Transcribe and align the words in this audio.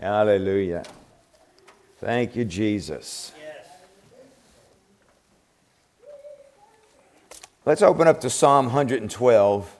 Hallelujah. 0.00 0.84
Thank 1.98 2.36
you, 2.36 2.44
Jesus. 2.44 3.32
Let's 7.64 7.82
open 7.82 8.06
up 8.06 8.20
to 8.20 8.30
Psalm 8.30 8.66
112. 8.66 9.76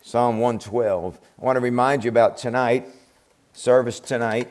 Psalm 0.00 0.40
112. 0.40 1.20
I 1.40 1.44
want 1.44 1.56
to 1.56 1.60
remind 1.60 2.04
you 2.04 2.08
about 2.08 2.36
tonight, 2.36 2.88
service 3.52 4.00
tonight, 4.00 4.48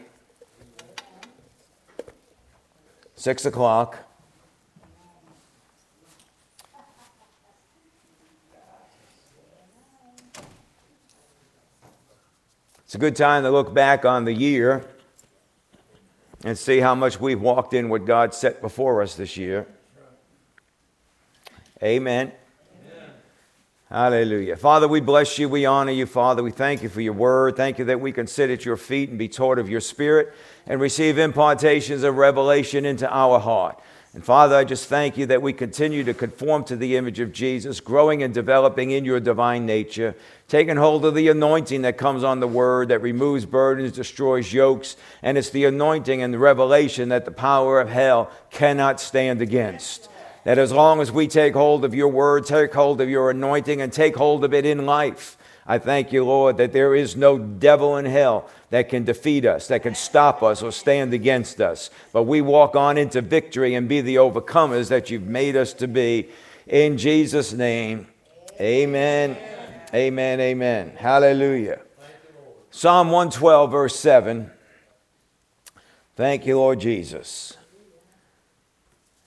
6 3.16 3.46
o'clock. 3.46 3.98
It's 12.92 12.96
a 12.98 13.00
good 13.00 13.16
time 13.16 13.44
to 13.44 13.52
look 13.52 13.74
back 13.74 14.04
on 14.04 14.26
the 14.26 14.34
year 14.34 14.86
and 16.44 16.58
see 16.58 16.82
how 16.82 16.94
much 16.94 17.22
we've 17.22 17.40
walked 17.40 17.74
in 17.74 17.88
what 17.88 18.04
God 18.04 18.34
set 18.34 18.60
before 18.60 19.02
us 19.02 19.16
this 19.16 19.38
year. 19.38 19.66
Amen. 21.82 22.34
Amen. 22.84 23.10
Hallelujah. 23.90 24.58
Father, 24.58 24.90
we 24.90 25.00
bless 25.00 25.40
you. 25.40 25.48
We 25.48 25.66
honor 25.66 25.94
you, 25.94 26.06
Father. 26.06 26.44
We 26.44 26.52
thank 26.52 26.84
you 26.84 26.90
for 26.90 27.00
your 27.00 27.14
word. 27.14 27.56
Thank 27.56 27.80
you 27.80 27.86
that 27.86 28.02
we 28.02 28.12
can 28.12 28.28
sit 28.28 28.50
at 28.50 28.66
your 28.66 28.76
feet 28.76 29.08
and 29.08 29.18
be 29.18 29.30
taught 29.30 29.58
of 29.58 29.70
your 29.70 29.80
spirit 29.80 30.34
and 30.68 30.82
receive 30.82 31.18
impartations 31.18 32.04
of 32.04 32.18
revelation 32.18 32.84
into 32.84 33.10
our 33.10 33.40
heart. 33.40 33.82
And 34.14 34.26
Father, 34.26 34.58
I 34.58 34.66
just 34.66 34.90
thank 34.90 35.18
you 35.18 35.26
that 35.28 35.42
we 35.42 35.54
continue 35.54 36.04
to 36.04 36.14
conform 36.14 36.66
to 36.66 36.76
the 36.76 36.98
image 36.98 37.22
of 37.22 37.32
Jesus, 37.32 37.80
growing 37.80 38.22
and 38.22 38.34
developing 38.34 38.92
in 38.92 39.06
your 39.06 39.22
divine 39.22 39.66
nature, 39.66 40.16
taking 40.50 40.76
hold 40.76 41.06
of 41.06 41.16
the 41.16 41.30
anointing 41.30 41.84
that 41.84 41.98
comes 41.98 42.22
on 42.22 42.42
the 42.42 42.48
word 42.48 42.90
that 42.90 43.00
removes 43.00 43.46
burdens, 43.46 43.94
destroys 43.94 44.52
yokes, 44.52 44.98
and 45.24 45.38
it's 45.38 45.52
the 45.52 45.64
anointing 45.64 46.22
and 46.22 46.34
the 46.34 46.40
revelation 46.40 47.08
that 47.08 47.24
the 47.24 47.32
power 47.32 47.80
of 47.80 47.88
hell 47.88 48.30
cannot 48.50 49.00
stand 49.00 49.42
against. 49.42 50.10
That 50.44 50.58
as 50.58 50.74
long 50.74 51.00
as 51.00 51.10
we 51.10 51.30
take 51.30 51.54
hold 51.54 51.86
of 51.86 51.96
your 51.96 52.10
word, 52.10 52.46
take 52.46 52.74
hold 52.74 53.00
of 53.00 53.10
your 53.10 53.30
anointing, 53.30 53.80
and 53.80 53.94
take 53.94 54.18
hold 54.18 54.44
of 54.44 54.54
it 54.54 54.66
in 54.66 54.86
life, 54.86 55.38
I 55.66 55.78
thank 55.78 56.12
you, 56.12 56.26
Lord, 56.26 56.58
that 56.58 56.74
there 56.74 56.96
is 56.96 57.16
no 57.16 57.38
devil 57.38 57.98
in 57.98 58.06
hell 58.06 58.50
that 58.72 58.90
can 58.90 59.04
defeat 59.04 59.46
us, 59.46 59.68
that 59.68 59.84
can 59.84 59.96
stop 59.96 60.42
us 60.42 60.64
or 60.64 60.72
stand 60.72 61.14
against 61.14 61.62
us. 61.62 61.90
But 62.12 62.24
we 62.24 62.42
walk 62.42 62.76
on 62.76 62.98
into 62.98 63.22
victory 63.22 63.76
and 63.76 63.88
be 63.88 64.02
the 64.02 64.16
overcomers 64.16 64.90
that 64.90 65.10
you've 65.10 65.28
made 65.28 65.56
us 65.56 65.74
to 65.74 65.88
be. 65.88 66.30
In 66.68 66.98
Jesus' 66.98 67.54
name, 67.54 68.08
amen. 68.60 69.38
Amen. 69.94 70.40
Amen. 70.40 70.94
Hallelujah. 70.98 71.82
Psalm 72.70 73.08
112, 73.08 73.72
verse 73.72 74.00
7. 74.00 74.50
Thank 76.16 76.46
you, 76.46 76.58
Lord 76.58 76.80
Jesus. 76.80 77.58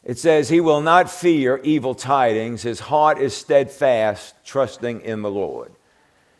It 0.02 0.18
says, 0.18 0.48
He 0.48 0.60
will 0.60 0.80
not 0.80 1.10
fear 1.10 1.60
evil 1.62 1.94
tidings. 1.94 2.62
His 2.62 2.80
heart 2.80 3.18
is 3.18 3.36
steadfast, 3.36 4.34
trusting 4.44 5.02
in 5.02 5.22
the 5.22 5.30
Lord. 5.30 5.72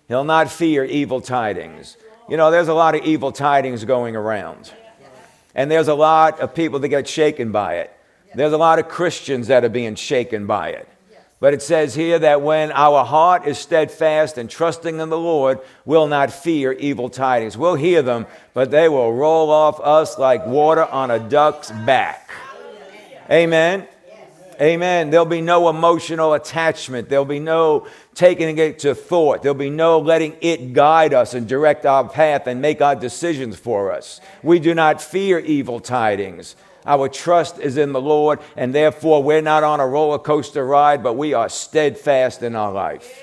He'll 0.09 0.25
not 0.25 0.51
fear 0.51 0.85
evil 0.85 1.21
tidings. 1.21 1.97
You 2.29 2.37
know, 2.37 2.51
there's 2.51 2.69
a 2.69 2.75
lot 2.75 2.95
of 2.95 3.05
evil 3.05 3.33
tidings 3.33 3.85
going 3.85 4.17
around. 4.17 4.73
And 5.55 5.71
there's 5.71 5.89
a 5.89 5.95
lot 5.95 6.41
of 6.41 6.55
people 6.55 6.79
that 6.81 6.89
get 6.89 7.09
shaken 7.09 7.53
by 7.53 7.77
it. 7.77 7.91
There's 8.35 8.53
a 8.53 8.59
lot 8.59 8.79
of 8.79 8.89
Christians 8.89 9.47
that 9.47 9.65
are 9.65 9.69
being 9.69 9.95
shaken 9.95 10.47
by 10.47 10.71
it. 10.71 10.89
But 11.41 11.53
it 11.53 11.63
says 11.63 11.95
here 11.95 12.19
that 12.21 12.43
when 12.43 12.73
our 12.73 13.05
heart 13.05 13.47
is 13.47 13.59
steadfast 13.59 14.39
and 14.39 14.49
trusting 14.49 14.99
in 14.99 15.09
the 15.11 15.19
Lord, 15.19 15.61
we'll 15.85 16.07
not 16.07 16.33
fear 16.33 16.73
evil 16.73 17.09
tidings. 17.09 17.57
We'll 17.57 17.75
hear 17.75 18.03
them, 18.03 18.27
but 18.55 18.71
they 18.71 18.89
will 18.89 19.13
roll 19.13 19.51
off 19.51 19.79
us 19.81 20.19
like 20.19 20.47
water 20.47 20.85
on 20.85 21.11
a 21.11 21.19
duck's 21.19 21.71
back. 21.71 22.31
Amen. 23.31 23.87
Amen. 24.61 25.11
There'll 25.11 25.27
be 25.27 25.41
no 25.41 25.69
emotional 25.69 26.35
attachment. 26.35 27.09
There'll 27.09 27.25
be 27.25 27.39
no 27.39 27.87
taking 28.15 28.59
it 28.59 28.81
to 28.81 28.95
thought. 28.95 29.43
There'll 29.43 29.55
be 29.55 29.71
no 29.71 29.99
letting 29.99 30.37
it 30.41 30.73
guide 30.73 31.13
us 31.15 31.35
and 31.35 31.49
direct 31.49 31.87
our 31.87 32.09
path 32.09 32.47
and 32.47 32.61
make 32.61 32.81
our 32.81 32.97
decisions 32.97 33.57
for 33.57 33.93
us. 33.93 34.21
We 34.43 34.59
do 34.59 34.75
not 34.75 35.03
fear 35.03 35.39
evil 35.39 35.81
tidings. 35.81 36.57
Our 36.87 37.09
trust 37.09 37.59
is 37.59 37.77
in 37.77 37.93
the 37.93 38.01
Lord, 38.01 38.41
and 38.57 38.75
therefore 38.75 39.23
we're 39.23 39.41
not 39.41 39.65
on 39.65 39.81
a 39.81 39.87
roller 39.87 40.19
coaster 40.19 40.67
ride, 40.67 41.03
but 41.03 41.15
we 41.15 41.33
are 41.33 41.49
steadfast 41.49 42.43
in 42.43 42.55
our 42.55 42.73
life. 42.73 43.23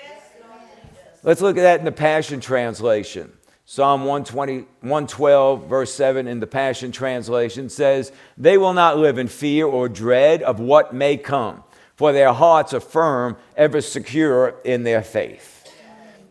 Let's 1.24 1.42
look 1.42 1.58
at 1.58 1.62
that 1.62 1.80
in 1.80 1.86
the 1.86 1.92
Passion 1.92 2.40
Translation. 2.40 3.31
Psalm 3.73 4.01
120, 4.01 4.65
112, 4.81 5.65
verse 5.67 5.93
7 5.93 6.27
in 6.27 6.41
the 6.41 6.45
Passion 6.45 6.91
Translation 6.91 7.69
says, 7.69 8.11
They 8.37 8.57
will 8.57 8.73
not 8.73 8.97
live 8.97 9.17
in 9.17 9.29
fear 9.29 9.65
or 9.65 9.87
dread 9.87 10.43
of 10.43 10.59
what 10.59 10.93
may 10.93 11.15
come, 11.15 11.63
for 11.95 12.11
their 12.11 12.33
hearts 12.33 12.73
are 12.73 12.81
firm, 12.81 13.37
ever 13.55 13.79
secure 13.79 14.55
in 14.65 14.83
their 14.83 15.01
faith. 15.01 15.73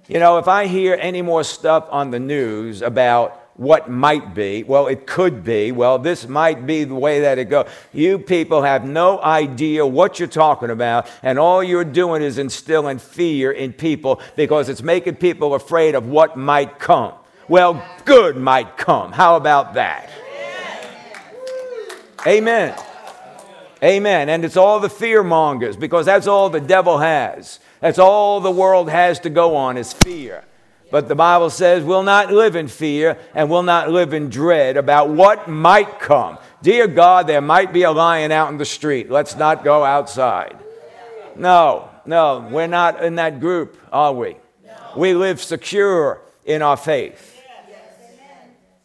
You 0.06 0.18
know, 0.18 0.36
if 0.36 0.48
I 0.48 0.66
hear 0.66 0.98
any 1.00 1.22
more 1.22 1.42
stuff 1.42 1.88
on 1.90 2.10
the 2.10 2.20
news 2.20 2.82
about 2.82 3.38
what 3.54 3.90
might 3.90 4.34
be. 4.34 4.62
Well, 4.62 4.86
it 4.86 5.06
could 5.06 5.44
be. 5.44 5.70
Well, 5.70 5.98
this 5.98 6.26
might 6.26 6.66
be 6.66 6.84
the 6.84 6.94
way 6.94 7.20
that 7.20 7.38
it 7.38 7.50
goes. 7.50 7.68
You 7.92 8.18
people 8.18 8.62
have 8.62 8.86
no 8.86 9.20
idea 9.20 9.86
what 9.86 10.18
you're 10.18 10.28
talking 10.28 10.70
about, 10.70 11.10
and 11.22 11.38
all 11.38 11.62
you're 11.62 11.84
doing 11.84 12.22
is 12.22 12.38
instilling 12.38 12.98
fear 12.98 13.52
in 13.52 13.74
people 13.74 14.22
because 14.34 14.70
it's 14.70 14.82
making 14.82 15.16
people 15.16 15.54
afraid 15.54 15.94
of 15.94 16.06
what 16.06 16.38
might 16.38 16.78
come. 16.78 17.12
Well, 17.50 17.84
good 18.04 18.36
might 18.36 18.76
come. 18.76 19.10
How 19.10 19.34
about 19.34 19.74
that? 19.74 20.08
Amen. 22.24 22.78
Amen. 23.82 24.28
And 24.28 24.44
it's 24.44 24.56
all 24.56 24.78
the 24.78 24.88
fear 24.88 25.24
mongers 25.24 25.76
because 25.76 26.06
that's 26.06 26.28
all 26.28 26.48
the 26.48 26.60
devil 26.60 26.98
has. 26.98 27.58
That's 27.80 27.98
all 27.98 28.40
the 28.40 28.52
world 28.52 28.88
has 28.88 29.18
to 29.20 29.30
go 29.30 29.56
on 29.56 29.76
is 29.76 29.92
fear. 29.92 30.44
But 30.92 31.08
the 31.08 31.16
Bible 31.16 31.50
says 31.50 31.82
we'll 31.82 32.04
not 32.04 32.32
live 32.32 32.54
in 32.54 32.68
fear 32.68 33.18
and 33.34 33.50
we'll 33.50 33.64
not 33.64 33.90
live 33.90 34.14
in 34.14 34.30
dread 34.30 34.76
about 34.76 35.08
what 35.08 35.48
might 35.48 35.98
come. 35.98 36.38
Dear 36.62 36.86
God, 36.86 37.26
there 37.26 37.40
might 37.40 37.72
be 37.72 37.82
a 37.82 37.90
lion 37.90 38.30
out 38.30 38.52
in 38.52 38.58
the 38.58 38.64
street. 38.64 39.10
Let's 39.10 39.34
not 39.34 39.64
go 39.64 39.82
outside. 39.82 40.56
No, 41.34 41.90
no, 42.06 42.48
we're 42.48 42.68
not 42.68 43.02
in 43.02 43.16
that 43.16 43.40
group, 43.40 43.76
are 43.90 44.14
we? 44.14 44.36
We 44.96 45.14
live 45.14 45.42
secure 45.42 46.20
in 46.44 46.62
our 46.62 46.76
faith. 46.76 47.29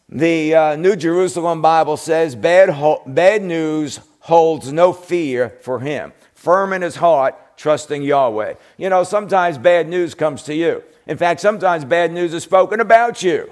The 0.08 0.54
uh, 0.54 0.76
New 0.76 0.94
Jerusalem 0.94 1.60
Bible 1.62 1.96
says 1.96 2.36
bad, 2.36 2.68
ho- 2.68 3.02
bad 3.06 3.42
news 3.42 3.98
holds 4.20 4.72
no 4.72 4.92
fear 4.92 5.58
for 5.62 5.80
him. 5.80 6.12
Firm 6.34 6.72
in 6.72 6.82
his 6.82 6.96
heart, 6.96 7.34
trusting 7.56 8.02
Yahweh. 8.02 8.54
You 8.76 8.88
know, 8.88 9.02
sometimes 9.02 9.58
bad 9.58 9.88
news 9.88 10.14
comes 10.14 10.42
to 10.44 10.54
you. 10.54 10.84
In 11.08 11.16
fact, 11.16 11.40
sometimes 11.40 11.84
bad 11.84 12.12
news 12.12 12.34
is 12.34 12.44
spoken 12.44 12.80
about 12.80 13.22
you. 13.22 13.50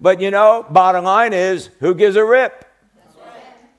But 0.00 0.20
you 0.20 0.30
know, 0.30 0.66
bottom 0.68 1.04
line 1.04 1.32
is 1.32 1.70
who 1.80 1.94
gives 1.94 2.16
a 2.16 2.24
rip? 2.24 2.66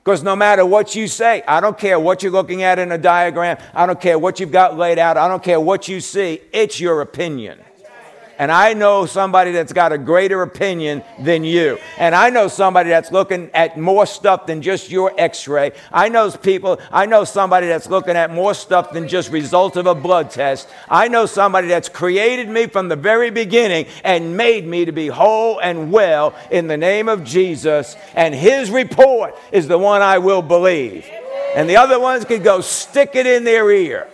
Because 0.02 0.22
no 0.22 0.36
matter 0.36 0.64
what 0.64 0.94
you 0.94 1.08
say, 1.08 1.42
I 1.46 1.60
don't 1.60 1.76
care 1.76 1.98
what 1.98 2.22
you're 2.22 2.32
looking 2.32 2.62
at 2.62 2.78
in 2.78 2.92
a 2.92 2.98
diagram, 2.98 3.58
I 3.74 3.86
don't 3.86 4.00
care 4.00 4.18
what 4.18 4.40
you've 4.40 4.52
got 4.52 4.76
laid 4.76 4.98
out, 4.98 5.16
I 5.16 5.26
don't 5.28 5.42
care 5.42 5.60
what 5.60 5.88
you 5.88 6.00
see, 6.00 6.40
it's 6.52 6.80
your 6.80 7.00
opinion. 7.00 7.60
And 8.38 8.52
I 8.52 8.74
know 8.74 9.06
somebody 9.06 9.52
that's 9.52 9.72
got 9.72 9.92
a 9.92 9.98
greater 9.98 10.42
opinion 10.42 11.02
than 11.18 11.44
you. 11.44 11.78
And 11.98 12.14
I 12.14 12.30
know 12.30 12.48
somebody 12.48 12.90
that's 12.90 13.10
looking 13.10 13.50
at 13.54 13.78
more 13.78 14.06
stuff 14.06 14.46
than 14.46 14.62
just 14.62 14.90
your 14.90 15.12
x 15.16 15.48
ray. 15.48 15.72
I 15.92 16.08
know 16.08 16.30
people, 16.30 16.78
I 16.92 17.06
know 17.06 17.24
somebody 17.24 17.66
that's 17.66 17.88
looking 17.88 18.16
at 18.16 18.32
more 18.32 18.52
stuff 18.54 18.92
than 18.92 19.08
just 19.08 19.30
result 19.30 19.76
of 19.76 19.86
a 19.86 19.94
blood 19.94 20.30
test. 20.30 20.68
I 20.88 21.08
know 21.08 21.26
somebody 21.26 21.68
that's 21.68 21.88
created 21.88 22.48
me 22.48 22.66
from 22.66 22.88
the 22.88 22.96
very 22.96 23.30
beginning 23.30 23.86
and 24.04 24.36
made 24.36 24.66
me 24.66 24.84
to 24.84 24.92
be 24.92 25.08
whole 25.08 25.58
and 25.58 25.90
well 25.90 26.34
in 26.50 26.66
the 26.66 26.76
name 26.76 27.08
of 27.08 27.24
Jesus. 27.24 27.96
And 28.14 28.34
his 28.34 28.70
report 28.70 29.34
is 29.50 29.66
the 29.66 29.78
one 29.78 30.02
I 30.02 30.18
will 30.18 30.42
believe. 30.42 31.08
And 31.54 31.70
the 31.70 31.78
other 31.78 31.98
ones 31.98 32.26
can 32.26 32.42
go 32.42 32.60
stick 32.60 33.12
it 33.14 33.26
in 33.26 33.44
their 33.44 33.70
ear. 33.70 34.08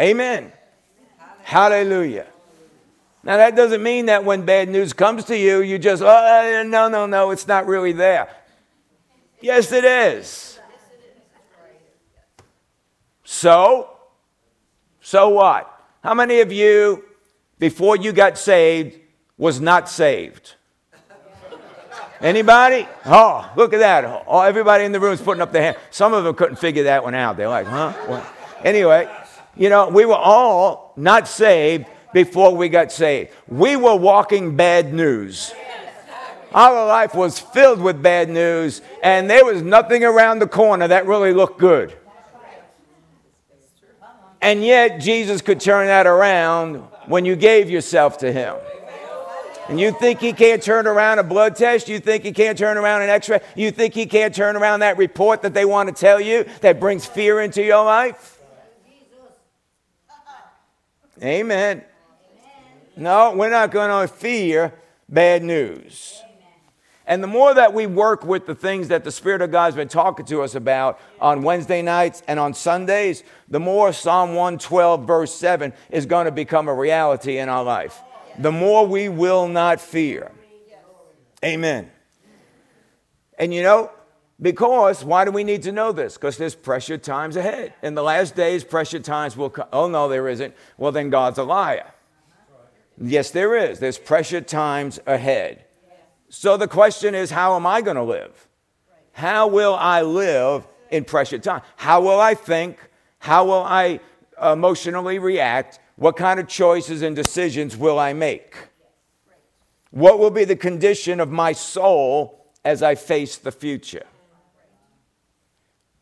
Amen. 0.00 0.53
Hallelujah. 1.44 2.26
Now, 3.22 3.36
that 3.36 3.54
doesn't 3.54 3.82
mean 3.82 4.06
that 4.06 4.24
when 4.24 4.44
bad 4.44 4.68
news 4.68 4.92
comes 4.92 5.24
to 5.26 5.38
you, 5.38 5.60
you 5.60 5.78
just, 5.78 6.02
oh, 6.02 6.64
no, 6.66 6.88
no, 6.88 7.06
no, 7.06 7.30
it's 7.30 7.46
not 7.46 7.66
really 7.66 7.92
there. 7.92 8.28
Yes, 9.40 9.70
it 9.72 9.84
is. 9.84 10.58
So, 13.24 13.90
so 15.00 15.28
what? 15.28 15.70
How 16.02 16.14
many 16.14 16.40
of 16.40 16.50
you, 16.50 17.04
before 17.58 17.96
you 17.96 18.12
got 18.12 18.38
saved, 18.38 18.98
was 19.36 19.60
not 19.60 19.88
saved? 19.88 20.54
Anybody? 22.20 22.88
Oh, 23.04 23.50
look 23.54 23.74
at 23.74 23.80
that. 23.80 24.24
Oh, 24.26 24.40
everybody 24.40 24.84
in 24.84 24.92
the 24.92 25.00
room 25.00 25.12
is 25.12 25.20
putting 25.20 25.42
up 25.42 25.52
their 25.52 25.62
hand. 25.62 25.76
Some 25.90 26.14
of 26.14 26.24
them 26.24 26.34
couldn't 26.34 26.56
figure 26.56 26.84
that 26.84 27.04
one 27.04 27.14
out. 27.14 27.36
They're 27.36 27.48
like, 27.48 27.66
huh? 27.66 27.92
Well, 28.08 28.26
anyway, 28.62 29.10
You 29.56 29.68
know, 29.68 29.88
we 29.88 30.04
were 30.04 30.14
all 30.14 30.92
not 30.96 31.28
saved 31.28 31.86
before 32.12 32.56
we 32.56 32.68
got 32.68 32.90
saved. 32.92 33.30
We 33.48 33.76
were 33.76 33.96
walking 33.96 34.56
bad 34.56 34.92
news. 34.92 35.52
Our 36.52 36.86
life 36.86 37.14
was 37.14 37.40
filled 37.40 37.80
with 37.80 38.00
bad 38.00 38.28
news, 38.28 38.80
and 39.02 39.28
there 39.28 39.44
was 39.44 39.60
nothing 39.60 40.04
around 40.04 40.38
the 40.38 40.46
corner 40.46 40.86
that 40.86 41.06
really 41.06 41.32
looked 41.32 41.58
good. 41.58 41.96
And 44.40 44.62
yet, 44.62 45.00
Jesus 45.00 45.40
could 45.40 45.58
turn 45.58 45.86
that 45.86 46.06
around 46.06 46.76
when 47.06 47.24
you 47.24 47.34
gave 47.34 47.70
yourself 47.70 48.18
to 48.18 48.30
Him. 48.30 48.54
And 49.68 49.80
you 49.80 49.90
think 49.90 50.20
He 50.20 50.32
can't 50.32 50.62
turn 50.62 50.86
around 50.86 51.18
a 51.18 51.24
blood 51.24 51.56
test? 51.56 51.88
You 51.88 51.98
think 51.98 52.22
He 52.22 52.32
can't 52.32 52.56
turn 52.56 52.76
around 52.76 53.02
an 53.02 53.08
x 53.08 53.28
ray? 53.28 53.40
You 53.56 53.70
think 53.70 53.94
He 53.94 54.06
can't 54.06 54.34
turn 54.34 54.54
around 54.54 54.80
that 54.80 54.98
report 54.98 55.42
that 55.42 55.54
they 55.54 55.64
want 55.64 55.88
to 55.88 55.94
tell 55.94 56.20
you 56.20 56.44
that 56.60 56.78
brings 56.78 57.06
fear 57.06 57.40
into 57.40 57.62
your 57.64 57.84
life? 57.84 58.33
Amen. 61.22 61.84
No, 62.96 63.34
we're 63.34 63.50
not 63.50 63.70
going 63.70 64.08
to 64.08 64.12
fear 64.12 64.74
bad 65.08 65.42
news. 65.42 66.20
And 67.06 67.22
the 67.22 67.26
more 67.26 67.52
that 67.52 67.74
we 67.74 67.86
work 67.86 68.24
with 68.24 68.46
the 68.46 68.54
things 68.54 68.88
that 68.88 69.04
the 69.04 69.12
Spirit 69.12 69.42
of 69.42 69.50
God 69.50 69.66
has 69.66 69.74
been 69.74 69.88
talking 69.88 70.24
to 70.26 70.42
us 70.42 70.54
about 70.54 70.98
on 71.20 71.42
Wednesday 71.42 71.82
nights 71.82 72.22
and 72.26 72.40
on 72.40 72.54
Sundays, 72.54 73.22
the 73.48 73.60
more 73.60 73.92
Psalm 73.92 74.30
112, 74.30 75.06
verse 75.06 75.34
7 75.34 75.74
is 75.90 76.06
going 76.06 76.24
to 76.24 76.32
become 76.32 76.66
a 76.66 76.74
reality 76.74 77.38
in 77.38 77.48
our 77.50 77.62
life. 77.62 78.00
The 78.38 78.52
more 78.52 78.86
we 78.86 79.10
will 79.10 79.48
not 79.48 79.80
fear. 79.80 80.32
Amen. 81.44 81.90
And 83.38 83.52
you 83.52 83.62
know, 83.62 83.90
because 84.40 85.04
why 85.04 85.24
do 85.24 85.30
we 85.30 85.44
need 85.44 85.62
to 85.62 85.72
know 85.72 85.92
this? 85.92 86.14
Because 86.14 86.36
there's 86.36 86.54
pressure 86.54 86.98
times 86.98 87.36
ahead. 87.36 87.74
In 87.82 87.94
the 87.94 88.02
last 88.02 88.34
days, 88.34 88.64
pressure 88.64 88.98
times 88.98 89.36
will 89.36 89.50
come. 89.50 89.68
Oh, 89.72 89.88
no, 89.88 90.08
there 90.08 90.28
isn't. 90.28 90.54
Well, 90.76 90.92
then 90.92 91.10
God's 91.10 91.38
a 91.38 91.44
liar. 91.44 91.92
Yes, 93.00 93.30
there 93.30 93.56
is. 93.56 93.78
There's 93.78 93.98
pressure 93.98 94.40
times 94.40 95.00
ahead. 95.06 95.64
So 96.28 96.56
the 96.56 96.68
question 96.68 97.14
is, 97.14 97.30
how 97.30 97.54
am 97.54 97.66
I 97.66 97.80
going 97.80 97.96
to 97.96 98.02
live? 98.02 98.48
How 99.12 99.46
will 99.46 99.74
I 99.74 100.02
live 100.02 100.66
in 100.90 101.04
pressure 101.04 101.38
time? 101.38 101.62
How 101.76 102.00
will 102.00 102.20
I 102.20 102.34
think? 102.34 102.78
How 103.20 103.44
will 103.44 103.62
I 103.62 104.00
emotionally 104.42 105.20
react? 105.20 105.78
What 105.96 106.16
kind 106.16 106.40
of 106.40 106.48
choices 106.48 107.02
and 107.02 107.14
decisions 107.14 107.76
will 107.76 108.00
I 108.00 108.12
make? 108.12 108.56
What 109.90 110.18
will 110.18 110.30
be 110.30 110.44
the 110.44 110.56
condition 110.56 111.20
of 111.20 111.30
my 111.30 111.52
soul 111.52 112.44
as 112.64 112.82
I 112.82 112.96
face 112.96 113.36
the 113.36 113.52
future? 113.52 114.04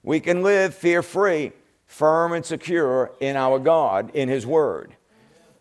We 0.02 0.20
can 0.20 0.42
live 0.42 0.74
fear 0.74 1.02
free, 1.02 1.52
firm 1.86 2.32
and 2.32 2.44
secure 2.44 3.12
in 3.20 3.36
our 3.36 3.58
God, 3.58 4.10
in 4.14 4.28
His 4.28 4.46
Word, 4.46 4.94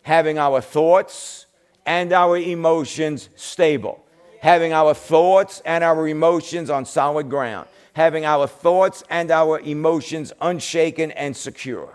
having 0.02 0.38
our 0.38 0.62
thoughts 0.62 1.46
and 1.86 2.12
our 2.14 2.38
emotions 2.38 3.30
stable 3.36 4.04
having 4.42 4.74
our 4.74 4.96
thoughts 4.96 5.62
and 5.66 5.84
our 5.84 6.08
emotions 6.08 6.72
on 6.72 6.84
solid 6.84 7.30
ground, 7.30 7.68
having 7.94 8.26
our 8.26 8.48
thoughts 8.48 9.04
and 9.08 9.30
our 9.30 9.60
emotions 9.60 10.34
unshaken 10.42 11.12
and 11.12 11.38
secure. 11.38 11.94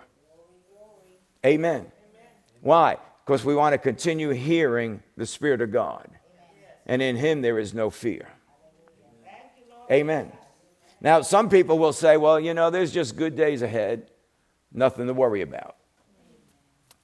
Amen. 1.44 1.90
Why? 2.60 2.98
Because 3.24 3.44
we 3.44 3.56
want 3.56 3.72
to 3.72 3.78
continue 3.78 4.30
hearing 4.30 5.02
the 5.16 5.26
Spirit 5.26 5.60
of 5.60 5.72
God. 5.72 6.08
And 6.86 7.02
in 7.02 7.16
Him 7.16 7.42
there 7.42 7.58
is 7.58 7.74
no 7.74 7.90
fear. 7.90 8.28
Amen. 9.90 10.30
Now, 11.00 11.20
some 11.20 11.48
people 11.48 11.78
will 11.78 11.92
say, 11.92 12.16
well, 12.16 12.40
you 12.40 12.54
know, 12.54 12.70
there's 12.70 12.92
just 12.92 13.16
good 13.16 13.36
days 13.36 13.62
ahead, 13.62 14.10
nothing 14.72 15.06
to 15.06 15.14
worry 15.14 15.42
about. 15.42 15.76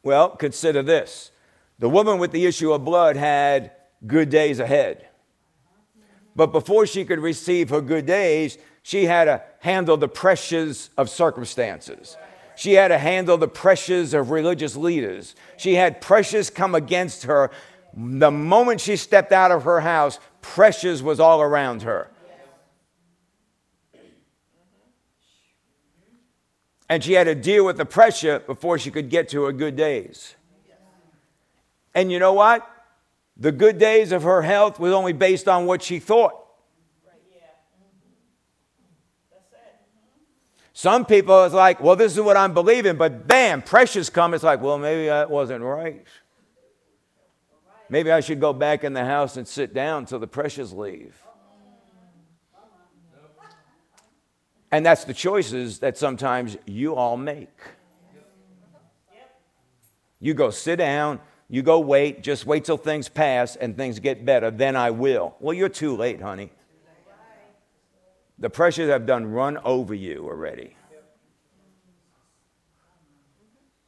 Well, 0.02 0.30
consider 0.30 0.82
this 0.82 1.30
the 1.78 1.88
woman 1.88 2.18
with 2.18 2.30
the 2.32 2.46
issue 2.46 2.72
of 2.72 2.84
blood 2.84 3.16
had 3.16 3.72
good 4.06 4.30
days 4.30 4.60
ahead. 4.60 5.08
But 6.36 6.52
before 6.52 6.86
she 6.86 7.04
could 7.04 7.18
receive 7.18 7.70
her 7.70 7.80
good 7.80 8.06
days, 8.06 8.56
she 8.82 9.04
had 9.04 9.24
to 9.24 9.42
handle 9.58 9.96
the 9.96 10.08
pressures 10.08 10.90
of 10.96 11.10
circumstances. 11.10 12.16
She 12.54 12.74
had 12.74 12.88
to 12.88 12.98
handle 12.98 13.36
the 13.36 13.48
pressures 13.48 14.14
of 14.14 14.30
religious 14.30 14.76
leaders. 14.76 15.34
She 15.56 15.74
had 15.74 16.00
pressures 16.00 16.50
come 16.50 16.74
against 16.74 17.24
her. 17.24 17.50
The 17.94 18.30
moment 18.30 18.80
she 18.80 18.94
stepped 18.94 19.32
out 19.32 19.50
of 19.50 19.64
her 19.64 19.80
house, 19.80 20.20
pressures 20.40 21.02
was 21.02 21.18
all 21.18 21.40
around 21.42 21.82
her. 21.82 22.11
And 26.92 27.02
she 27.02 27.14
had 27.14 27.24
to 27.24 27.34
deal 27.34 27.64
with 27.64 27.78
the 27.78 27.86
pressure 27.86 28.40
before 28.40 28.78
she 28.78 28.90
could 28.90 29.08
get 29.08 29.30
to 29.30 29.44
her 29.44 29.52
good 29.52 29.76
days. 29.76 30.36
And 31.94 32.12
you 32.12 32.18
know 32.18 32.34
what? 32.34 32.70
The 33.38 33.50
good 33.50 33.78
days 33.78 34.12
of 34.12 34.24
her 34.24 34.42
health 34.42 34.78
was 34.78 34.92
only 34.92 35.14
based 35.14 35.48
on 35.48 35.64
what 35.64 35.82
she 35.82 35.98
thought. 35.98 36.34
Some 40.74 41.06
people 41.06 41.44
it's 41.44 41.54
like, 41.54 41.80
well, 41.80 41.96
this 41.96 42.12
is 42.12 42.20
what 42.20 42.36
I'm 42.36 42.52
believing, 42.52 42.98
but 42.98 43.26
bam, 43.26 43.62
pressures 43.62 44.10
come. 44.10 44.34
It's 44.34 44.44
like, 44.44 44.60
well, 44.60 44.76
maybe 44.76 45.06
that 45.06 45.30
wasn't 45.30 45.64
right. 45.64 46.04
Maybe 47.88 48.12
I 48.12 48.20
should 48.20 48.38
go 48.38 48.52
back 48.52 48.84
in 48.84 48.92
the 48.92 49.06
house 49.06 49.38
and 49.38 49.48
sit 49.48 49.72
down 49.72 50.00
until 50.00 50.18
the 50.18 50.26
pressures 50.26 50.74
leave. 50.74 51.14
And 54.72 54.86
that's 54.86 55.04
the 55.04 55.12
choices 55.12 55.80
that 55.80 55.98
sometimes 55.98 56.56
you 56.64 56.94
all 56.94 57.18
make. 57.18 57.60
You 60.18 60.32
go 60.32 60.50
sit 60.50 60.76
down, 60.76 61.20
you 61.48 61.62
go 61.62 61.78
wait, 61.80 62.22
just 62.22 62.46
wait 62.46 62.64
till 62.64 62.78
things 62.78 63.08
pass 63.08 63.54
and 63.54 63.76
things 63.76 63.98
get 63.98 64.24
better, 64.24 64.50
then 64.50 64.74
I 64.74 64.90
will. 64.90 65.36
Well, 65.40 65.52
you're 65.52 65.68
too 65.68 65.94
late, 65.94 66.22
honey. 66.22 66.50
The 68.38 68.48
pressures 68.48 68.88
have 68.88 69.04
done 69.04 69.26
run 69.26 69.58
over 69.58 69.92
you 69.92 70.24
already. 70.24 70.74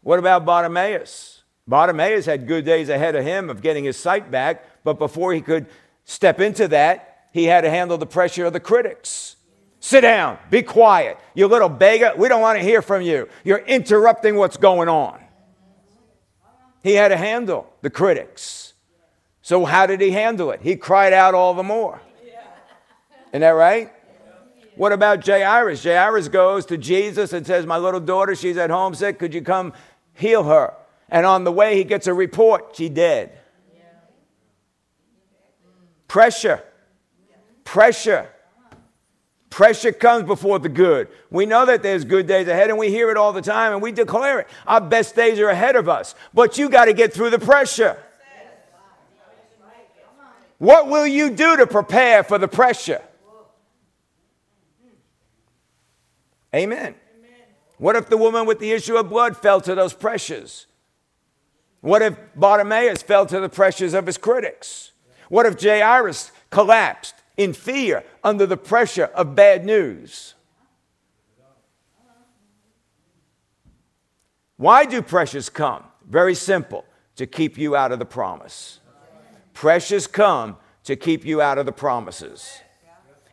What 0.03 0.19
about 0.19 0.45
Bartimaeus? 0.45 1.45
Bartimaeus 1.67 2.27
had 2.27 2.47
good 2.47 2.67
days 2.67 2.91
ahead 2.91 3.17
of 3.17 3.25
him 3.25 3.49
of 3.49 3.63
getting 3.63 3.85
his 3.85 3.97
sight 3.97 4.31
back, 4.31 4.85
but 4.85 4.99
before 4.99 5.33
he 5.33 5.41
could 5.41 5.67
step 6.05 6.41
into 6.41 6.69
that, 6.69 7.29
he 7.33 7.45
had 7.45 7.63
to 7.63 7.71
handle 7.71 7.97
the 7.97 8.07
pressure 8.07 8.45
of 8.45 8.53
the 8.53 8.61
critics. 8.61 9.37
Sit 9.85 10.01
down, 10.01 10.39
be 10.49 10.63
quiet. 10.63 11.19
You 11.35 11.47
little 11.47 11.69
beggar, 11.69 12.15
we 12.17 12.27
don't 12.29 12.41
want 12.41 12.59
to 12.59 12.65
hear 12.65 12.81
from 12.81 13.03
you. 13.03 13.29
You're 13.45 13.59
interrupting 13.59 14.35
what's 14.35 14.57
going 14.57 14.89
on. 14.89 15.23
He 16.83 16.95
had 16.95 17.09
to 17.09 17.19
handle 17.19 17.71
the 17.83 17.91
critics. 17.91 18.73
So, 19.43 19.67
how 19.67 19.85
did 19.85 20.01
he 20.01 20.11
handle 20.11 20.53
it? 20.53 20.61
He 20.63 20.77
cried 20.77 21.13
out 21.13 21.35
all 21.35 21.53
the 21.53 21.63
more. 21.63 22.01
Isn't 23.29 23.43
that 23.43 23.51
right? 23.51 23.93
What 24.77 24.93
about 24.93 25.27
Jairus? 25.27 25.85
Jairus 25.85 26.29
goes 26.29 26.65
to 26.67 26.79
Jesus 26.79 27.35
and 27.35 27.47
says, 27.47 27.67
My 27.67 27.77
little 27.77 28.01
daughter, 28.01 28.35
she's 28.35 28.57
at 28.57 28.71
home 28.71 28.95
sick. 28.95 29.19
Could 29.19 29.35
you 29.35 29.43
come 29.43 29.75
heal 30.15 30.45
her? 30.45 30.73
And 31.11 31.27
on 31.27 31.45
the 31.45 31.53
way, 31.53 31.77
he 31.77 31.85
gets 31.85 32.07
a 32.07 32.15
report 32.15 32.75
she 32.75 32.89
dead. 32.89 33.39
Pressure. 36.09 36.65
Pressure. 37.65 38.31
Pressure 39.55 39.93
comes 39.93 40.27
before 40.27 40.59
the 40.59 40.69
good. 40.69 41.07
We 41.31 41.47
know 41.47 41.65
that 41.65 41.81
there's 41.81 42.05
good 42.05 42.27
days 42.27 42.49
ahead, 42.49 42.71
and 42.71 42.77
we 42.77 42.91
hear 42.91 43.13
it 43.13 43.17
all 43.17 43.33
the 43.33 43.41
time, 43.41 43.73
and 43.73 43.81
we 43.81 43.93
declare 43.93 44.41
it. 44.41 44.49
Our 44.67 44.81
best 44.81 45.15
days 45.15 45.39
are 45.39 45.49
ahead 45.49 45.77
of 45.77 45.89
us. 45.89 46.17
But 46.35 46.59
you 46.59 46.69
got 46.69 46.87
to 46.87 46.93
get 46.93 47.13
through 47.13 47.31
the 47.31 47.39
pressure. 47.39 47.97
What 50.59 50.89
will 50.89 51.07
you 51.07 51.31
do 51.31 51.57
to 51.59 51.69
prepare 51.69 52.25
for 52.25 52.37
the 52.37 52.49
pressure? 52.49 53.01
Amen. 56.53 56.97
What 57.79 57.95
if 57.95 58.09
the 58.09 58.17
woman 58.17 58.47
with 58.47 58.59
the 58.59 58.73
issue 58.73 58.97
of 58.97 59.09
blood 59.09 59.37
fell 59.37 59.61
to 59.61 59.77
those 59.77 59.95
pressures? 59.95 60.67
What 61.81 62.03
if 62.03 62.19
Bartimaeus 62.35 63.05
fell 63.05 63.25
to 63.27 63.39
the 63.39 63.49
pressures 63.49 63.95
of 63.95 64.07
his 64.07 64.19
critics? 64.19 64.91
What 65.29 65.47
if 65.47 65.63
Jairus 65.63 66.33
collapsed? 66.51 67.15
In 67.37 67.53
fear 67.53 68.05
under 68.23 68.47
the 68.47 68.57
pressure 68.57 69.07
of 69.07 69.35
bad 69.35 69.65
news. 69.65 70.35
Why 74.57 74.85
do 74.85 75.03
pressures 75.03 75.49
come? 75.49 75.85
Very 76.09 76.35
simple 76.35 76.85
to 77.17 77.27
keep 77.27 77.59
you 77.59 77.75
out 77.75 77.93
of 77.93 77.99
the 77.99 78.05
promise. 78.05 78.81
Pressures 79.53 80.07
come 80.07 80.57
to 80.85 80.97
keep 80.97 81.25
you 81.25 81.41
out 81.41 81.59
of 81.59 81.67
the 81.67 81.73
promises. 81.73 82.61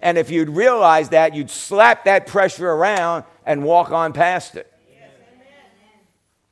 And 0.02 0.18
if 0.18 0.32
you'd 0.32 0.50
realize 0.50 1.10
that, 1.10 1.36
you'd 1.36 1.52
slap 1.52 2.06
that 2.06 2.26
pressure 2.26 2.72
around 2.72 3.24
and 3.46 3.64
walk 3.64 3.92
on 3.92 4.14
past 4.14 4.56
it. 4.56 4.72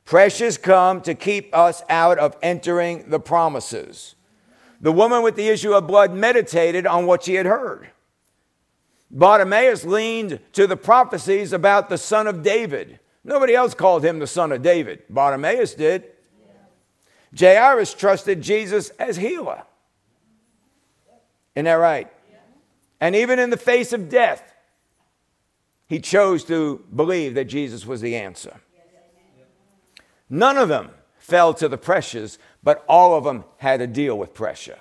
Pressures 0.04 0.58
come 0.58 1.00
to 1.02 1.14
keep 1.14 1.54
us 1.54 1.82
out 1.88 2.18
of 2.18 2.36
entering 2.42 3.10
the 3.10 3.20
promises. 3.20 4.14
The 4.80 4.92
woman 4.92 5.22
with 5.22 5.36
the 5.36 5.48
issue 5.48 5.72
of 5.72 5.86
blood 5.86 6.14
meditated 6.14 6.86
on 6.86 7.06
what 7.06 7.24
she 7.24 7.34
had 7.34 7.46
heard. 7.46 7.90
Bartimaeus 9.10 9.84
leaned 9.84 10.40
to 10.52 10.66
the 10.66 10.76
prophecies 10.76 11.52
about 11.52 11.88
the 11.88 11.98
son 11.98 12.26
of 12.26 12.42
David 12.42 13.00
Nobody 13.24 13.54
else 13.54 13.74
called 13.74 14.04
him 14.04 14.18
the 14.18 14.26
son 14.26 14.52
of 14.52 14.62
David. 14.62 15.02
Bartimaeus 15.10 15.74
did. 15.74 16.04
Jairus 17.38 17.94
trusted 17.94 18.40
Jesus 18.40 18.90
as 18.90 19.16
healer. 19.16 19.62
Isn't 21.54 21.66
that 21.66 21.74
right? 21.74 22.10
And 23.00 23.14
even 23.14 23.38
in 23.38 23.50
the 23.50 23.56
face 23.56 23.92
of 23.92 24.08
death, 24.08 24.54
he 25.86 26.00
chose 26.00 26.44
to 26.44 26.84
believe 26.94 27.34
that 27.34 27.44
Jesus 27.44 27.86
was 27.86 28.00
the 28.00 28.16
answer. 28.16 28.60
None 30.28 30.56
of 30.56 30.68
them 30.68 30.90
fell 31.18 31.52
to 31.54 31.68
the 31.68 31.78
pressures, 31.78 32.38
but 32.62 32.84
all 32.88 33.16
of 33.16 33.24
them 33.24 33.44
had 33.56 33.80
to 33.80 33.86
deal 33.86 34.18
with 34.18 34.34
pressure. 34.34 34.78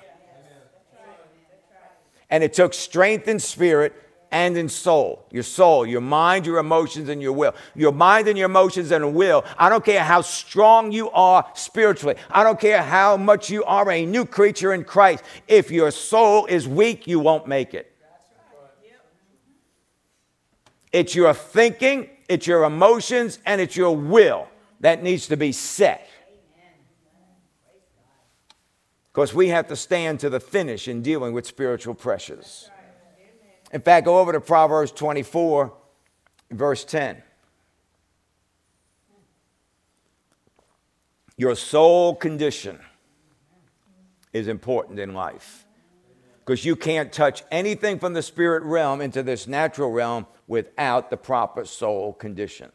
And 2.29 2.43
it 2.43 2.53
took 2.53 2.73
strength 2.73 3.27
in 3.27 3.39
spirit 3.39 3.93
and 4.31 4.57
in 4.57 4.69
soul. 4.69 5.25
Your 5.31 5.43
soul, 5.43 5.85
your 5.85 6.01
mind, 6.01 6.45
your 6.45 6.59
emotions, 6.59 7.09
and 7.09 7.21
your 7.21 7.33
will. 7.33 7.55
Your 7.75 7.91
mind 7.91 8.27
and 8.27 8.37
your 8.37 8.45
emotions 8.45 8.91
and 8.91 9.15
will. 9.15 9.43
I 9.57 9.69
don't 9.69 9.83
care 9.83 10.03
how 10.03 10.21
strong 10.21 10.91
you 10.91 11.09
are 11.11 11.49
spiritually. 11.55 12.15
I 12.29 12.43
don't 12.43 12.59
care 12.59 12.83
how 12.83 13.17
much 13.17 13.49
you 13.49 13.63
are 13.63 13.89
a 13.89 14.05
new 14.05 14.25
creature 14.25 14.73
in 14.73 14.83
Christ. 14.83 15.23
If 15.47 15.71
your 15.71 15.91
soul 15.91 16.45
is 16.45 16.67
weak, 16.67 17.07
you 17.07 17.19
won't 17.19 17.47
make 17.47 17.73
it. 17.73 17.91
It's 20.91 21.13
your 21.13 21.33
thinking, 21.33 22.09
it's 22.27 22.47
your 22.47 22.63
emotions, 22.63 23.39
and 23.45 23.61
it's 23.61 23.75
your 23.75 23.95
will 23.95 24.47
that 24.79 25.03
needs 25.03 25.27
to 25.27 25.37
be 25.37 25.51
set. 25.51 26.07
Because 29.19 29.33
we 29.33 29.49
have 29.49 29.67
to 29.67 29.75
stand 29.75 30.21
to 30.21 30.29
the 30.29 30.39
finish 30.39 30.87
in 30.87 31.01
dealing 31.01 31.33
with 31.33 31.45
spiritual 31.45 31.93
pressures. 31.93 32.69
In 33.73 33.81
fact, 33.81 34.05
go 34.05 34.17
over 34.17 34.31
to 34.31 34.39
Proverbs 34.39 34.93
24, 34.93 35.73
verse 36.51 36.85
10. 36.85 37.21
Your 41.35 41.53
soul 41.57 42.15
condition 42.15 42.79
is 44.31 44.47
important 44.47 44.99
in 44.99 45.13
life 45.13 45.67
because 46.37 46.63
you 46.63 46.77
can't 46.77 47.11
touch 47.11 47.43
anything 47.51 47.99
from 47.99 48.13
the 48.13 48.21
spirit 48.21 48.63
realm 48.63 49.01
into 49.01 49.21
this 49.21 49.47
natural 49.47 49.91
realm 49.91 50.27
without 50.47 51.09
the 51.09 51.17
proper 51.17 51.65
soul 51.65 52.13
condition. 52.13 52.71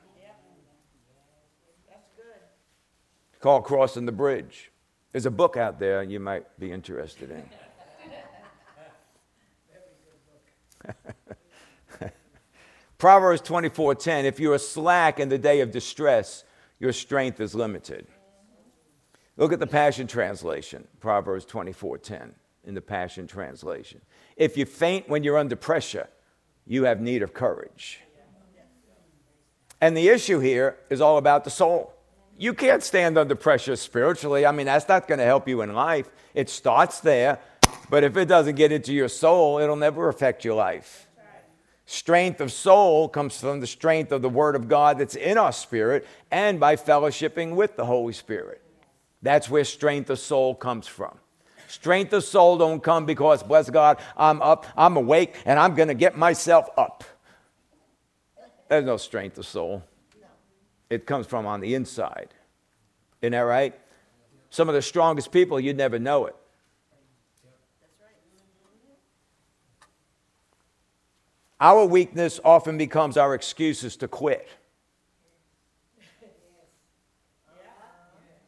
Call 3.40 3.62
Crossing 3.62 4.04
the 4.04 4.12
Bridge. 4.12 4.72
There's 5.14 5.26
a 5.26 5.30
book 5.30 5.56
out 5.56 5.78
there 5.78 6.02
you 6.02 6.18
might 6.18 6.58
be 6.58 6.72
interested 6.72 7.30
in. 7.30 7.48
Proverbs 12.98 13.40
24:10 13.42 14.24
If 14.24 14.40
you 14.40 14.52
are 14.52 14.58
slack 14.58 15.20
in 15.20 15.28
the 15.28 15.38
day 15.38 15.60
of 15.60 15.70
distress, 15.70 16.42
your 16.80 16.92
strength 16.92 17.38
is 17.38 17.54
limited. 17.54 18.08
Look 19.36 19.52
at 19.52 19.60
the 19.60 19.68
Passion 19.68 20.08
Translation, 20.08 20.88
Proverbs 20.98 21.46
24:10 21.46 22.32
in 22.64 22.74
the 22.74 22.80
Passion 22.80 23.28
Translation. 23.28 24.00
If 24.36 24.56
you 24.56 24.66
faint 24.66 25.08
when 25.08 25.22
you're 25.22 25.38
under 25.38 25.54
pressure, 25.54 26.08
you 26.66 26.86
have 26.86 27.00
need 27.00 27.22
of 27.22 27.32
courage. 27.32 28.00
And 29.80 29.96
the 29.96 30.08
issue 30.08 30.40
here 30.40 30.76
is 30.90 31.00
all 31.00 31.18
about 31.18 31.44
the 31.44 31.50
soul. 31.50 31.93
You 32.36 32.52
can't 32.52 32.82
stand 32.82 33.16
under 33.16 33.34
pressure 33.34 33.76
spiritually. 33.76 34.44
I 34.44 34.52
mean, 34.52 34.66
that's 34.66 34.88
not 34.88 35.06
going 35.06 35.18
to 35.18 35.24
help 35.24 35.48
you 35.48 35.62
in 35.62 35.72
life. 35.72 36.10
It 36.34 36.50
starts 36.50 37.00
there, 37.00 37.38
but 37.90 38.02
if 38.02 38.16
it 38.16 38.26
doesn't 38.26 38.56
get 38.56 38.72
into 38.72 38.92
your 38.92 39.08
soul, 39.08 39.58
it'll 39.58 39.76
never 39.76 40.08
affect 40.08 40.44
your 40.44 40.54
life. 40.54 41.06
Strength 41.86 42.40
of 42.40 42.50
soul 42.50 43.08
comes 43.08 43.38
from 43.38 43.60
the 43.60 43.66
strength 43.66 44.10
of 44.10 44.22
the 44.22 44.28
Word 44.28 44.56
of 44.56 44.68
God 44.68 44.98
that's 44.98 45.16
in 45.16 45.36
our 45.36 45.52
spirit 45.52 46.06
and 46.30 46.58
by 46.58 46.76
fellowshipping 46.76 47.54
with 47.54 47.76
the 47.76 47.84
Holy 47.84 48.14
Spirit. 48.14 48.62
That's 49.22 49.48
where 49.48 49.64
strength 49.64 50.10
of 50.10 50.18
soul 50.18 50.54
comes 50.54 50.86
from. 50.86 51.18
Strength 51.68 52.12
of 52.14 52.24
soul 52.24 52.58
don't 52.58 52.82
come 52.82 53.04
because, 53.06 53.42
bless 53.42 53.68
God, 53.68 53.98
I'm 54.16 54.40
up, 54.42 54.66
I'm 54.76 54.96
awake, 54.96 55.36
and 55.44 55.58
I'm 55.58 55.74
going 55.74 55.88
to 55.88 55.94
get 55.94 56.16
myself 56.16 56.68
up. 56.76 57.04
There's 58.68 58.84
no 58.84 58.96
strength 58.96 59.38
of 59.38 59.46
soul. 59.46 59.82
It 60.90 61.06
comes 61.06 61.26
from 61.26 61.46
on 61.46 61.60
the 61.60 61.74
inside. 61.74 62.34
Isn't 63.22 63.32
that 63.32 63.40
right? 63.40 63.78
Some 64.50 64.68
of 64.68 64.74
the 64.74 64.82
strongest 64.82 65.32
people, 65.32 65.58
you'd 65.58 65.76
never 65.76 65.98
know 65.98 66.26
it. 66.26 66.36
Our 71.60 71.86
weakness 71.86 72.40
often 72.44 72.76
becomes 72.76 73.16
our 73.16 73.34
excuses 73.34 73.96
to 73.96 74.08
quit. 74.08 74.48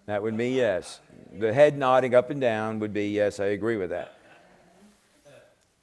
That 0.06 0.22
would 0.22 0.36
be 0.36 0.50
yes. 0.50 1.00
The 1.32 1.52
head 1.52 1.76
nodding 1.76 2.14
up 2.14 2.30
and 2.30 2.40
down 2.40 2.78
would 2.78 2.92
be 2.92 3.08
yes, 3.08 3.40
I 3.40 3.46
agree 3.46 3.76
with 3.76 3.90
that. 3.90 4.16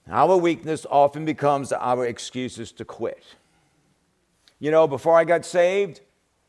Our 0.10 0.38
weakness 0.38 0.86
often 0.90 1.26
becomes 1.26 1.72
our 1.72 2.06
excuses 2.06 2.72
to 2.74 2.86
quit. 2.86 3.24
You 4.60 4.72
know, 4.72 4.88
before 4.88 5.18
I 5.18 5.24
got 5.24 5.46
saved, 5.46 6.02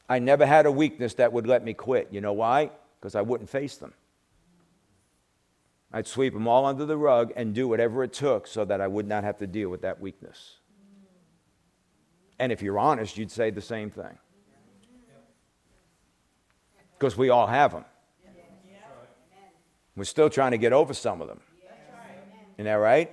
I 0.09 0.19
never 0.19 0.45
had 0.45 0.67
a 0.67 0.73
weakness 0.73 1.15
that 1.15 1.33
would 1.33 1.47
let 1.47 1.65
me 1.65 1.75
quit. 1.75 2.09
You 2.11 2.21
know 2.21 2.33
why? 2.33 2.71
Because 3.01 3.15
I 3.15 3.23
wouldn't 3.23 3.49
face 3.49 3.77
them. 3.77 3.95
I'd 5.93 6.07
sweep 6.07 6.35
them 6.35 6.49
all 6.49 6.67
under 6.67 6.85
the 6.85 6.97
rug 6.97 7.33
and 7.37 7.55
do 7.55 7.69
whatever 7.69 8.03
it 8.03 8.13
took 8.13 8.47
so 8.47 8.65
that 8.65 8.81
I 8.81 8.89
would 8.89 9.07
not 9.07 9.23
have 9.25 9.39
to 9.39 9.47
deal 9.47 9.69
with 9.69 9.83
that 9.83 10.01
weakness. 10.01 10.57
And 12.39 12.51
if 12.51 12.63
you're 12.63 12.79
honest, 12.79 13.17
you'd 13.17 13.31
say 13.31 13.51
the 13.51 13.61
same 13.61 13.91
thing. 13.91 14.19
Because 16.99 17.17
we 17.17 17.31
all 17.31 17.47
have 17.47 17.73
them. 17.73 17.85
We're 19.97 20.05
still 20.05 20.29
trying 20.29 20.51
to 20.51 20.59
get 20.59 20.73
over 20.73 20.93
some 20.93 21.23
of 21.23 21.29
them. 21.29 21.41
Isn't 22.57 22.65
that 22.65 22.75
right? 22.75 23.13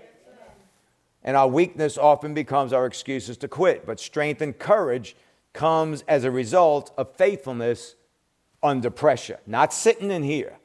And 1.24 1.38
our 1.38 1.48
weakness 1.48 2.00
often 2.00 2.34
becomes 2.34 2.74
our 2.74 2.88
excuses 2.88 3.38
to 3.38 3.48
quit. 3.48 3.86
But 3.86 4.00
strength 4.00 4.42
and 4.42 4.58
courage 4.58 5.16
comes 5.53 6.03
as 6.08 6.24
a 6.24 6.31
result 6.31 6.93
of 6.98 7.15
faithfulness 7.15 7.96
under 8.63 8.89
pressure, 8.89 9.39
not 9.46 9.74
sitting 9.74 10.12
in 10.12 10.24
here. 10.24 10.58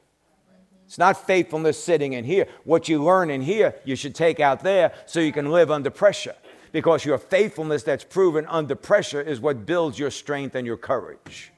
It's 0.85 0.99
not 0.99 1.27
faithfulness 1.27 1.83
sitting 1.83 2.13
in 2.13 2.25
here. 2.25 2.47
What 2.65 2.89
you 2.89 3.03
learn 3.03 3.31
in 3.31 3.43
here, 3.43 3.75
you 3.85 3.97
should 3.97 4.15
take 4.15 4.39
out 4.39 4.63
there 4.63 4.93
so 5.05 5.19
you 5.19 5.33
can 5.33 5.51
live 5.51 5.71
under 5.71 5.91
pressure 5.91 6.37
because 6.71 7.05
your 7.05 7.19
faithfulness 7.19 7.83
that's 7.83 8.05
proven 8.05 8.47
under 8.47 8.77
pressure 8.77 9.21
is 9.21 9.41
what 9.41 9.67
builds 9.67 9.99
your 9.99 10.11
strength 10.11 10.55
and 10.55 10.67
your 10.67 10.77
courage. 10.77 11.53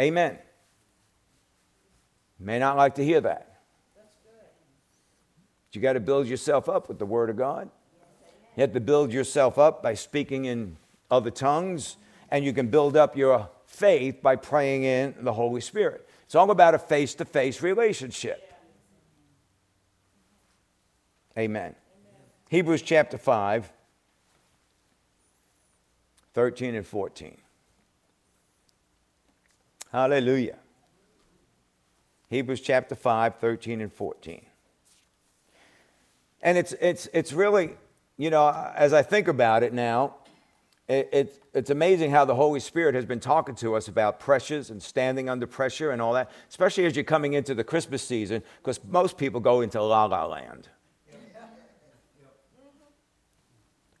Amen. 0.00 0.38
May 2.38 2.58
not 2.58 2.76
like 2.76 2.96
to 2.96 3.04
hear 3.04 3.20
that. 3.22 3.62
That's 3.96 4.14
good. 4.22 4.46
But 5.66 5.74
you 5.74 5.80
got 5.80 5.94
to 5.94 6.00
build 6.00 6.26
yourself 6.26 6.68
up 6.68 6.88
with 6.88 6.98
the 6.98 7.06
Word 7.06 7.30
of 7.30 7.36
God. 7.36 7.70
You 8.56 8.62
have 8.62 8.72
to 8.72 8.80
build 8.80 9.12
yourself 9.12 9.58
up 9.58 9.82
by 9.82 9.94
speaking 9.94 10.46
in 10.46 10.78
other 11.10 11.30
tongues, 11.30 11.98
and 12.30 12.44
you 12.44 12.54
can 12.54 12.68
build 12.68 12.96
up 12.96 13.16
your 13.16 13.50
faith 13.66 14.22
by 14.22 14.36
praying 14.36 14.84
in 14.84 15.14
the 15.20 15.34
Holy 15.34 15.60
Spirit. 15.60 16.08
It's 16.24 16.34
all 16.34 16.50
about 16.50 16.74
a 16.74 16.78
face 16.78 17.14
to 17.16 17.26
face 17.26 17.60
relationship. 17.60 18.54
Amen. 21.38 21.74
Hebrews 22.48 22.80
chapter 22.80 23.18
5, 23.18 23.70
13 26.32 26.74
and 26.74 26.86
14. 26.86 27.36
Hallelujah. 29.92 30.56
Hebrews 32.30 32.62
chapter 32.62 32.94
5, 32.94 33.36
13 33.36 33.82
and 33.82 33.92
14. 33.92 34.46
And 36.42 36.56
it's, 36.56 36.72
it's, 36.80 37.08
it's 37.12 37.32
really, 37.32 37.74
you 38.16 38.30
know, 38.30 38.48
as 38.74 38.92
I 38.92 39.02
think 39.02 39.28
about 39.28 39.62
it 39.62 39.72
now, 39.72 40.14
it, 40.88 41.08
it, 41.12 41.42
it's 41.52 41.70
amazing 41.70 42.12
how 42.12 42.24
the 42.24 42.34
Holy 42.34 42.60
Spirit 42.60 42.94
has 42.94 43.04
been 43.04 43.18
talking 43.18 43.54
to 43.56 43.74
us 43.74 43.88
about 43.88 44.20
pressures 44.20 44.70
and 44.70 44.80
standing 44.80 45.28
under 45.28 45.46
pressure 45.46 45.90
and 45.90 46.00
all 46.00 46.12
that, 46.12 46.30
especially 46.48 46.84
as 46.84 46.94
you're 46.94 47.04
coming 47.04 47.32
into 47.32 47.54
the 47.54 47.64
Christmas 47.64 48.02
season, 48.02 48.42
because 48.58 48.80
most 48.88 49.18
people 49.18 49.40
go 49.40 49.62
into 49.62 49.82
la 49.82 50.04
la 50.04 50.26
land. 50.26 50.68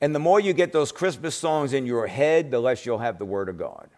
And 0.00 0.14
the 0.14 0.18
more 0.18 0.38
you 0.38 0.52
get 0.52 0.72
those 0.72 0.92
Christmas 0.92 1.34
songs 1.34 1.72
in 1.72 1.86
your 1.86 2.06
head, 2.06 2.50
the 2.50 2.60
less 2.60 2.84
you'll 2.84 2.98
have 2.98 3.18
the 3.18 3.24
Word 3.24 3.48
of 3.48 3.58
God. 3.58 3.88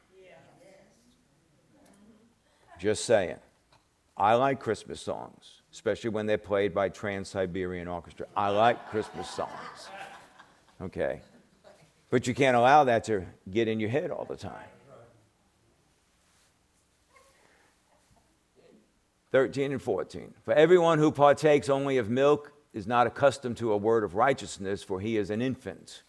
Just 2.78 3.04
saying. 3.04 3.36
I 4.16 4.34
like 4.34 4.60
Christmas 4.60 5.00
songs, 5.00 5.62
especially 5.72 6.10
when 6.10 6.26
they're 6.26 6.38
played 6.38 6.72
by 6.72 6.88
Trans 6.88 7.28
Siberian 7.28 7.88
Orchestra. 7.88 8.26
I 8.36 8.50
like 8.50 8.88
Christmas 8.90 9.28
songs. 9.28 9.88
Okay. 10.80 11.20
But 12.10 12.26
you 12.26 12.34
can't 12.34 12.56
allow 12.56 12.84
that 12.84 13.04
to 13.04 13.26
get 13.50 13.68
in 13.68 13.80
your 13.80 13.90
head 13.90 14.10
all 14.10 14.24
the 14.24 14.36
time. 14.36 14.68
13 19.30 19.72
and 19.72 19.82
14. 19.82 20.34
For 20.42 20.54
everyone 20.54 20.98
who 20.98 21.12
partakes 21.12 21.68
only 21.68 21.98
of 21.98 22.08
milk 22.08 22.52
is 22.72 22.86
not 22.86 23.06
accustomed 23.06 23.58
to 23.58 23.72
a 23.72 23.76
word 23.76 24.04
of 24.04 24.14
righteousness, 24.14 24.82
for 24.82 25.00
he 25.00 25.16
is 25.16 25.30
an 25.30 25.42
infant. 25.42 26.02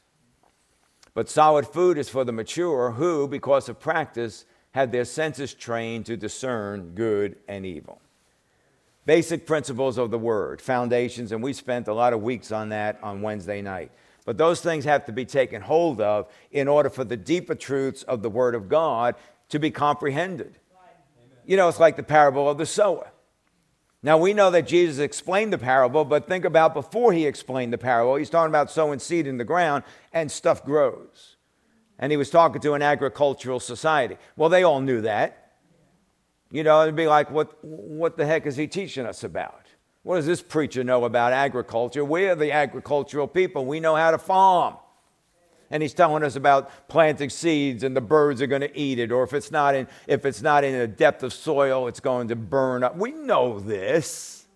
But 1.13 1.29
solid 1.29 1.67
food 1.67 1.97
is 1.97 2.07
for 2.07 2.23
the 2.23 2.31
mature 2.31 2.91
who, 2.91 3.27
because 3.27 3.67
of 3.67 3.79
practice, 3.79 4.45
have 4.71 4.91
their 4.91 5.05
senses 5.05 5.53
trained 5.53 6.05
to 6.05 6.15
discern 6.15 6.93
good 6.95 7.35
and 7.47 7.65
evil. 7.65 8.01
Basic 9.05 9.45
principles 9.45 9.97
of 9.97 10.11
the 10.11 10.19
word, 10.19 10.61
foundations, 10.61 11.31
and 11.31 11.41
we 11.41 11.51
spent 11.51 11.87
a 11.87 11.93
lot 11.93 12.13
of 12.13 12.21
weeks 12.21 12.51
on 12.51 12.69
that 12.69 12.99
on 13.01 13.21
Wednesday 13.21 13.61
night. 13.61 13.91
But 14.29 14.37
those 14.37 14.61
things 14.61 14.85
have 14.85 15.07
to 15.07 15.11
be 15.11 15.25
taken 15.25 15.59
hold 15.59 15.99
of 15.99 16.27
in 16.51 16.67
order 16.67 16.91
for 16.91 17.03
the 17.03 17.17
deeper 17.17 17.55
truths 17.55 18.03
of 18.03 18.21
the 18.21 18.29
word 18.29 18.53
of 18.53 18.69
God 18.69 19.15
to 19.49 19.57
be 19.57 19.71
comprehended. 19.71 20.59
You 21.47 21.57
know, 21.57 21.67
it's 21.67 21.79
like 21.79 21.95
the 21.95 22.03
parable 22.03 22.47
of 22.47 22.59
the 22.59 22.65
sower. 22.67 23.09
Now 24.03 24.19
we 24.19 24.33
know 24.33 24.51
that 24.51 24.67
Jesus 24.67 24.99
explained 24.99 25.51
the 25.51 25.57
parable, 25.57 26.05
but 26.05 26.27
think 26.27 26.45
about 26.45 26.75
before 26.75 27.11
he 27.11 27.25
explained 27.25 27.73
the 27.73 27.79
parable. 27.79 28.17
He's 28.17 28.29
talking 28.29 28.51
about 28.51 28.69
sowing 28.69 28.99
seed 28.99 29.25
in 29.25 29.39
the 29.39 29.43
ground 29.43 29.83
and 30.13 30.31
stuff 30.31 30.63
grows. 30.63 31.37
And 31.97 32.11
he 32.11 32.15
was 32.15 32.29
talking 32.29 32.61
to 32.61 32.73
an 32.73 32.83
agricultural 32.83 33.59
society. 33.59 34.17
Well, 34.35 34.49
they 34.49 34.61
all 34.61 34.79
knew 34.79 35.01
that. 35.01 35.53
You 36.51 36.61
know, 36.61 36.83
it'd 36.83 36.95
be 36.95 37.07
like, 37.07 37.31
what, 37.31 37.57
what 37.63 38.15
the 38.15 38.27
heck 38.27 38.45
is 38.45 38.57
he 38.57 38.67
teaching 38.67 39.07
us 39.07 39.23
about? 39.23 39.65
What 40.03 40.15
does 40.15 40.25
this 40.25 40.41
preacher 40.41 40.83
know 40.83 41.05
about 41.05 41.33
agriculture? 41.33 42.05
We're 42.05 42.35
the 42.35 42.51
agricultural 42.51 43.27
people. 43.27 43.65
We 43.65 43.79
know 43.79 43.95
how 43.95 44.11
to 44.11 44.17
farm 44.17 44.77
and 45.71 45.83
he's 45.83 45.93
telling 45.93 46.23
us 46.23 46.35
about 46.35 46.87
planting 46.87 47.29
seeds 47.29 47.83
and 47.83 47.95
the 47.95 48.01
birds 48.01 48.41
are 48.41 48.47
going 48.47 48.61
to 48.61 48.77
eat 48.77 48.99
it 48.99 49.11
or 49.11 49.23
if 49.23 49.33
it's 49.33 49.51
not 49.51 49.75
in 49.75 49.87
if 50.07 50.25
it's 50.25 50.41
not 50.41 50.63
in 50.63 50.75
a 50.75 50.87
depth 50.87 51.23
of 51.23 51.33
soil 51.33 51.87
it's 51.87 51.99
going 51.99 52.27
to 52.27 52.35
burn 52.35 52.83
up 52.83 52.95
we 52.95 53.11
know 53.11 53.59
this 53.59 54.47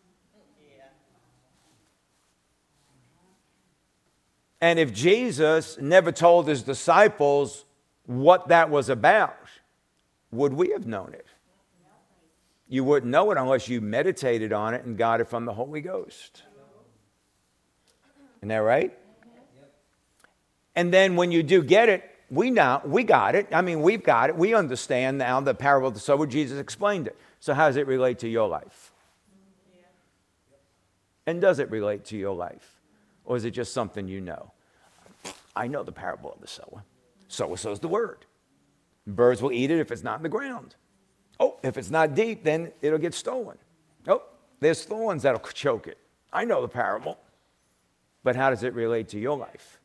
and 4.61 4.79
if 4.79 4.93
jesus 4.93 5.77
never 5.79 6.11
told 6.11 6.47
his 6.47 6.63
disciples 6.63 7.65
what 8.05 8.47
that 8.47 8.69
was 8.69 8.89
about 8.89 9.37
would 10.31 10.53
we 10.53 10.71
have 10.71 10.85
known 10.85 11.13
it 11.13 11.27
you 12.73 12.83
wouldn't 12.83 13.11
know 13.11 13.31
it 13.31 13.37
unless 13.37 13.67
you 13.67 13.81
meditated 13.81 14.51
on 14.51 14.73
it 14.73 14.83
and 14.85 14.97
got 14.97 15.21
it 15.21 15.27
from 15.27 15.45
the 15.45 15.53
holy 15.53 15.81
ghost 15.81 16.43
isn't 18.41 18.49
that 18.49 18.57
right 18.57 18.97
and 20.75 20.93
then 20.93 21.15
when 21.15 21.31
you 21.31 21.43
do 21.43 21.63
get 21.63 21.89
it, 21.89 22.09
we 22.29 22.49
now 22.49 22.81
we 22.85 23.03
got 23.03 23.35
it. 23.35 23.47
I 23.51 23.61
mean, 23.61 23.81
we've 23.81 24.03
got 24.03 24.29
it. 24.29 24.35
We 24.35 24.53
understand 24.53 25.17
now 25.19 25.39
the 25.39 25.53
parable 25.53 25.89
of 25.89 25.93
the 25.93 25.99
sower. 25.99 26.25
Jesus 26.25 26.59
explained 26.59 27.07
it. 27.07 27.17
So 27.39 27.53
how 27.53 27.67
does 27.67 27.75
it 27.75 27.85
relate 27.87 28.19
to 28.19 28.27
your 28.27 28.47
life? 28.47 28.91
And 31.25 31.39
does 31.39 31.59
it 31.59 31.69
relate 31.69 32.05
to 32.05 32.17
your 32.17 32.35
life? 32.35 32.81
Or 33.23 33.37
is 33.37 33.45
it 33.45 33.51
just 33.51 33.73
something 33.73 34.07
you 34.07 34.19
know? 34.19 34.51
I 35.55 35.67
know 35.67 35.83
the 35.83 35.91
parable 35.91 36.33
of 36.33 36.41
the 36.41 36.47
sower. 36.47 36.83
Sower 37.27 37.55
sows 37.55 37.79
the 37.79 37.87
word. 37.87 38.25
Birds 39.05 39.41
will 39.41 39.51
eat 39.51 39.71
it 39.71 39.79
if 39.79 39.91
it's 39.91 40.03
not 40.03 40.17
in 40.17 40.23
the 40.23 40.29
ground. 40.29 40.75
Oh, 41.39 41.57
if 41.63 41.77
it's 41.77 41.89
not 41.89 42.15
deep, 42.15 42.43
then 42.43 42.71
it'll 42.81 42.99
get 42.99 43.13
stolen. 43.13 43.57
Oh, 44.07 44.23
there's 44.59 44.83
thorns 44.83 45.23
that'll 45.23 45.39
choke 45.53 45.87
it. 45.87 45.97
I 46.31 46.45
know 46.45 46.61
the 46.61 46.67
parable. 46.67 47.17
But 48.23 48.35
how 48.35 48.49
does 48.49 48.63
it 48.63 48.73
relate 48.73 49.09
to 49.09 49.19
your 49.19 49.37
life? 49.37 49.79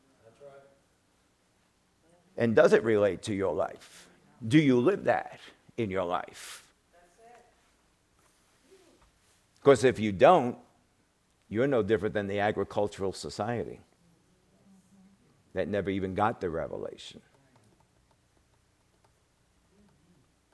And 2.37 2.55
does 2.55 2.71
it 2.71 2.83
relate 2.83 3.21
to 3.23 3.33
your 3.33 3.53
life? 3.53 4.07
Do 4.47 4.57
you 4.57 4.79
live 4.79 5.03
that 5.03 5.39
in 5.77 5.89
your 5.89 6.05
life? 6.05 6.63
Because 9.55 9.83
if 9.83 9.99
you 9.99 10.13
don't, 10.13 10.57
you're 11.49 11.67
no 11.67 11.83
different 11.83 12.13
than 12.13 12.27
the 12.27 12.39
agricultural 12.39 13.11
society 13.11 13.81
that 15.53 15.67
never 15.67 15.89
even 15.89 16.13
got 16.13 16.39
the 16.39 16.49
revelation. 16.49 17.21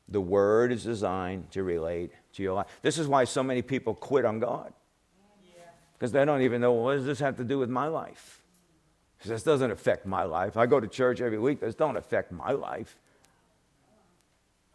The 0.09 0.21
word 0.21 0.71
is 0.71 0.83
designed 0.83 1.51
to 1.51 1.63
relate 1.63 2.11
to 2.33 2.43
your 2.43 2.53
life. 2.53 2.67
This 2.81 2.97
is 2.97 3.07
why 3.07 3.23
so 3.23 3.41
many 3.41 3.61
people 3.61 3.95
quit 3.95 4.25
on 4.25 4.39
God. 4.39 4.73
Because 5.93 6.11
they 6.11 6.25
don't 6.25 6.41
even 6.41 6.61
know 6.61 6.73
well, 6.73 6.83
what 6.83 6.95
does 6.95 7.05
this 7.05 7.19
have 7.19 7.37
to 7.37 7.43
do 7.43 7.57
with 7.57 7.69
my 7.69 7.87
life? 7.87 8.43
This 9.23 9.43
doesn't 9.43 9.71
affect 9.71 10.05
my 10.05 10.23
life. 10.23 10.57
I 10.57 10.65
go 10.65 10.79
to 10.79 10.87
church 10.87 11.21
every 11.21 11.39
week. 11.39 11.61
This 11.61 11.73
don't 11.73 11.97
affect 11.97 12.31
my 12.31 12.51
life. 12.51 12.97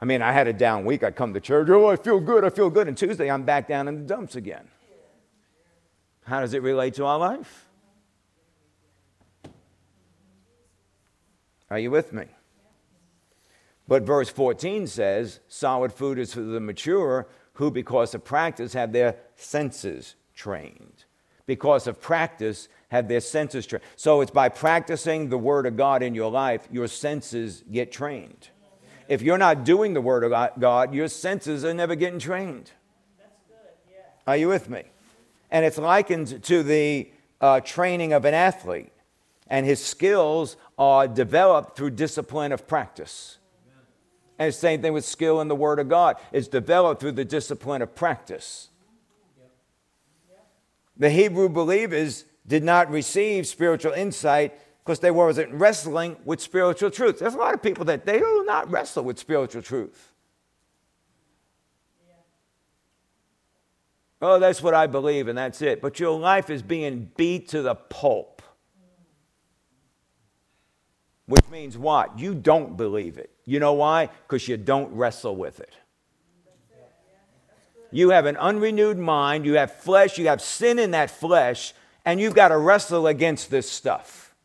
I 0.01 0.07
mean, 0.07 0.23
I 0.23 0.33
had 0.33 0.49
a 0.49 0.53
down 0.53 0.85
week. 0.85 1.05
I 1.05 1.11
come 1.11 1.35
to 1.35 1.40
church. 1.40 1.69
Oh, 1.69 1.87
I 1.88 1.97
feel 1.97 2.19
good. 2.19 2.43
I 2.43 2.51
feel 2.51 2.71
good. 2.71 2.88
And 2.88 2.97
Tuesday, 2.97 3.31
I'm 3.31 3.45
back 3.45 3.69
down 3.69 3.87
in 3.87 3.97
the 3.97 4.03
dumps 4.03 4.35
again. 4.35 4.66
How 6.25 6.40
does 6.40 6.55
it 6.55 6.62
relate 6.62 6.95
to 6.95 7.05
our 7.05 7.19
life? 7.19 7.66
Are 11.71 11.79
you 11.79 11.90
with 11.90 12.12
me? 12.12 12.25
But 13.90 14.05
verse 14.05 14.29
14 14.29 14.87
says, 14.87 15.40
solid 15.48 15.92
food 15.92 16.20
is 16.20 16.33
for 16.33 16.42
the 16.42 16.61
mature 16.61 17.26
who, 17.55 17.72
because 17.72 18.14
of 18.14 18.22
practice, 18.24 18.72
have 18.74 18.92
their 18.92 19.16
senses 19.35 20.14
trained. 20.33 21.07
Because 21.44 21.88
of 21.88 22.00
practice, 22.00 22.68
have 22.90 23.09
their 23.09 23.18
senses 23.18 23.66
trained. 23.66 23.83
So 23.96 24.20
it's 24.20 24.31
by 24.31 24.48
practicing 24.48 25.29
the 25.29 25.38
Word 25.38 25.66
of 25.66 25.76
God 25.76 26.05
in 26.05 26.14
your 26.14 26.31
life, 26.31 26.68
your 26.70 26.87
senses 26.87 27.64
get 27.68 27.90
trained. 27.90 28.50
If 29.09 29.22
you're 29.22 29.38
not 29.38 29.64
doing 29.64 29.94
the 29.94 30.00
Word 30.00 30.22
of 30.22 30.61
God, 30.61 30.94
your 30.94 31.09
senses 31.09 31.64
are 31.64 31.74
never 31.74 31.96
getting 31.96 32.20
trained. 32.20 32.70
Are 34.24 34.37
you 34.37 34.46
with 34.46 34.70
me? 34.70 34.85
And 35.50 35.64
it's 35.64 35.79
likened 35.79 36.44
to 36.44 36.62
the 36.62 37.11
uh, 37.40 37.59
training 37.59 38.12
of 38.12 38.24
an 38.24 38.35
athlete, 38.35 38.92
and 39.48 39.66
his 39.66 39.85
skills 39.85 40.57
are 40.79 41.09
developed 41.09 41.76
through 41.76 41.90
discipline 41.90 42.53
of 42.53 42.68
practice. 42.68 43.38
And 44.40 44.55
same 44.55 44.81
thing 44.81 44.94
with 44.94 45.05
skill 45.05 45.42
in 45.42 45.48
the 45.48 45.55
Word 45.55 45.79
of 45.79 45.90
God. 45.90 46.16
It's 46.33 46.48
developed 46.48 47.03
through 47.03 47.12
the 47.12 47.26
discipline 47.26 47.83
of 47.83 47.94
practice. 47.94 48.70
The 50.96 51.11
Hebrew 51.11 51.50
believers 51.50 52.24
did 52.46 52.64
not 52.64 52.90
receive 52.90 53.46
spiritual 53.46 53.92
insight 53.92 54.59
because 54.83 55.00
they 55.00 55.11
wasn't 55.11 55.53
wrestling 55.53 56.16
with 56.24 56.40
spiritual 56.40 56.90
truth. 56.90 57.18
There's 57.18 57.35
a 57.35 57.38
lot 57.38 57.53
of 57.53 57.62
people 57.62 57.85
that 57.85 58.07
they 58.07 58.18
do 58.18 58.44
not 58.46 58.70
wrestle 58.70 59.05
with 59.05 59.18
spiritual 59.18 59.61
truth. 59.61 60.12
Oh, 64.22 64.38
that's 64.38 64.62
what 64.62 64.72
I 64.72 64.87
believe, 64.87 65.29
and 65.29 65.37
that's 65.37 65.61
it. 65.61 65.83
But 65.83 66.00
your 66.00 66.18
life 66.18 66.48
is 66.48 66.62
being 66.62 67.11
beat 67.16 67.48
to 67.50 67.61
the 67.61 67.74
pulp. 67.74 68.40
Which 71.26 71.46
means 71.50 71.76
what? 71.76 72.18
You 72.18 72.35
don't 72.35 72.79
believe 72.79 73.18
it. 73.18 73.30
You 73.51 73.59
know 73.59 73.73
why? 73.73 74.07
Because 74.07 74.47
you 74.47 74.57
don't 74.57 74.95
wrestle 74.95 75.35
with 75.35 75.59
it. 75.59 75.75
You 77.91 78.11
have 78.11 78.27
an 78.27 78.37
unrenewed 78.37 78.97
mind, 78.97 79.45
you 79.45 79.55
have 79.55 79.73
flesh, 79.73 80.19
you 80.19 80.29
have 80.29 80.41
sin 80.41 80.79
in 80.79 80.93
that 80.93 81.11
flesh, 81.11 81.75
and 82.05 82.21
you've 82.21 82.37
got 82.37 82.49
to 82.49 82.57
wrestle 82.57 83.09
against 83.09 83.51
this 83.51 83.69
stuff. 83.69 84.37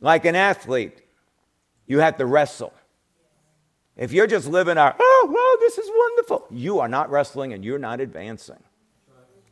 Like 0.00 0.24
an 0.24 0.34
athlete, 0.34 1.00
you 1.86 2.00
have 2.00 2.16
to 2.16 2.26
wrestle. 2.26 2.74
If 3.96 4.10
you're 4.10 4.26
just 4.26 4.48
living 4.48 4.78
our, 4.78 4.96
oh, 4.98 5.28
well, 5.32 5.60
this 5.60 5.78
is 5.78 5.88
wonderful, 5.94 6.48
you 6.50 6.80
are 6.80 6.88
not 6.88 7.08
wrestling 7.08 7.52
and 7.52 7.64
you're 7.64 7.78
not 7.78 8.00
advancing. 8.00 8.58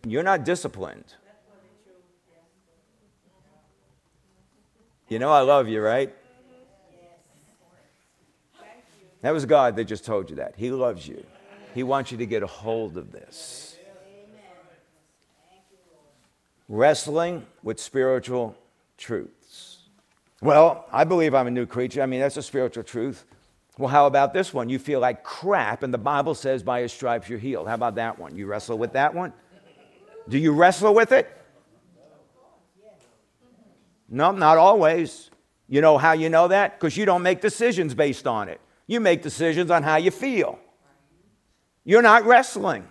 You're 0.05 0.25
not 0.25 0.44
disciplined. 0.44 1.14
You 5.09 5.21
know, 5.21 5.31
I 5.31 5.42
love 5.42 5.68
you, 5.68 5.81
right? 5.81 6.12
That 9.22 9.33
was 9.33 9.44
God 9.46 9.76
that 9.76 9.85
just 9.85 10.04
told 10.04 10.31
you 10.31 10.37
that. 10.37 10.54
He 10.57 10.70
loves 10.70 11.07
you. 11.07 11.24
He 11.74 11.83
wants 11.83 12.12
you 12.12 12.18
to 12.18 12.26
get 12.26 12.42
a 12.42 12.46
hold 12.46 12.96
of 12.96 13.12
this 13.12 13.68
wrestling 16.68 17.46
with 17.62 17.81
spiritual 17.81 18.54
truths. 18.98 19.78
Well, 20.40 20.87
I 20.92 21.04
believe 21.04 21.35
I'm 21.35 21.46
a 21.46 21.50
new 21.50 21.66
creature. 21.66 22.02
I 22.02 22.07
mean, 22.07 22.20
that's 22.20 22.37
a 22.37 22.42
spiritual 22.42 22.85
truth. 22.85 23.24
Well, 23.78 23.88
how 23.88 24.07
about 24.07 24.35
this 24.35 24.52
one? 24.52 24.68
You 24.68 24.78
feel 24.78 25.00
like 25.00 25.24
crap, 25.24 25.83
and 25.83 25.94
the 25.94 25.98
Bible 25.98 26.35
says, 26.35 26.62
by 26.62 26.83
his 26.83 26.92
stripes 26.92 27.28
you're 27.28 27.38
healed. 27.38 27.68
How 27.68 27.74
about 27.74 27.94
that 27.94 28.18
one? 28.18 28.37
You 28.37 28.46
wrestle 28.46 28.76
with 28.76 28.92
that 28.92 29.14
one? 29.14 29.33
Do 30.28 30.37
you 30.37 30.52
wrestle 30.52 30.94
with 30.94 31.12
it? 31.12 31.35
No, 34.09 34.33
not 34.33 34.59
always. 34.59 35.31
You 35.68 35.81
know 35.81 35.98
how 35.98 36.12
you 36.12 36.28
know 36.28 36.48
that? 36.48 36.78
Because 36.78 36.96
you 36.96 37.04
don't 37.04 37.22
make 37.22 37.40
decisions 37.40 37.94
based 37.94 38.26
on 38.26 38.48
it. 38.48 38.61
You 38.88 38.98
make 38.98 39.22
decisions 39.22 39.70
on 39.70 39.85
how 39.85 39.96
you 39.96 40.11
feel. 40.11 40.59
You're 41.85 42.03
not 42.03 42.24
wrestling. 42.24 42.88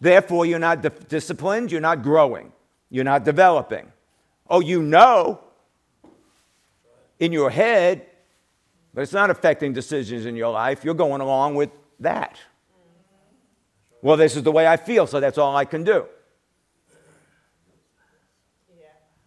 Therefore, 0.00 0.44
you're 0.44 0.58
not 0.58 0.82
di- 0.82 0.88
disciplined, 1.08 1.70
you're 1.70 1.80
not 1.80 2.02
growing, 2.02 2.52
you're 2.90 3.04
not 3.04 3.24
developing. 3.24 3.92
Oh, 4.50 4.58
you 4.58 4.82
know 4.82 5.44
in 7.20 7.30
your 7.30 7.50
head, 7.50 8.04
but 8.92 9.02
it's 9.02 9.12
not 9.12 9.30
affecting 9.30 9.72
decisions 9.72 10.26
in 10.26 10.34
your 10.34 10.50
life. 10.50 10.84
You're 10.84 10.94
going 10.94 11.20
along 11.20 11.54
with 11.54 11.70
that. 12.00 12.36
Well, 14.02 14.16
this 14.16 14.34
is 14.34 14.42
the 14.42 14.50
way 14.50 14.66
I 14.66 14.76
feel, 14.76 15.06
so 15.06 15.20
that's 15.20 15.38
all 15.38 15.56
I 15.56 15.64
can 15.64 15.84
do. 15.84 16.06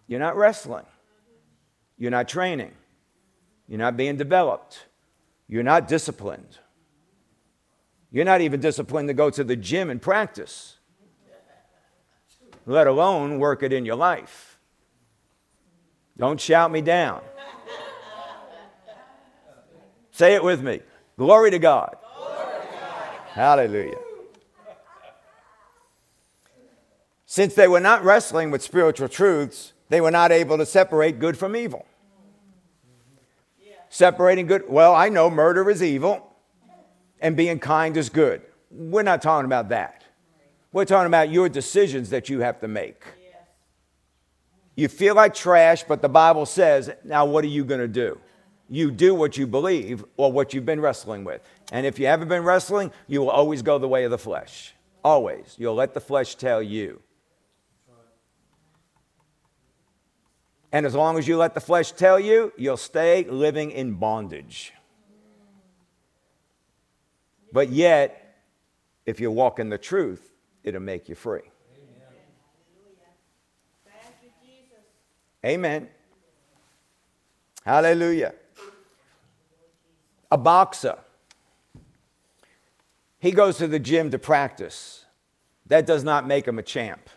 You're 0.07 0.19
not 0.19 0.35
wrestling. 0.35 0.85
You're 1.97 2.11
not 2.11 2.27
training. 2.27 2.73
You're 3.67 3.79
not 3.79 3.97
being 3.97 4.17
developed. 4.17 4.85
You're 5.47 5.63
not 5.63 5.87
disciplined. 5.87 6.59
You're 8.11 8.25
not 8.25 8.41
even 8.41 8.59
disciplined 8.59 9.09
to 9.09 9.13
go 9.13 9.29
to 9.29 9.43
the 9.43 9.55
gym 9.55 9.89
and 9.89 10.01
practice, 10.01 10.77
let 12.65 12.87
alone 12.87 13.39
work 13.39 13.61
it 13.61 13.73
in 13.73 13.85
your 13.85 13.95
life. 13.95 14.57
Don't 16.17 16.39
shout 16.39 16.71
me 16.71 16.81
down. 16.81 17.21
Say 20.11 20.33
it 20.33 20.43
with 20.43 20.61
me. 20.63 20.79
Glory 21.17 21.51
to 21.51 21.59
God. 21.59 21.97
Glory 22.17 22.35
to 22.35 22.67
God. 22.71 23.03
Hallelujah. 23.31 23.97
Since 27.25 27.53
they 27.53 27.67
were 27.67 27.81
not 27.81 28.05
wrestling 28.05 28.49
with 28.49 28.61
spiritual 28.61 29.09
truths, 29.09 29.73
they 29.89 30.01
were 30.01 30.11
not 30.11 30.31
able 30.31 30.57
to 30.57 30.65
separate 30.65 31.19
good 31.19 31.37
from 31.37 31.55
evil. 31.55 31.85
Separating 33.89 34.47
good, 34.47 34.63
well, 34.67 34.93
I 34.93 35.09
know 35.09 35.29
murder 35.29 35.69
is 35.69 35.81
evil 35.81 36.35
and 37.21 37.37
being 37.37 37.59
kind 37.59 37.95
is 37.95 38.09
good. 38.09 38.41
We're 38.71 39.03
not 39.03 39.21
talking 39.21 39.45
about 39.45 39.69
that. 39.69 40.03
We're 40.71 40.85
talking 40.85 41.07
about 41.07 41.29
your 41.29 41.47
decisions 41.47 42.09
that 42.09 42.27
you 42.27 42.41
have 42.41 42.59
to 42.59 42.67
make. 42.67 43.03
You 44.75 44.89
feel 44.89 45.15
like 45.15 45.33
trash, 45.33 45.83
but 45.83 46.01
the 46.01 46.09
Bible 46.09 46.45
says, 46.45 46.91
now 47.05 47.25
what 47.25 47.45
are 47.45 47.47
you 47.47 47.63
going 47.63 47.79
to 47.79 47.87
do? 47.87 48.19
You 48.67 48.91
do 48.91 49.15
what 49.15 49.37
you 49.37 49.47
believe 49.47 50.03
or 50.17 50.31
what 50.31 50.53
you've 50.53 50.65
been 50.65 50.81
wrestling 50.81 51.23
with. 51.23 51.41
And 51.71 51.85
if 51.85 51.97
you 51.97 52.07
haven't 52.07 52.27
been 52.27 52.43
wrestling, 52.43 52.91
you 53.07 53.21
will 53.21 53.29
always 53.29 53.61
go 53.61 53.77
the 53.77 53.87
way 53.87 54.03
of 54.03 54.11
the 54.11 54.17
flesh. 54.17 54.73
Always. 55.03 55.55
You'll 55.57 55.75
let 55.75 55.93
the 55.93 56.01
flesh 56.01 56.35
tell 56.35 56.61
you. 56.61 57.01
And 60.71 60.85
as 60.85 60.93
long 60.93 61.17
as 61.17 61.27
you 61.27 61.37
let 61.37 61.53
the 61.53 61.61
flesh 61.61 61.91
tell 61.91 62.19
you, 62.19 62.51
you'll 62.57 62.77
stay 62.77 63.23
living 63.23 63.71
in 63.71 63.93
bondage. 63.93 64.73
But 67.51 67.69
yet, 67.69 68.41
if 69.05 69.19
you 69.19 69.31
walk 69.31 69.59
in 69.59 69.69
the 69.69 69.77
truth, 69.77 70.33
it'll 70.63 70.81
make 70.81 71.07
you 71.07 71.15
free. 71.15 71.41
Amen. 75.45 75.87
Hallelujah. 77.63 78.33
A 80.31 80.37
boxer, 80.37 80.97
he 83.19 83.31
goes 83.31 83.57
to 83.57 83.67
the 83.67 83.79
gym 83.79 84.11
to 84.11 84.19
practice. 84.19 85.05
That 85.67 85.85
does 85.85 86.03
not 86.03 86.27
make 86.27 86.47
him 86.47 86.59
a 86.59 86.63
champ. 86.63 87.09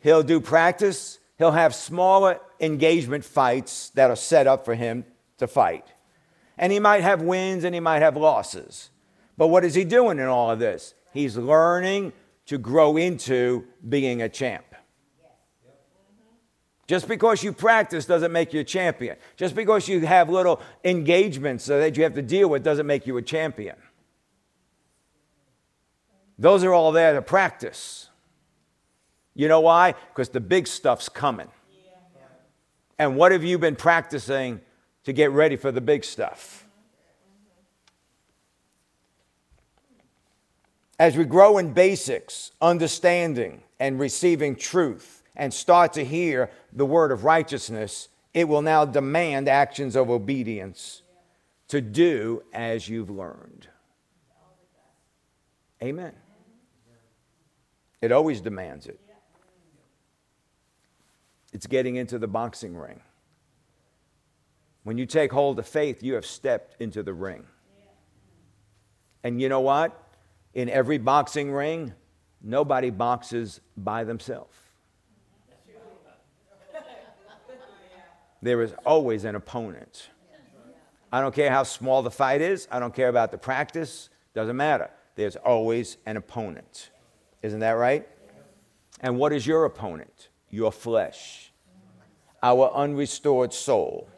He'll 0.00 0.22
do 0.22 0.40
practice 0.40 1.18
he'll 1.42 1.50
have 1.50 1.74
smaller 1.74 2.38
engagement 2.60 3.24
fights 3.24 3.90
that 3.90 4.08
are 4.08 4.16
set 4.16 4.46
up 4.46 4.64
for 4.64 4.76
him 4.76 5.04
to 5.38 5.48
fight. 5.48 5.84
And 6.56 6.72
he 6.72 6.78
might 6.78 7.02
have 7.02 7.20
wins 7.20 7.64
and 7.64 7.74
he 7.74 7.80
might 7.80 8.00
have 8.00 8.16
losses. 8.16 8.90
But 9.36 9.48
what 9.48 9.64
is 9.64 9.74
he 9.74 9.82
doing 9.82 10.20
in 10.20 10.26
all 10.26 10.52
of 10.52 10.60
this? 10.60 10.94
He's 11.12 11.36
learning 11.36 12.12
to 12.46 12.58
grow 12.58 12.96
into 12.96 13.64
being 13.88 14.22
a 14.22 14.28
champ. 14.28 14.66
Just 16.86 17.08
because 17.08 17.42
you 17.42 17.52
practice 17.52 18.06
doesn't 18.06 18.30
make 18.30 18.52
you 18.52 18.60
a 18.60 18.64
champion. 18.64 19.16
Just 19.36 19.56
because 19.56 19.88
you 19.88 20.06
have 20.06 20.30
little 20.30 20.60
engagements 20.84 21.66
that 21.66 21.96
you 21.96 22.04
have 22.04 22.14
to 22.14 22.22
deal 22.22 22.48
with 22.48 22.62
doesn't 22.62 22.86
make 22.86 23.04
you 23.04 23.16
a 23.16 23.22
champion. 23.22 23.74
Those 26.38 26.62
are 26.62 26.72
all 26.72 26.92
there 26.92 27.14
to 27.14 27.22
practice. 27.22 28.10
You 29.34 29.48
know 29.48 29.60
why? 29.60 29.94
Because 30.08 30.28
the 30.28 30.40
big 30.40 30.66
stuff's 30.66 31.08
coming. 31.08 31.48
And 32.98 33.16
what 33.16 33.32
have 33.32 33.42
you 33.42 33.58
been 33.58 33.76
practicing 33.76 34.60
to 35.04 35.12
get 35.12 35.30
ready 35.30 35.56
for 35.56 35.72
the 35.72 35.80
big 35.80 36.04
stuff? 36.04 36.66
As 40.98 41.16
we 41.16 41.24
grow 41.24 41.58
in 41.58 41.72
basics, 41.72 42.52
understanding 42.60 43.62
and 43.80 43.98
receiving 43.98 44.54
truth, 44.54 45.22
and 45.34 45.52
start 45.52 45.94
to 45.94 46.04
hear 46.04 46.50
the 46.72 46.86
word 46.86 47.10
of 47.10 47.24
righteousness, 47.24 48.08
it 48.34 48.48
will 48.48 48.62
now 48.62 48.84
demand 48.84 49.48
actions 49.48 49.96
of 49.96 50.10
obedience 50.10 51.02
to 51.68 51.80
do 51.80 52.42
as 52.52 52.88
you've 52.88 53.10
learned. 53.10 53.66
Amen. 55.82 56.12
It 58.00 58.12
always 58.12 58.40
demands 58.40 58.86
it. 58.86 59.00
It's 61.52 61.66
getting 61.66 61.96
into 61.96 62.18
the 62.18 62.28
boxing 62.28 62.76
ring. 62.76 63.00
When 64.84 64.98
you 64.98 65.06
take 65.06 65.32
hold 65.32 65.58
of 65.58 65.66
faith, 65.66 66.02
you 66.02 66.14
have 66.14 66.26
stepped 66.26 66.80
into 66.80 67.02
the 67.02 67.12
ring. 67.12 67.44
And 69.22 69.40
you 69.40 69.48
know 69.48 69.60
what? 69.60 69.98
In 70.54 70.68
every 70.68 70.98
boxing 70.98 71.52
ring, 71.52 71.92
nobody 72.42 72.90
boxes 72.90 73.60
by 73.76 74.04
themselves. 74.04 74.56
There 78.42 78.60
is 78.60 78.74
always 78.84 79.24
an 79.24 79.36
opponent. 79.36 80.10
I 81.12 81.20
don't 81.20 81.34
care 81.34 81.50
how 81.50 81.62
small 81.62 82.02
the 82.02 82.10
fight 82.10 82.40
is, 82.40 82.66
I 82.70 82.80
don't 82.80 82.94
care 82.94 83.08
about 83.08 83.30
the 83.30 83.38
practice, 83.38 84.08
doesn't 84.34 84.56
matter. 84.56 84.90
There's 85.14 85.36
always 85.36 85.98
an 86.06 86.16
opponent. 86.16 86.90
Isn't 87.42 87.60
that 87.60 87.72
right? 87.72 88.08
And 89.00 89.18
what 89.18 89.32
is 89.32 89.46
your 89.46 89.64
opponent? 89.64 90.28
Your 90.52 90.70
flesh, 90.70 91.50
our 92.42 92.70
unrestored 92.76 93.52
soul, 93.52 94.08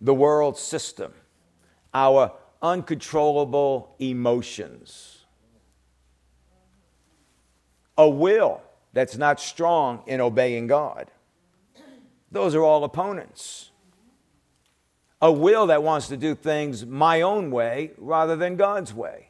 the 0.00 0.14
world 0.14 0.58
system, 0.58 1.12
our 1.94 2.32
uncontrollable 2.62 3.94
emotions, 4.00 5.26
a 7.98 8.08
will 8.08 8.62
that's 8.94 9.16
not 9.16 9.38
strong 9.38 10.02
in 10.06 10.20
obeying 10.20 10.66
God. 10.66 11.10
Those 12.32 12.54
are 12.54 12.62
all 12.62 12.82
opponents. 12.82 13.70
A 15.20 15.30
will 15.30 15.66
that 15.66 15.82
wants 15.82 16.08
to 16.08 16.16
do 16.16 16.34
things 16.34 16.86
my 16.86 17.20
own 17.20 17.50
way 17.50 17.90
rather 17.98 18.36
than 18.36 18.56
God's 18.56 18.94
way. 18.94 19.28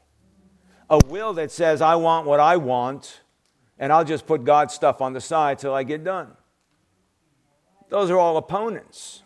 A 0.89 1.01
will 1.07 1.33
that 1.33 1.51
says, 1.51 1.83
I 1.83 1.97
want 1.97 2.27
what 2.27 2.39
I 2.39 2.59
want 2.59 3.23
and 3.81 3.91
I'll 3.93 4.05
just 4.05 4.27
put 4.27 4.45
God's 4.45 4.75
stuff 4.75 5.01
on 5.01 5.15
the 5.15 5.21
side 5.21 5.59
till 5.59 5.75
I 5.75 5.83
get 5.83 6.05
done. 6.05 6.29
Those 7.89 8.11
are 8.11 8.19
all 8.19 8.37
opponents. 8.37 9.23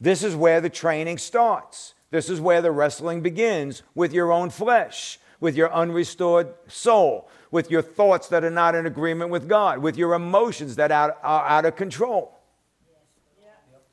This 0.00 0.24
is 0.24 0.34
where 0.34 0.60
the 0.60 0.70
training 0.70 1.18
starts. 1.18 1.94
This 2.10 2.30
is 2.30 2.40
where 2.40 2.62
the 2.62 2.72
wrestling 2.72 3.20
begins 3.20 3.82
with 3.94 4.12
your 4.12 4.32
own 4.32 4.50
flesh, 4.50 5.20
with 5.38 5.54
your 5.54 5.70
unrestored 5.72 6.54
soul, 6.66 7.28
with 7.50 7.70
your 7.70 7.82
thoughts 7.82 8.28
that 8.28 8.42
are 8.42 8.50
not 8.50 8.74
in 8.74 8.86
agreement 8.86 9.30
with 9.30 9.48
God, 9.48 9.78
with 9.78 9.96
your 9.96 10.14
emotions 10.14 10.76
that 10.76 10.90
are 10.90 11.16
out 11.22 11.66
of 11.66 11.76
control, 11.76 12.38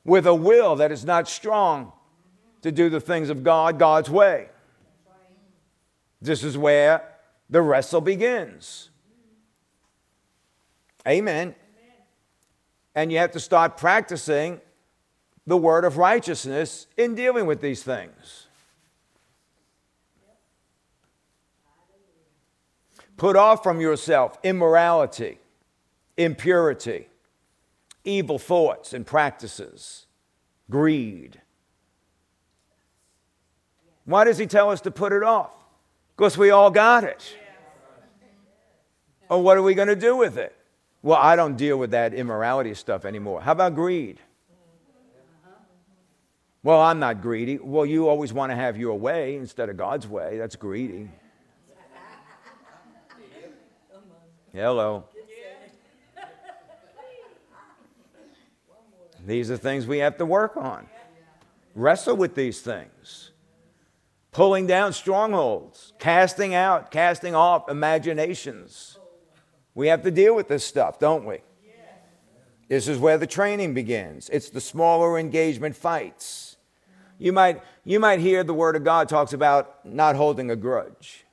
with 0.04 0.26
a 0.26 0.34
will 0.34 0.76
that 0.76 0.90
is 0.90 1.04
not 1.04 1.28
strong 1.28 1.92
to 2.62 2.72
do 2.72 2.88
the 2.88 3.00
things 3.00 3.28
of 3.28 3.44
God 3.44 3.78
God's 3.78 4.08
way. 4.08 4.48
This 6.22 6.42
is 6.42 6.56
where 6.56 7.13
the 7.54 7.62
wrestle 7.62 8.00
begins. 8.00 8.90
Amen. 11.06 11.54
And 12.96 13.12
you 13.12 13.18
have 13.18 13.30
to 13.30 13.38
start 13.38 13.76
practicing 13.76 14.60
the 15.46 15.56
word 15.56 15.84
of 15.84 15.96
righteousness 15.96 16.88
in 16.96 17.14
dealing 17.14 17.46
with 17.46 17.60
these 17.60 17.84
things. 17.84 18.48
Put 23.16 23.36
off 23.36 23.62
from 23.62 23.80
yourself 23.80 24.36
immorality, 24.42 25.38
impurity, 26.16 27.06
evil 28.02 28.40
thoughts 28.40 28.92
and 28.92 29.06
practices, 29.06 30.06
greed. 30.68 31.40
Why 34.06 34.24
does 34.24 34.38
he 34.38 34.48
tell 34.48 34.70
us 34.70 34.80
to 34.80 34.90
put 34.90 35.12
it 35.12 35.22
off? 35.22 35.54
Because 36.16 36.36
we 36.36 36.50
all 36.50 36.72
got 36.72 37.04
it. 37.04 37.36
Or 39.28 39.42
what 39.42 39.56
are 39.56 39.62
we 39.62 39.74
going 39.74 39.88
to 39.88 39.96
do 39.96 40.16
with 40.16 40.36
it? 40.36 40.54
Well, 41.02 41.18
I 41.20 41.36
don't 41.36 41.56
deal 41.56 41.78
with 41.78 41.90
that 41.90 42.14
immorality 42.14 42.74
stuff 42.74 43.04
anymore. 43.04 43.40
How 43.42 43.52
about 43.52 43.74
greed? 43.74 44.20
Well, 46.62 46.80
I'm 46.80 46.98
not 46.98 47.20
greedy. 47.20 47.58
Well, 47.58 47.84
you 47.84 48.08
always 48.08 48.32
want 48.32 48.50
to 48.50 48.56
have 48.56 48.78
your 48.78 48.98
way 48.98 49.36
instead 49.36 49.68
of 49.68 49.76
God's 49.76 50.08
way. 50.08 50.38
That's 50.38 50.56
greedy. 50.56 51.10
Hello. 54.52 55.04
These 59.26 59.50
are 59.50 59.56
things 59.56 59.86
we 59.86 59.98
have 59.98 60.16
to 60.18 60.26
work 60.26 60.56
on. 60.56 60.86
Wrestle 61.74 62.16
with 62.16 62.34
these 62.34 62.60
things 62.60 63.32
pulling 64.34 64.66
down 64.66 64.92
strongholds, 64.92 65.92
casting 65.98 66.54
out, 66.54 66.90
casting 66.90 67.34
off 67.34 67.70
imaginations. 67.70 68.98
We 69.74 69.88
have 69.88 70.02
to 70.02 70.10
deal 70.10 70.34
with 70.36 70.48
this 70.48 70.64
stuff, 70.64 70.98
don't 70.98 71.24
we? 71.24 71.38
This 72.68 72.88
is 72.88 72.98
where 72.98 73.18
the 73.18 73.26
training 73.26 73.74
begins. 73.74 74.30
It's 74.30 74.50
the 74.50 74.60
smaller 74.60 75.18
engagement 75.18 75.76
fights. 75.76 76.56
You 77.18 77.32
might, 77.32 77.62
you 77.84 78.00
might 78.00 78.20
hear 78.20 78.42
the 78.42 78.54
Word 78.54 78.74
of 78.74 78.84
God 78.84 79.08
talks 79.08 79.32
about 79.32 79.84
not 79.84 80.16
holding 80.16 80.50
a 80.50 80.56
grudge. 80.56 81.24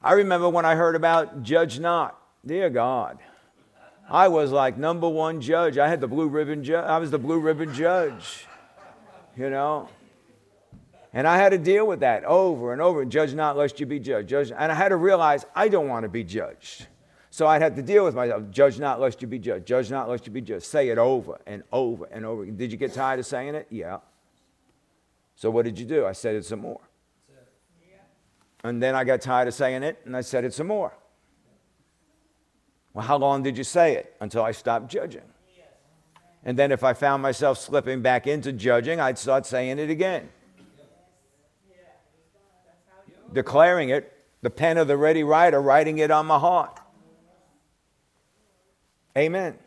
I 0.00 0.12
remember 0.12 0.48
when 0.48 0.64
I 0.64 0.76
heard 0.76 0.94
about 0.94 1.42
judge 1.42 1.80
not. 1.80 2.18
Dear 2.46 2.70
God, 2.70 3.18
I 4.08 4.28
was 4.28 4.52
like 4.52 4.78
number 4.78 5.08
one 5.08 5.40
judge. 5.40 5.76
I 5.76 5.88
had 5.88 6.00
the 6.00 6.06
blue 6.06 6.28
ribbon 6.28 6.62
judge. 6.62 6.84
I 6.84 6.98
was 6.98 7.10
the 7.10 7.18
blue 7.18 7.40
ribbon 7.40 7.74
judge, 7.74 8.46
you 9.36 9.50
know. 9.50 9.88
And 11.12 11.26
I 11.26 11.38
had 11.38 11.50
to 11.50 11.58
deal 11.58 11.86
with 11.86 12.00
that 12.00 12.24
over 12.24 12.72
and 12.72 12.82
over. 12.82 13.04
Judge 13.04 13.34
not 13.34 13.56
lest 13.56 13.80
you 13.80 13.86
be 13.86 13.98
judged. 13.98 14.28
Judge, 14.28 14.50
and 14.50 14.70
I 14.70 14.74
had 14.74 14.90
to 14.90 14.96
realize 14.96 15.46
I 15.54 15.68
don't 15.68 15.88
want 15.88 16.04
to 16.04 16.08
be 16.08 16.22
judged. 16.22 16.86
So 17.30 17.46
I'd 17.46 17.62
have 17.62 17.76
to 17.76 17.82
deal 17.82 18.04
with 18.04 18.14
myself. 18.14 18.44
Judge 18.50 18.78
not 18.78 19.00
lest 19.00 19.22
you 19.22 19.28
be 19.28 19.38
judged. 19.38 19.66
Judge 19.66 19.90
not 19.90 20.08
lest 20.08 20.26
you 20.26 20.32
be 20.32 20.40
judged. 20.40 20.64
Say 20.64 20.88
it 20.88 20.98
over 20.98 21.38
and 21.46 21.62
over 21.72 22.06
and 22.06 22.26
over. 22.26 22.44
Did 22.46 22.72
you 22.72 22.78
get 22.78 22.92
tired 22.92 23.20
of 23.20 23.26
saying 23.26 23.54
it? 23.54 23.66
Yeah. 23.70 23.98
So 25.36 25.50
what 25.50 25.64
did 25.64 25.78
you 25.78 25.86
do? 25.86 26.04
I 26.04 26.12
said 26.12 26.34
it 26.34 26.44
some 26.44 26.60
more. 26.60 26.80
And 28.64 28.82
then 28.82 28.94
I 28.94 29.04
got 29.04 29.20
tired 29.20 29.46
of 29.46 29.54
saying 29.54 29.84
it 29.84 29.98
and 30.04 30.16
I 30.16 30.20
said 30.20 30.44
it 30.44 30.52
some 30.52 30.66
more. 30.66 30.92
Well, 32.92 33.06
how 33.06 33.16
long 33.16 33.42
did 33.42 33.56
you 33.56 33.64
say 33.64 33.94
it? 33.94 34.16
Until 34.20 34.42
I 34.42 34.50
stopped 34.50 34.90
judging. 34.90 35.22
And 36.44 36.58
then 36.58 36.72
if 36.72 36.82
I 36.82 36.92
found 36.92 37.22
myself 37.22 37.58
slipping 37.58 38.00
back 38.02 38.26
into 38.26 38.52
judging, 38.52 39.00
I'd 39.00 39.18
start 39.18 39.46
saying 39.46 39.78
it 39.78 39.90
again. 39.90 40.28
Declaring 43.32 43.90
it, 43.90 44.12
the 44.42 44.50
pen 44.50 44.78
of 44.78 44.88
the 44.88 44.96
ready 44.96 45.24
writer, 45.24 45.60
writing 45.60 45.98
it 45.98 46.10
on 46.10 46.26
my 46.26 46.38
heart. 46.38 46.80
Amen. 49.16 49.58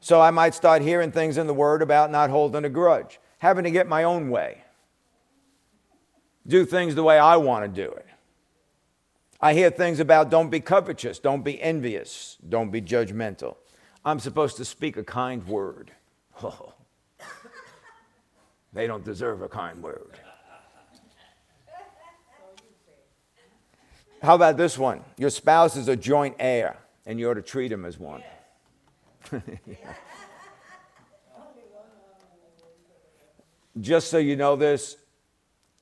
So 0.00 0.20
I 0.20 0.30
might 0.30 0.54
start 0.54 0.82
hearing 0.82 1.12
things 1.12 1.36
in 1.36 1.46
the 1.46 1.54
Word 1.54 1.82
about 1.82 2.10
not 2.10 2.30
holding 2.30 2.64
a 2.64 2.68
grudge, 2.68 3.20
having 3.38 3.64
to 3.64 3.70
get 3.70 3.86
my 3.86 4.02
own 4.02 4.30
way, 4.30 4.64
do 6.46 6.64
things 6.64 6.94
the 6.94 7.02
way 7.02 7.18
I 7.18 7.36
want 7.36 7.64
to 7.64 7.68
do 7.68 7.90
it. 7.92 8.06
I 9.40 9.54
hear 9.54 9.70
things 9.70 10.00
about 10.00 10.30
don't 10.30 10.50
be 10.50 10.60
covetous, 10.60 11.18
don't 11.18 11.42
be 11.42 11.60
envious, 11.60 12.38
don't 12.48 12.70
be 12.70 12.80
judgmental. 12.80 13.56
I'm 14.04 14.18
supposed 14.18 14.56
to 14.56 14.64
speak 14.64 14.96
a 14.96 15.04
kind 15.04 15.46
word. 15.46 15.92
Oh, 16.42 16.72
they 18.72 18.86
don't 18.86 19.04
deserve 19.04 19.42
a 19.42 19.48
kind 19.48 19.82
word. 19.82 20.18
How 24.22 24.36
about 24.36 24.56
this 24.56 24.78
one? 24.78 25.02
Your 25.18 25.30
spouse 25.30 25.76
is 25.76 25.88
a 25.88 25.96
joint 25.96 26.36
heir, 26.38 26.76
and 27.04 27.18
you 27.18 27.28
ought 27.28 27.34
to 27.34 27.42
treat 27.42 27.72
him 27.72 27.84
as 27.84 27.98
one. 27.98 28.22
Just 33.80 34.10
so 34.10 34.18
you 34.18 34.36
know 34.36 34.54
this, 34.54 34.96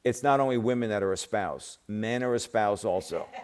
it's 0.05 0.23
not 0.23 0.39
only 0.41 0.57
women 0.57 0.89
that 0.89 1.03
are 1.03 1.13
a 1.13 1.19
spouse, 1.19 1.77
men 1.87 2.23
are 2.23 2.35
a 2.35 2.39
spouse 2.39 2.83
also. 2.85 3.27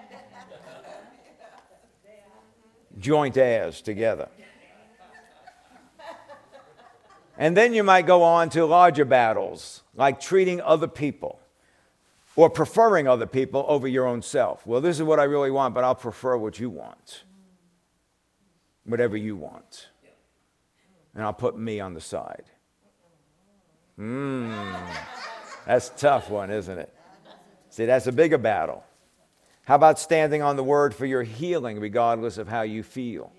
Joint 2.99 3.37
heirs 3.37 3.83
together. 3.83 4.31
And 7.37 7.55
then 7.55 7.75
you 7.75 7.83
might 7.83 8.07
go 8.07 8.23
on 8.23 8.49
to 8.51 8.65
larger 8.65 9.05
battles, 9.05 9.83
like 9.95 10.21
treating 10.21 10.63
other 10.63 10.89
people 10.89 11.39
or 12.37 12.51
preferring 12.51 13.09
other 13.09 13.27
people 13.27 13.65
over 13.67 13.89
your 13.89 14.07
own 14.07 14.23
self. 14.23 14.67
Well, 14.67 14.81
this 14.81 14.97
is 14.97 15.03
what 15.03 15.19
I 15.19 15.25
really 15.25 15.51
want, 15.51 15.75
but 15.75 15.83
I'll 15.85 15.95
prefer 15.95 16.37
what 16.37 16.61
you 16.61 16.71
want 16.71 17.25
whatever 18.87 19.17
you 19.17 19.37
want. 19.37 19.89
And 21.15 21.25
I'll 21.25 21.33
put 21.33 21.59
me 21.59 21.81
on 21.81 21.95
the 21.95 22.01
side. 22.01 22.45
Mmm. 23.99 24.87
That's 25.67 25.89
a 25.89 25.95
tough 25.95 26.31
one, 26.31 26.51
isn't 26.51 26.79
it? 26.79 26.93
See, 27.71 27.87
that's 27.87 28.07
a 28.07 28.13
bigger 28.13 28.39
battle. 28.39 28.85
How 29.65 29.75
about 29.75 29.99
standing 29.99 30.43
on 30.43 30.57
the 30.57 30.63
word 30.63 30.95
for 30.95 31.07
your 31.07 31.25
healing, 31.25 31.81
regardless 31.81 32.39
of 32.39 32.49
how 32.49 32.63
you 32.63 32.83
feel? 32.83 33.33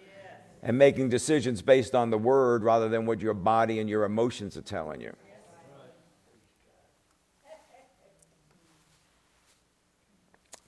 And 0.61 0.77
making 0.77 1.09
decisions 1.09 1.61
based 1.61 1.95
on 1.95 2.09
the 2.09 2.17
word 2.17 2.63
rather 2.63 2.89
than 2.89 3.05
what 3.05 3.21
your 3.21 3.35
body 3.35 3.79
and 3.79 3.89
your 3.89 4.03
emotions 4.03 4.57
are 4.57 4.61
telling 4.61 4.99
you. 4.99 5.15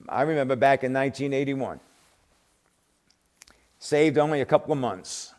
I 0.09 0.23
remember 0.23 0.55
back 0.55 0.83
in 0.83 0.91
1981 0.93 1.79
saved 3.79 4.17
only 4.17 4.41
a 4.41 4.45
couple 4.45 4.73
of 4.73 4.79
months. 4.79 5.33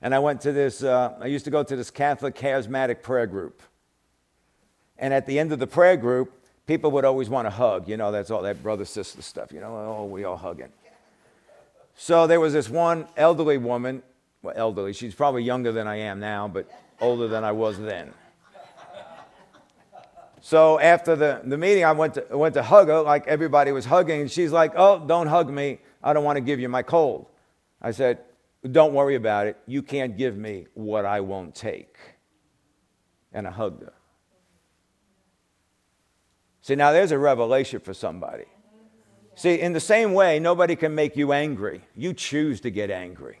And 0.00 0.14
I 0.14 0.20
went 0.20 0.40
to 0.42 0.52
this, 0.52 0.82
uh, 0.82 1.16
I 1.20 1.26
used 1.26 1.44
to 1.46 1.50
go 1.50 1.64
to 1.64 1.74
this 1.74 1.90
Catholic 1.90 2.36
charismatic 2.36 3.02
prayer 3.02 3.26
group. 3.26 3.62
And 4.98 5.12
at 5.12 5.26
the 5.26 5.38
end 5.38 5.52
of 5.52 5.58
the 5.58 5.66
prayer 5.66 5.96
group, 5.96 6.32
people 6.66 6.90
would 6.92 7.04
always 7.04 7.28
want 7.28 7.46
to 7.46 7.50
hug. 7.50 7.88
You 7.88 7.96
know, 7.96 8.12
that's 8.12 8.30
all 8.30 8.42
that 8.42 8.62
brother 8.62 8.84
sister 8.84 9.22
stuff. 9.22 9.52
You 9.52 9.60
know, 9.60 9.96
oh, 9.98 10.04
we 10.04 10.24
all 10.24 10.36
hugging. 10.36 10.70
So 11.96 12.28
there 12.28 12.38
was 12.38 12.52
this 12.52 12.68
one 12.68 13.08
elderly 13.16 13.58
woman, 13.58 14.04
well, 14.42 14.54
elderly, 14.56 14.92
she's 14.92 15.16
probably 15.16 15.42
younger 15.42 15.72
than 15.72 15.88
I 15.88 15.96
am 15.96 16.20
now, 16.20 16.46
but 16.46 16.70
older 17.00 17.26
than 17.26 17.42
I 17.42 17.50
was 17.50 17.78
then. 17.78 18.12
So 20.48 20.80
after 20.80 21.14
the, 21.14 21.42
the 21.44 21.58
meeting, 21.58 21.84
I 21.84 21.92
went 21.92 22.14
to, 22.14 22.24
went 22.30 22.54
to 22.54 22.62
hug 22.62 22.88
her 22.88 23.02
like 23.02 23.26
everybody 23.26 23.70
was 23.70 23.84
hugging. 23.84 24.22
And 24.22 24.30
she's 24.30 24.50
like, 24.50 24.72
Oh, 24.76 24.98
don't 25.06 25.26
hug 25.26 25.50
me. 25.50 25.78
I 26.02 26.14
don't 26.14 26.24
want 26.24 26.36
to 26.36 26.40
give 26.40 26.58
you 26.58 26.70
my 26.70 26.82
cold. 26.82 27.26
I 27.82 27.90
said, 27.90 28.20
Don't 28.72 28.94
worry 28.94 29.14
about 29.14 29.46
it. 29.46 29.58
You 29.66 29.82
can't 29.82 30.16
give 30.16 30.38
me 30.38 30.66
what 30.72 31.04
I 31.04 31.20
won't 31.20 31.54
take. 31.54 31.98
And 33.30 33.46
I 33.46 33.50
hugged 33.50 33.82
her. 33.82 33.92
See, 36.62 36.76
now 36.76 36.92
there's 36.92 37.12
a 37.12 37.18
revelation 37.18 37.80
for 37.80 37.92
somebody. 37.92 38.46
See, 39.34 39.60
in 39.60 39.74
the 39.74 39.80
same 39.80 40.14
way, 40.14 40.38
nobody 40.38 40.76
can 40.76 40.94
make 40.94 41.14
you 41.14 41.34
angry. 41.34 41.82
You 41.94 42.14
choose 42.14 42.62
to 42.62 42.70
get 42.70 42.90
angry. 42.90 43.38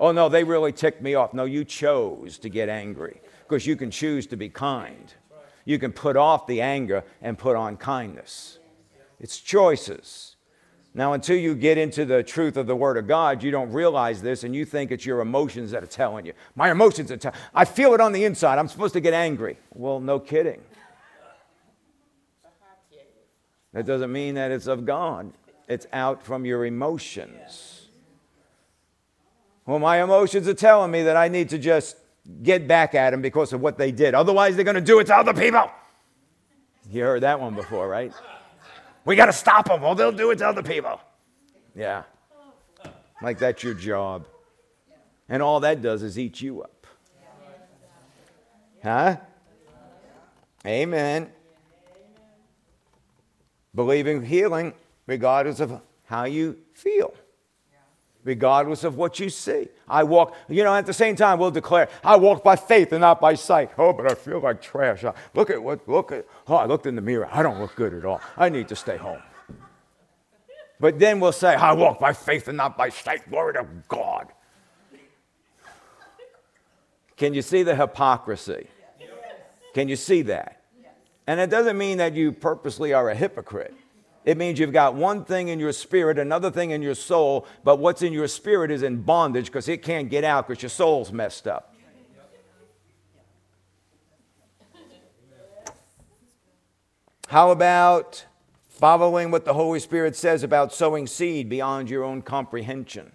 Oh, 0.00 0.10
no, 0.10 0.30
they 0.30 0.42
really 0.42 0.72
ticked 0.72 1.02
me 1.02 1.16
off. 1.16 1.34
No, 1.34 1.44
you 1.44 1.66
chose 1.66 2.38
to 2.38 2.48
get 2.48 2.70
angry 2.70 3.20
because 3.46 3.66
you 3.66 3.76
can 3.76 3.90
choose 3.90 4.26
to 4.28 4.38
be 4.38 4.48
kind. 4.48 5.12
You 5.66 5.78
can 5.78 5.92
put 5.92 6.16
off 6.16 6.46
the 6.46 6.62
anger 6.62 7.04
and 7.20 7.36
put 7.36 7.56
on 7.56 7.76
kindness. 7.76 8.58
It's 9.20 9.38
choices. 9.38 10.36
Now, 10.94 11.12
until 11.12 11.36
you 11.36 11.54
get 11.54 11.76
into 11.76 12.06
the 12.06 12.22
truth 12.22 12.56
of 12.56 12.66
the 12.66 12.74
Word 12.74 12.96
of 12.96 13.06
God, 13.06 13.42
you 13.42 13.50
don't 13.50 13.70
realize 13.70 14.22
this 14.22 14.44
and 14.44 14.54
you 14.54 14.64
think 14.64 14.90
it's 14.90 15.04
your 15.04 15.20
emotions 15.20 15.72
that 15.72 15.82
are 15.82 15.88
telling 15.88 16.24
you. 16.24 16.32
My 16.54 16.70
emotions 16.70 17.12
are 17.12 17.18
telling 17.18 17.38
I 17.54 17.66
feel 17.66 17.92
it 17.92 18.00
on 18.00 18.12
the 18.12 18.24
inside. 18.24 18.58
I'm 18.58 18.68
supposed 18.68 18.94
to 18.94 19.00
get 19.00 19.12
angry. 19.12 19.58
Well, 19.74 20.00
no 20.00 20.18
kidding. 20.18 20.62
That 23.74 23.84
doesn't 23.84 24.10
mean 24.10 24.36
that 24.36 24.50
it's 24.50 24.66
of 24.66 24.86
God, 24.86 25.32
it's 25.68 25.86
out 25.92 26.22
from 26.22 26.46
your 26.46 26.64
emotions. 26.64 27.88
Well, 29.66 29.80
my 29.80 30.02
emotions 30.02 30.48
are 30.48 30.54
telling 30.54 30.92
me 30.92 31.02
that 31.02 31.16
I 31.16 31.28
need 31.28 31.50
to 31.50 31.58
just 31.58 31.96
get 32.42 32.66
back 32.66 32.94
at 32.94 33.10
them 33.10 33.22
because 33.22 33.52
of 33.52 33.60
what 33.60 33.78
they 33.78 33.92
did. 33.92 34.14
Otherwise, 34.14 34.56
they're 34.56 34.64
going 34.64 34.76
to 34.76 34.80
do 34.80 34.98
it 34.98 35.06
to 35.06 35.16
other 35.16 35.34
people. 35.34 35.70
You 36.90 37.02
heard 37.02 37.22
that 37.22 37.40
one 37.40 37.54
before, 37.54 37.88
right? 37.88 38.12
We 39.04 39.16
got 39.16 39.26
to 39.26 39.32
stop 39.32 39.66
them, 39.68 39.82
or 39.82 39.94
they'll 39.94 40.12
do 40.12 40.30
it 40.30 40.38
to 40.38 40.48
other 40.48 40.62
people. 40.62 41.00
Yeah. 41.74 42.02
Like 43.22 43.38
that's 43.38 43.62
your 43.62 43.74
job. 43.74 44.26
And 45.28 45.42
all 45.42 45.60
that 45.60 45.82
does 45.82 46.02
is 46.02 46.18
eat 46.18 46.40
you 46.40 46.62
up. 46.62 46.86
Huh? 48.82 49.16
Amen. 50.64 51.30
Believing 53.74 54.24
healing 54.24 54.74
regardless 55.06 55.60
of 55.60 55.80
how 56.04 56.24
you 56.24 56.58
feel 56.72 57.14
regardless 58.26 58.84
of 58.84 58.96
what 58.96 59.18
you 59.18 59.30
see. 59.30 59.68
I 59.88 60.02
walk, 60.02 60.34
you 60.48 60.64
know, 60.64 60.74
at 60.74 60.86
the 60.86 60.92
same 60.92 61.14
time, 61.14 61.38
we'll 61.38 61.50
declare, 61.50 61.88
I 62.02 62.16
walk 62.16 62.42
by 62.42 62.56
faith 62.56 62.92
and 62.92 63.00
not 63.00 63.20
by 63.20 63.34
sight. 63.34 63.70
Oh, 63.78 63.92
but 63.92 64.10
I 64.10 64.14
feel 64.14 64.40
like 64.40 64.60
trash. 64.60 65.04
Look 65.34 65.50
at 65.50 65.62
what, 65.62 65.88
look 65.88 66.10
at, 66.12 66.26
oh, 66.48 66.56
I 66.56 66.66
looked 66.66 66.86
in 66.86 66.96
the 66.96 67.02
mirror. 67.02 67.28
I 67.30 67.42
don't 67.42 67.60
look 67.60 67.76
good 67.76 67.94
at 67.94 68.04
all. 68.04 68.20
I 68.36 68.48
need 68.48 68.68
to 68.68 68.76
stay 68.76 68.96
home. 68.96 69.22
But 70.78 70.98
then 70.98 71.20
we'll 71.20 71.32
say, 71.32 71.54
I 71.54 71.72
walk 71.72 72.00
by 72.00 72.12
faith 72.12 72.48
and 72.48 72.56
not 72.56 72.76
by 72.76 72.90
sight. 72.90 73.30
Glory 73.30 73.54
to 73.54 73.66
God. 73.88 74.28
Can 77.16 77.32
you 77.32 77.40
see 77.40 77.62
the 77.62 77.74
hypocrisy? 77.74 78.66
Can 79.72 79.88
you 79.88 79.96
see 79.96 80.22
that? 80.22 80.62
And 81.26 81.40
it 81.40 81.48
doesn't 81.50 81.78
mean 81.78 81.98
that 81.98 82.14
you 82.14 82.32
purposely 82.32 82.92
are 82.92 83.08
a 83.08 83.14
hypocrite. 83.14 83.74
It 84.26 84.36
means 84.36 84.58
you've 84.58 84.72
got 84.72 84.94
one 84.94 85.24
thing 85.24 85.48
in 85.48 85.58
your 85.58 85.72
spirit, 85.72 86.18
another 86.18 86.50
thing 86.50 86.72
in 86.72 86.82
your 86.82 86.94
soul, 86.94 87.46
but 87.64 87.78
what's 87.78 88.02
in 88.02 88.12
your 88.12 88.28
spirit 88.28 88.70
is 88.70 88.82
in 88.82 89.00
bondage 89.00 89.46
because 89.46 89.68
it 89.68 89.82
can't 89.82 90.10
get 90.10 90.24
out 90.24 90.46
because 90.46 90.62
your 90.62 90.68
soul's 90.68 91.10
messed 91.10 91.48
up. 91.48 91.74
How 97.28 97.50
about 97.50 98.26
following 98.76 99.30
what 99.30 99.46
the 99.46 99.54
Holy 99.54 99.80
Spirit 99.80 100.14
says 100.14 100.42
about 100.42 100.72
sowing 100.72 101.06
seed 101.06 101.48
beyond 101.48 101.88
your 101.88 102.04
own 102.04 102.20
comprehension. 102.20 103.10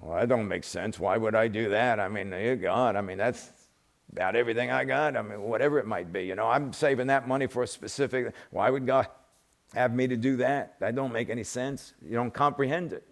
Well, 0.00 0.18
that 0.18 0.28
don't 0.28 0.48
make 0.48 0.64
sense. 0.64 0.98
Why 0.98 1.16
would 1.16 1.34
I 1.34 1.48
do 1.48 1.70
that? 1.70 2.00
I 2.00 2.08
mean, 2.08 2.30
dear 2.30 2.56
God, 2.56 2.96
I 2.96 3.00
mean, 3.00 3.18
that's 3.18 3.50
about 4.12 4.34
everything 4.34 4.70
I 4.70 4.84
got. 4.84 5.16
I 5.16 5.22
mean, 5.22 5.42
whatever 5.42 5.78
it 5.78 5.86
might 5.86 6.12
be. 6.12 6.24
You 6.24 6.34
know, 6.34 6.48
I'm 6.48 6.72
saving 6.72 7.06
that 7.08 7.28
money 7.28 7.46
for 7.46 7.62
a 7.62 7.66
specific. 7.66 8.34
Why 8.50 8.70
would 8.70 8.86
God 8.86 9.06
have 9.74 9.94
me 9.94 10.08
to 10.08 10.16
do 10.16 10.36
that? 10.38 10.78
That 10.80 10.94
don't 10.94 11.12
make 11.12 11.30
any 11.30 11.44
sense. 11.44 11.94
You 12.02 12.14
don't 12.14 12.32
comprehend 12.32 12.92
it. 12.92 13.06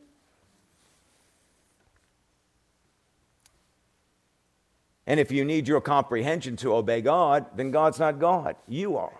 And 5.06 5.20
if 5.20 5.30
you 5.30 5.44
need 5.44 5.68
your 5.68 5.80
comprehension 5.80 6.56
to 6.56 6.74
obey 6.74 7.00
God, 7.00 7.46
then 7.54 7.70
God's 7.70 8.00
not 8.00 8.18
God. 8.18 8.56
You 8.66 8.96
are. 8.96 9.12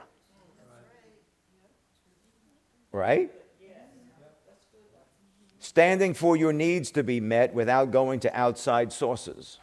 Right? 2.91 3.31
Standing 5.59 6.15
for 6.15 6.37
your 6.37 6.53
needs 6.53 6.91
to 6.93 7.05
be 7.05 7.21
met 7.21 7.53
without 7.53 7.91
going 7.91 8.21
to 8.21 8.37
outside 8.37 8.93
sources. 8.93 9.59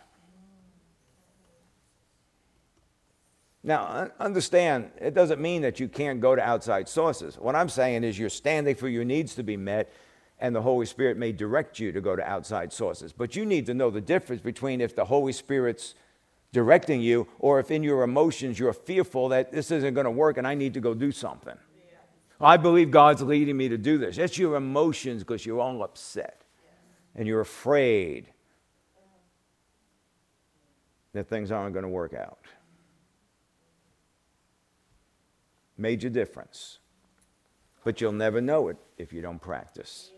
Now, 3.63 4.11
understand, 4.19 4.91
it 4.99 5.13
doesn't 5.13 5.39
mean 5.39 5.61
that 5.61 5.79
you 5.79 5.87
can't 5.87 6.19
go 6.19 6.35
to 6.35 6.41
outside 6.41 6.89
sources. 6.89 7.37
What 7.37 7.55
I'm 7.55 7.69
saying 7.69 8.03
is 8.03 8.19
you're 8.19 8.29
standing 8.29 8.75
for 8.75 8.89
your 8.89 9.05
needs 9.05 9.35
to 9.35 9.43
be 9.43 9.55
met, 9.55 9.91
and 10.37 10.53
the 10.53 10.61
Holy 10.61 10.85
Spirit 10.85 11.17
may 11.17 11.31
direct 11.31 11.79
you 11.79 11.93
to 11.93 12.01
go 12.01 12.15
to 12.15 12.23
outside 12.29 12.73
sources. 12.73 13.13
But 13.13 13.37
you 13.37 13.45
need 13.45 13.65
to 13.67 13.73
know 13.73 13.89
the 13.89 14.01
difference 14.01 14.41
between 14.41 14.81
if 14.81 14.95
the 14.95 15.05
Holy 15.05 15.31
Spirit's 15.31 15.95
directing 16.51 17.01
you 17.01 17.27
or 17.39 17.59
if 17.59 17.71
in 17.71 17.83
your 17.83 18.03
emotions 18.03 18.59
you're 18.59 18.73
fearful 18.73 19.29
that 19.29 19.51
this 19.51 19.71
isn't 19.71 19.93
going 19.93 20.05
to 20.05 20.11
work 20.11 20.37
and 20.37 20.47
I 20.47 20.53
need 20.53 20.73
to 20.75 20.79
go 20.79 20.93
do 20.93 21.11
something. 21.11 21.57
Yeah. 21.87 21.95
I 22.39 22.57
believe 22.57 22.91
God's 22.91 23.21
leading 23.21 23.57
me 23.57 23.69
to 23.69 23.77
do 23.77 23.97
this. 23.97 24.17
That's 24.17 24.37
your 24.37 24.55
emotions 24.55 25.23
because 25.23 25.45
you're 25.45 25.59
all 25.59 25.83
upset 25.83 26.43
yeah. 26.63 26.69
and 27.15 27.27
you're 27.27 27.41
afraid 27.41 28.27
that 31.13 31.27
things 31.27 31.51
aren't 31.51 31.73
going 31.73 31.83
to 31.83 31.89
work 31.89 32.13
out. 32.13 32.39
Major 35.77 36.09
difference. 36.09 36.79
But 37.83 37.99
you'll 37.99 38.11
never 38.11 38.39
know 38.41 38.69
it 38.69 38.77
if 38.97 39.11
you 39.11 39.21
don't 39.21 39.41
practice. 39.41 40.11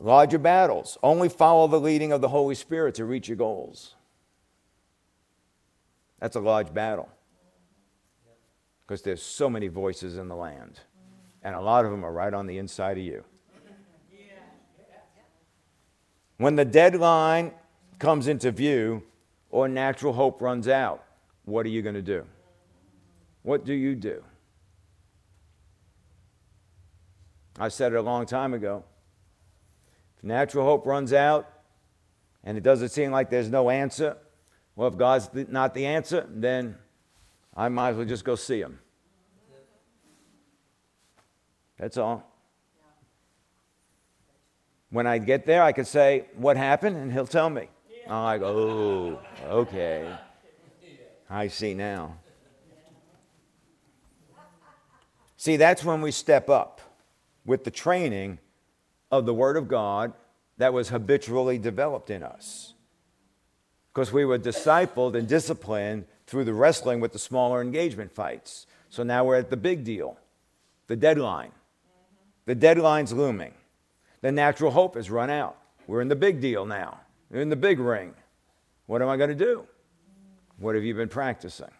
larger 0.00 0.38
battles. 0.38 0.96
Only 1.02 1.28
follow 1.28 1.66
the 1.66 1.80
leading 1.80 2.12
of 2.12 2.20
the 2.20 2.28
Holy 2.28 2.54
Spirit 2.54 2.94
to 2.96 3.04
reach 3.04 3.28
your 3.28 3.36
goals. 3.36 3.94
That's 6.20 6.36
a 6.36 6.40
large 6.40 6.72
battle 6.72 7.08
because 8.82 9.02
there's 9.02 9.22
so 9.22 9.50
many 9.50 9.68
voices 9.68 10.16
in 10.16 10.28
the 10.28 10.34
land, 10.34 10.80
and 11.42 11.54
a 11.54 11.60
lot 11.60 11.84
of 11.84 11.90
them 11.90 12.04
are 12.04 12.12
right 12.12 12.32
on 12.32 12.46
the 12.46 12.56
inside 12.56 12.96
of 12.96 13.04
you. 13.04 13.22
When 16.38 16.56
the 16.56 16.64
deadline 16.64 17.52
comes 17.98 18.28
into 18.28 18.50
view 18.50 19.02
or 19.50 19.68
natural 19.68 20.12
hope 20.12 20.40
runs 20.40 20.68
out, 20.68 21.04
what 21.48 21.64
are 21.64 21.70
you 21.70 21.82
going 21.82 21.94
to 21.94 22.02
do? 22.02 22.24
What 23.42 23.64
do 23.64 23.72
you 23.72 23.94
do? 23.94 24.22
I 27.58 27.68
said 27.68 27.92
it 27.92 27.96
a 27.96 28.02
long 28.02 28.26
time 28.26 28.52
ago. 28.52 28.84
If 30.18 30.24
natural 30.24 30.64
hope 30.64 30.86
runs 30.86 31.12
out 31.12 31.50
and 32.44 32.58
it 32.58 32.62
doesn't 32.62 32.90
seem 32.90 33.10
like 33.10 33.30
there's 33.30 33.48
no 33.48 33.70
answer, 33.70 34.16
well, 34.76 34.88
if 34.88 34.96
God's 34.96 35.30
not 35.48 35.74
the 35.74 35.86
answer, 35.86 36.26
then 36.28 36.76
I 37.56 37.68
might 37.68 37.90
as 37.90 37.96
well 37.96 38.04
just 38.04 38.24
go 38.24 38.36
see 38.36 38.60
him. 38.60 38.78
That's 41.78 41.96
all. 41.96 42.24
When 44.90 45.06
I 45.06 45.18
get 45.18 45.46
there, 45.46 45.62
I 45.62 45.72
could 45.72 45.86
say, 45.86 46.26
What 46.36 46.56
happened? 46.56 46.96
And 46.96 47.12
he'll 47.12 47.26
tell 47.26 47.48
me. 47.50 47.68
I'm 48.08 48.24
like, 48.24 48.42
Oh, 48.42 49.20
okay. 49.44 50.16
I 51.30 51.48
see 51.48 51.74
now. 51.74 52.16
See, 55.36 55.56
that's 55.56 55.84
when 55.84 56.00
we 56.00 56.10
step 56.10 56.48
up 56.48 56.80
with 57.44 57.64
the 57.64 57.70
training 57.70 58.38
of 59.10 59.24
the 59.24 59.34
Word 59.34 59.56
of 59.56 59.68
God 59.68 60.12
that 60.58 60.72
was 60.72 60.88
habitually 60.88 61.58
developed 61.58 62.10
in 62.10 62.22
us. 62.22 62.74
Because 63.92 64.12
we 64.12 64.24
were 64.24 64.38
discipled 64.38 65.16
and 65.16 65.28
disciplined 65.28 66.06
through 66.26 66.44
the 66.44 66.52
wrestling 66.52 67.00
with 67.00 67.12
the 67.12 67.18
smaller 67.18 67.60
engagement 67.60 68.12
fights. 68.12 68.66
So 68.90 69.02
now 69.02 69.24
we're 69.24 69.36
at 69.36 69.50
the 69.50 69.56
big 69.56 69.84
deal, 69.84 70.18
the 70.88 70.96
deadline. 70.96 71.52
The 72.46 72.54
deadline's 72.54 73.12
looming. 73.12 73.54
The 74.20 74.32
natural 74.32 74.72
hope 74.72 74.96
has 74.96 75.10
run 75.10 75.30
out. 75.30 75.56
We're 75.86 76.00
in 76.00 76.08
the 76.08 76.16
big 76.16 76.40
deal 76.40 76.66
now. 76.66 77.00
We're 77.30 77.40
in 77.42 77.50
the 77.50 77.56
big 77.56 77.78
ring. 77.78 78.14
What 78.86 79.02
am 79.02 79.08
I 79.08 79.16
going 79.16 79.30
to 79.30 79.36
do? 79.36 79.66
What 80.58 80.74
have 80.74 80.84
you 80.84 80.94
been 80.94 81.08
practicing? 81.08 81.70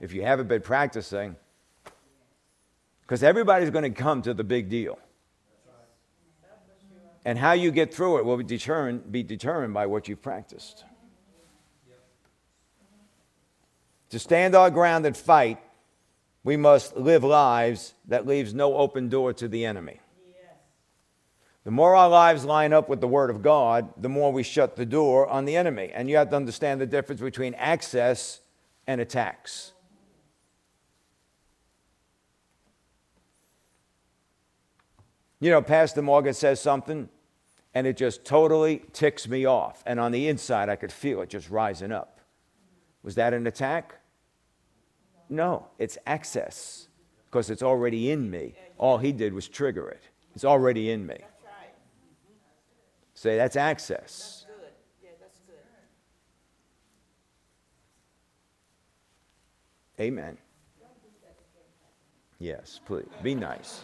If 0.00 0.12
you 0.12 0.22
haven't 0.22 0.48
been 0.48 0.62
practicing, 0.62 1.36
because 3.02 3.22
everybody's 3.22 3.70
going 3.70 3.84
to 3.84 4.02
come 4.02 4.22
to 4.22 4.34
the 4.34 4.44
big 4.44 4.68
deal. 4.68 4.98
And 7.24 7.38
how 7.38 7.52
you 7.52 7.70
get 7.70 7.92
through 7.92 8.18
it 8.18 8.24
will 8.24 8.36
be 8.36 8.44
determined, 8.44 9.10
be 9.10 9.22
determined 9.22 9.74
by 9.74 9.86
what 9.86 10.08
you've 10.08 10.22
practiced. 10.22 10.84
To 14.10 14.18
stand 14.18 14.54
our 14.54 14.70
ground 14.70 15.04
and 15.04 15.16
fight, 15.16 15.58
we 16.44 16.56
must 16.56 16.96
live 16.96 17.24
lives 17.24 17.94
that 18.06 18.26
leaves 18.26 18.54
no 18.54 18.76
open 18.76 19.08
door 19.08 19.32
to 19.34 19.48
the 19.48 19.66
enemy. 19.66 20.00
The 21.68 21.72
more 21.72 21.94
our 21.94 22.08
lives 22.08 22.46
line 22.46 22.72
up 22.72 22.88
with 22.88 23.02
the 23.02 23.06
Word 23.06 23.28
of 23.28 23.42
God, 23.42 23.92
the 24.00 24.08
more 24.08 24.32
we 24.32 24.42
shut 24.42 24.74
the 24.74 24.86
door 24.86 25.26
on 25.26 25.44
the 25.44 25.54
enemy. 25.54 25.90
And 25.92 26.08
you 26.08 26.16
have 26.16 26.30
to 26.30 26.36
understand 26.36 26.80
the 26.80 26.86
difference 26.86 27.20
between 27.20 27.52
access 27.56 28.40
and 28.86 29.02
attacks. 29.02 29.72
You 35.40 35.50
know, 35.50 35.60
Pastor 35.60 36.00
Morgan 36.00 36.32
says 36.32 36.58
something, 36.58 37.10
and 37.74 37.86
it 37.86 37.98
just 37.98 38.24
totally 38.24 38.84
ticks 38.94 39.28
me 39.28 39.44
off. 39.44 39.82
And 39.84 40.00
on 40.00 40.10
the 40.10 40.26
inside, 40.26 40.70
I 40.70 40.76
could 40.76 40.90
feel 40.90 41.20
it 41.20 41.28
just 41.28 41.50
rising 41.50 41.92
up. 41.92 42.22
Was 43.02 43.14
that 43.16 43.34
an 43.34 43.46
attack? 43.46 43.94
No, 45.28 45.66
it's 45.78 45.98
access 46.06 46.88
because 47.26 47.50
it's 47.50 47.62
already 47.62 48.10
in 48.10 48.30
me. 48.30 48.54
All 48.78 48.96
he 48.96 49.12
did 49.12 49.34
was 49.34 49.48
trigger 49.48 49.90
it, 49.90 50.04
it's 50.34 50.46
already 50.46 50.90
in 50.90 51.06
me. 51.06 51.18
Say, 53.18 53.36
that's 53.36 53.56
access. 53.56 54.46
Amen. 59.98 60.38
Yes, 62.38 62.78
please. 62.86 63.08
Be 63.20 63.34
nice. 63.34 63.82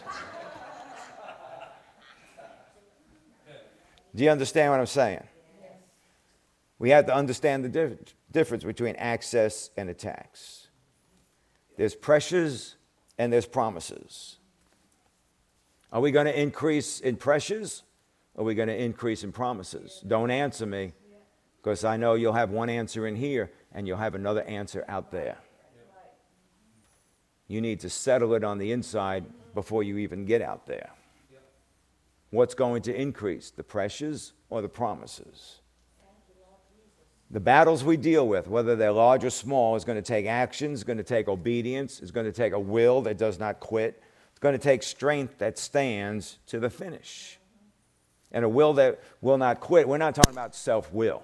Do 4.15 4.23
you 4.23 4.29
understand 4.29 4.71
what 4.71 4.79
I'm 4.79 4.85
saying? 4.85 5.27
We 6.79 6.91
have 6.91 7.05
to 7.07 7.13
understand 7.13 7.65
the 7.65 7.69
dif- 7.69 8.15
difference 8.31 8.63
between 8.63 8.95
access 8.95 9.69
and 9.75 9.89
attacks. 9.89 10.69
There's 11.75 11.93
pressures 11.93 12.77
and 13.17 13.33
there's 13.33 13.45
promises. 13.45 14.37
Are 15.91 15.99
we 15.99 16.11
going 16.11 16.27
to 16.27 16.41
increase 16.41 17.01
in 17.01 17.17
pressures? 17.17 17.83
Are 18.37 18.43
we 18.43 18.55
going 18.55 18.67
to 18.67 18.75
increase 18.75 19.23
in 19.23 19.31
promises? 19.31 20.03
Don't 20.05 20.29
answer 20.29 20.65
me 20.65 20.93
because 21.57 21.83
I 21.83 21.97
know 21.97 22.15
you'll 22.15 22.33
have 22.33 22.49
one 22.49 22.69
answer 22.69 23.07
in 23.07 23.15
here 23.15 23.51
and 23.73 23.87
you'll 23.87 23.97
have 23.97 24.15
another 24.15 24.43
answer 24.43 24.83
out 24.87 25.11
there. 25.11 25.37
You 27.47 27.61
need 27.61 27.79
to 27.81 27.89
settle 27.89 28.33
it 28.33 28.43
on 28.43 28.57
the 28.57 28.71
inside 28.71 29.25
before 29.53 29.83
you 29.83 29.97
even 29.99 30.25
get 30.25 30.41
out 30.41 30.65
there. 30.65 30.89
What's 32.31 32.55
going 32.55 32.81
to 32.83 32.93
increase, 32.93 33.51
the 33.51 33.63
pressures 33.63 34.33
or 34.49 34.61
the 34.61 34.69
promises? 34.69 35.61
The 37.31 37.39
battles 37.39 37.83
we 37.83 37.97
deal 37.97 38.27
with, 38.27 38.47
whether 38.47 38.75
they're 38.75 38.91
large 38.91 39.23
or 39.23 39.29
small, 39.29 39.75
is 39.75 39.85
going 39.85 39.97
to 39.97 40.01
take 40.01 40.25
action, 40.25 40.73
it's 40.73 40.83
going 40.83 40.97
to 40.97 41.03
take 41.03 41.27
obedience, 41.27 41.99
it's 41.99 42.11
going 42.11 42.25
to 42.25 42.31
take 42.31 42.53
a 42.53 42.59
will 42.59 43.01
that 43.03 43.17
does 43.17 43.39
not 43.39 43.59
quit, 43.59 44.01
it's 44.29 44.39
going 44.39 44.53
to 44.53 44.59
take 44.59 44.83
strength 44.83 45.37
that 45.39 45.57
stands 45.57 46.37
to 46.47 46.59
the 46.59 46.69
finish. 46.69 47.39
And 48.31 48.43
a 48.43 48.49
will 48.49 48.73
that 48.73 49.01
will 49.21 49.37
not 49.37 49.59
quit. 49.59 49.87
We're 49.87 49.97
not 49.97 50.15
talking 50.15 50.33
about 50.33 50.55
self 50.55 50.91
will, 50.93 51.23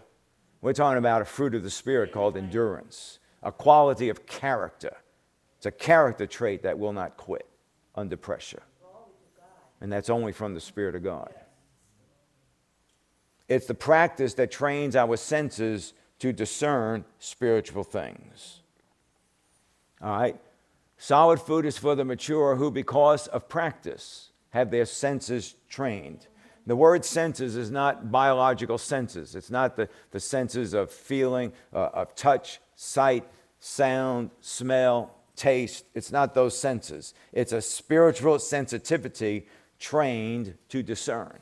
we're 0.61 0.73
talking 0.73 0.97
about 0.97 1.21
a 1.21 1.25
fruit 1.25 1.55
of 1.55 1.63
the 1.63 1.69
Spirit 1.69 2.11
called 2.11 2.37
endurance, 2.37 3.19
a 3.43 3.51
quality 3.51 4.09
of 4.09 4.25
character. 4.25 4.95
It's 5.57 5.65
a 5.65 5.71
character 5.71 6.25
trait 6.25 6.63
that 6.63 6.79
will 6.79 6.93
not 6.93 7.17
quit 7.17 7.47
under 7.95 8.17
pressure 8.17 8.63
and 9.81 9.91
that's 9.91 10.09
only 10.09 10.31
from 10.31 10.53
the 10.53 10.61
Spirit 10.61 10.95
of 10.95 11.03
God. 11.03 11.33
It's 13.49 13.65
the 13.65 13.73
practice 13.73 14.35
that 14.35 14.51
trains 14.51 14.95
our 14.95 15.17
senses 15.17 15.93
to 16.19 16.31
discern 16.31 17.03
spiritual 17.19 17.83
things. 17.83 18.61
All 20.01 20.11
right? 20.11 20.39
Solid 20.97 21.41
food 21.41 21.65
is 21.65 21.79
for 21.79 21.95
the 21.95 22.05
mature 22.05 22.55
who, 22.55 22.69
because 22.69 23.27
of 23.27 23.49
practice, 23.49 24.29
have 24.51 24.69
their 24.69 24.85
senses 24.85 25.55
trained. 25.67 26.27
The 26.71 26.75
word 26.77 27.03
senses 27.03 27.57
is 27.57 27.69
not 27.69 28.13
biological 28.13 28.77
senses. 28.77 29.35
It's 29.35 29.51
not 29.51 29.75
the, 29.75 29.89
the 30.11 30.21
senses 30.21 30.73
of 30.73 30.89
feeling, 30.89 31.51
uh, 31.73 31.89
of 31.93 32.15
touch, 32.15 32.61
sight, 32.77 33.27
sound, 33.59 34.31
smell, 34.39 35.13
taste. 35.35 35.83
It's 35.93 36.13
not 36.13 36.33
those 36.33 36.57
senses. 36.57 37.13
It's 37.33 37.51
a 37.51 37.61
spiritual 37.61 38.39
sensitivity 38.39 39.47
trained 39.79 40.57
to 40.69 40.81
discern. 40.81 41.39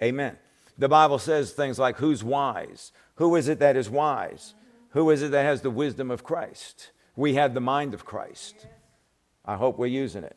Amen. 0.00 0.38
The 0.78 0.88
Bible 0.88 1.18
says 1.18 1.50
things 1.50 1.80
like, 1.80 1.96
Who's 1.96 2.22
wise? 2.22 2.92
Who 3.16 3.34
is 3.34 3.48
it 3.48 3.58
that 3.58 3.76
is 3.76 3.90
wise? 3.90 4.54
Who 4.90 5.10
is 5.10 5.20
it 5.20 5.32
that 5.32 5.42
has 5.42 5.62
the 5.62 5.70
wisdom 5.70 6.12
of 6.12 6.22
Christ? 6.22 6.92
We 7.16 7.34
have 7.34 7.54
the 7.54 7.60
mind 7.60 7.92
of 7.92 8.04
Christ. 8.04 8.68
I 9.44 9.56
hope 9.56 9.78
we're 9.78 9.86
using 9.86 10.22
it. 10.22 10.36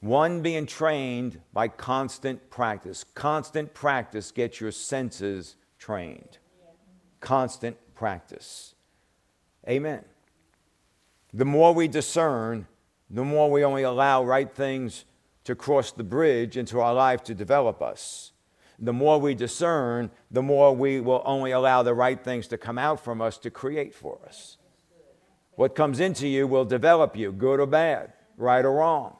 One 0.00 0.42
being 0.42 0.66
trained 0.66 1.40
by 1.52 1.68
constant 1.68 2.50
practice. 2.50 3.04
Constant 3.14 3.74
practice 3.74 4.30
gets 4.30 4.60
your 4.60 4.70
senses 4.70 5.56
trained. 5.78 6.38
Constant 7.20 7.76
practice. 7.94 8.74
Amen. 9.68 10.04
The 11.34 11.44
more 11.44 11.74
we 11.74 11.88
discern, 11.88 12.66
the 13.10 13.24
more 13.24 13.50
we 13.50 13.64
only 13.64 13.82
allow 13.82 14.24
right 14.24 14.50
things 14.50 15.04
to 15.44 15.54
cross 15.54 15.90
the 15.90 16.04
bridge 16.04 16.56
into 16.56 16.80
our 16.80 16.94
life 16.94 17.22
to 17.24 17.34
develop 17.34 17.82
us. 17.82 18.32
The 18.78 18.92
more 18.92 19.18
we 19.18 19.34
discern, 19.34 20.10
the 20.30 20.42
more 20.42 20.74
we 20.74 21.00
will 21.00 21.22
only 21.24 21.50
allow 21.50 21.82
the 21.82 21.94
right 21.94 22.22
things 22.22 22.46
to 22.48 22.58
come 22.58 22.78
out 22.78 23.02
from 23.02 23.20
us 23.20 23.36
to 23.38 23.50
create 23.50 23.94
for 23.94 24.20
us. 24.24 24.58
What 25.56 25.74
comes 25.74 25.98
into 25.98 26.28
you 26.28 26.46
will 26.46 26.64
develop 26.64 27.16
you, 27.16 27.32
good 27.32 27.58
or 27.58 27.66
bad, 27.66 28.12
right 28.36 28.64
or 28.64 28.74
wrong. 28.74 29.16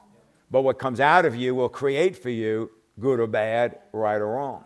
But 0.51 0.61
what 0.61 0.79
comes 0.79 0.99
out 0.99 1.25
of 1.25 1.35
you 1.35 1.53
will 1.53 1.69
create 1.69 2.17
for 2.17 2.29
you, 2.29 2.71
good 2.99 3.19
or 3.19 3.27
bad, 3.27 3.79
right 3.91 4.19
or 4.19 4.27
wrong. 4.27 4.63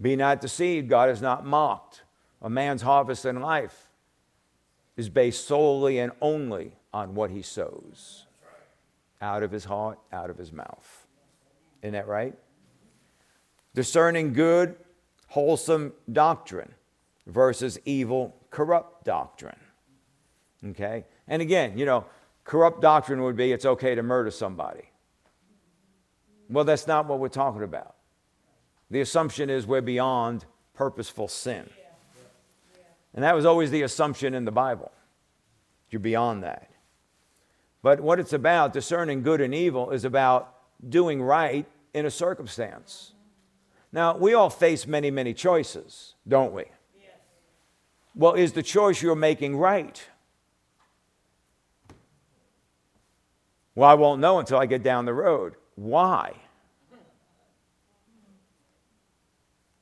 Be 0.00 0.16
not 0.16 0.40
deceived, 0.40 0.88
God 0.88 1.10
is 1.10 1.22
not 1.22 1.46
mocked. 1.46 2.02
A 2.40 2.50
man's 2.50 2.82
harvest 2.82 3.24
in 3.24 3.40
life 3.40 3.88
is 4.96 5.08
based 5.08 5.46
solely 5.46 5.98
and 5.98 6.12
only 6.20 6.72
on 6.92 7.14
what 7.14 7.30
he 7.30 7.42
sows 7.42 8.26
out 9.20 9.42
of 9.42 9.52
his 9.52 9.64
heart, 9.64 9.98
out 10.12 10.28
of 10.28 10.36
his 10.36 10.52
mouth. 10.52 11.06
Isn't 11.82 11.92
that 11.92 12.08
right? 12.08 12.34
Discerning 13.74 14.32
good, 14.32 14.76
wholesome 15.28 15.92
doctrine 16.10 16.74
versus 17.26 17.78
evil, 17.84 18.34
corrupt 18.50 19.04
doctrine. 19.04 19.58
Okay? 20.70 21.04
And 21.28 21.40
again, 21.40 21.78
you 21.78 21.86
know, 21.86 22.04
corrupt 22.44 22.80
doctrine 22.80 23.22
would 23.22 23.36
be 23.36 23.52
it's 23.52 23.64
okay 23.64 23.94
to 23.94 24.02
murder 24.02 24.30
somebody. 24.30 24.90
Well, 26.48 26.64
that's 26.64 26.86
not 26.86 27.06
what 27.06 27.18
we're 27.18 27.28
talking 27.28 27.62
about. 27.62 27.94
The 28.90 29.00
assumption 29.00 29.48
is 29.48 29.66
we're 29.66 29.80
beyond 29.80 30.44
purposeful 30.74 31.28
sin. 31.28 31.68
And 33.14 33.24
that 33.24 33.34
was 33.34 33.44
always 33.44 33.70
the 33.70 33.82
assumption 33.82 34.34
in 34.34 34.44
the 34.44 34.52
Bible. 34.52 34.90
You're 35.90 36.00
beyond 36.00 36.42
that. 36.42 36.70
But 37.82 38.00
what 38.00 38.20
it's 38.20 38.32
about, 38.32 38.72
discerning 38.72 39.22
good 39.22 39.40
and 39.40 39.54
evil, 39.54 39.90
is 39.90 40.04
about 40.04 40.54
doing 40.88 41.22
right 41.22 41.66
in 41.94 42.06
a 42.06 42.10
circumstance. 42.10 43.12
Now, 43.92 44.16
we 44.16 44.34
all 44.34 44.50
face 44.50 44.86
many, 44.86 45.10
many 45.10 45.34
choices, 45.34 46.14
don't 46.26 46.52
we? 46.52 46.64
Well, 48.14 48.34
is 48.34 48.52
the 48.52 48.62
choice 48.62 49.02
you're 49.02 49.14
making 49.14 49.56
right? 49.56 50.02
Well, 53.74 53.88
I 53.88 53.94
won't 53.94 54.20
know 54.20 54.38
until 54.38 54.58
I 54.58 54.66
get 54.66 54.82
down 54.82 55.04
the 55.04 55.14
road. 55.14 55.54
Why? 55.76 56.34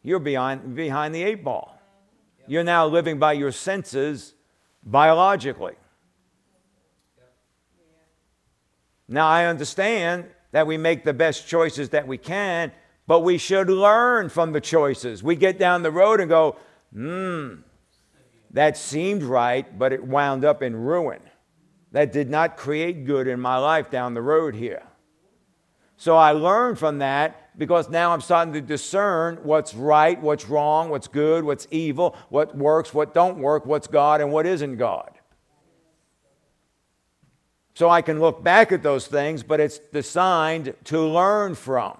You're 0.02 0.20
behind, 0.20 0.74
behind 0.74 1.14
the 1.14 1.22
eight 1.22 1.44
ball. 1.44 1.76
You're 2.46 2.64
now 2.64 2.86
living 2.86 3.18
by 3.18 3.34
your 3.34 3.52
senses 3.52 4.34
biologically. 4.82 5.74
Now, 9.08 9.26
I 9.26 9.46
understand 9.46 10.26
that 10.52 10.66
we 10.66 10.76
make 10.76 11.04
the 11.04 11.12
best 11.12 11.48
choices 11.48 11.90
that 11.90 12.06
we 12.06 12.16
can, 12.16 12.72
but 13.06 13.20
we 13.20 13.38
should 13.38 13.68
learn 13.68 14.28
from 14.28 14.52
the 14.52 14.60
choices. 14.60 15.22
We 15.22 15.36
get 15.36 15.58
down 15.58 15.82
the 15.82 15.90
road 15.90 16.20
and 16.20 16.28
go, 16.28 16.56
hmm, 16.92 17.56
that 18.52 18.76
seemed 18.76 19.22
right, 19.22 19.78
but 19.78 19.92
it 19.92 20.04
wound 20.04 20.44
up 20.44 20.62
in 20.62 20.76
ruin. 20.76 21.20
That 21.92 22.12
did 22.12 22.30
not 22.30 22.56
create 22.56 23.04
good 23.04 23.26
in 23.26 23.40
my 23.40 23.58
life 23.58 23.90
down 23.90 24.14
the 24.14 24.22
road 24.22 24.54
here. 24.54 24.82
So 25.96 26.16
I 26.16 26.32
learned 26.32 26.78
from 26.78 26.98
that 27.00 27.58
because 27.58 27.90
now 27.90 28.12
I'm 28.12 28.22
starting 28.22 28.54
to 28.54 28.62
discern 28.62 29.40
what's 29.42 29.74
right, 29.74 30.18
what's 30.20 30.48
wrong, 30.48 30.88
what's 30.88 31.08
good, 31.08 31.44
what's 31.44 31.66
evil, 31.70 32.16
what 32.30 32.56
works, 32.56 32.94
what 32.94 33.12
don't 33.12 33.38
work, 33.38 33.66
what's 33.66 33.86
God 33.86 34.22
and 34.22 34.32
what 34.32 34.46
isn't 34.46 34.78
God. 34.78 35.10
So 37.74 37.90
I 37.90 38.00
can 38.00 38.18
look 38.18 38.42
back 38.42 38.72
at 38.72 38.82
those 38.82 39.06
things, 39.06 39.42
but 39.42 39.60
it's 39.60 39.78
designed 39.78 40.74
to 40.84 41.00
learn 41.00 41.54
from. 41.54 41.99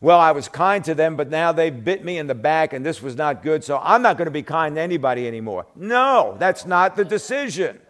Well, 0.00 0.20
I 0.20 0.30
was 0.30 0.48
kind 0.48 0.84
to 0.84 0.94
them, 0.94 1.16
but 1.16 1.28
now 1.28 1.50
they 1.50 1.70
bit 1.70 2.04
me 2.04 2.18
in 2.18 2.28
the 2.28 2.34
back 2.34 2.72
and 2.72 2.86
this 2.86 3.02
was 3.02 3.16
not 3.16 3.42
good, 3.42 3.64
so 3.64 3.80
I'm 3.82 4.00
not 4.00 4.16
going 4.16 4.26
to 4.26 4.32
be 4.32 4.44
kind 4.44 4.76
to 4.76 4.80
anybody 4.80 5.26
anymore. 5.26 5.66
No, 5.74 6.36
that's 6.38 6.66
not 6.66 6.94
the 6.94 7.04
decision. 7.04 7.80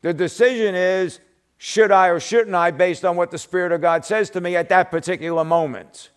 The 0.00 0.14
decision 0.14 0.74
is 0.74 1.20
should 1.58 1.92
I 1.92 2.08
or 2.08 2.18
shouldn't 2.18 2.56
I 2.56 2.72
based 2.72 3.04
on 3.04 3.16
what 3.16 3.30
the 3.30 3.38
Spirit 3.38 3.70
of 3.70 3.80
God 3.80 4.04
says 4.04 4.30
to 4.30 4.40
me 4.40 4.56
at 4.56 4.68
that 4.70 4.90
particular 4.90 5.44
moment. 5.44 6.10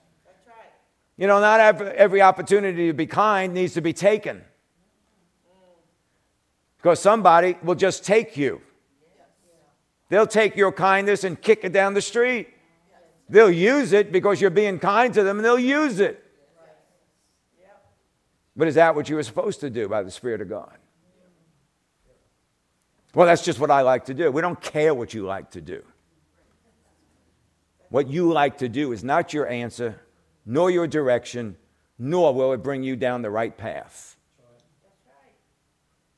You 1.17 1.27
know, 1.27 1.39
not 1.39 1.59
every 1.59 2.21
opportunity 2.21 2.87
to 2.87 2.93
be 2.93 3.05
kind 3.05 3.53
needs 3.53 3.73
to 3.75 3.81
be 3.81 3.93
taken. 3.93 4.41
Because 6.77 6.99
somebody 6.99 7.57
will 7.61 7.75
just 7.75 8.03
take 8.05 8.37
you. 8.37 8.61
They'll 10.09 10.27
take 10.27 10.55
your 10.55 10.71
kindness 10.71 11.23
and 11.23 11.39
kick 11.39 11.63
it 11.63 11.71
down 11.71 11.93
the 11.93 12.01
street. 12.01 12.49
They'll 13.27 13.51
use 13.51 13.91
it 13.93 14.11
because 14.11 14.39
you're 14.39 14.49
being 14.49 14.79
kind 14.79 15.13
to 15.13 15.23
them 15.23 15.37
and 15.37 15.45
they'll 15.45 15.59
use 15.59 15.99
it. 15.99 16.21
But 18.55 18.67
is 18.67 18.75
that 18.75 18.95
what 18.95 19.09
you 19.09 19.15
were 19.15 19.23
supposed 19.23 19.59
to 19.61 19.69
do 19.69 19.87
by 19.89 20.03
the 20.03 20.11
Spirit 20.11 20.41
of 20.41 20.49
God? 20.49 20.77
Well, 23.13 23.25
that's 23.25 23.43
just 23.43 23.59
what 23.59 23.71
I 23.71 23.81
like 23.81 24.05
to 24.05 24.13
do. 24.13 24.31
We 24.31 24.41
don't 24.41 24.59
care 24.59 24.93
what 24.93 25.13
you 25.13 25.25
like 25.25 25.51
to 25.51 25.61
do. 25.61 25.83
What 27.89 28.09
you 28.09 28.31
like 28.31 28.57
to 28.59 28.69
do 28.69 28.91
is 28.91 29.03
not 29.03 29.33
your 29.33 29.47
answer, 29.47 30.01
nor 30.45 30.69
your 30.69 30.87
direction, 30.87 31.55
nor 31.97 32.33
will 32.33 32.53
it 32.53 32.57
bring 32.57 32.83
you 32.83 32.95
down 32.95 33.21
the 33.21 33.29
right 33.29 33.55
path. 33.55 34.17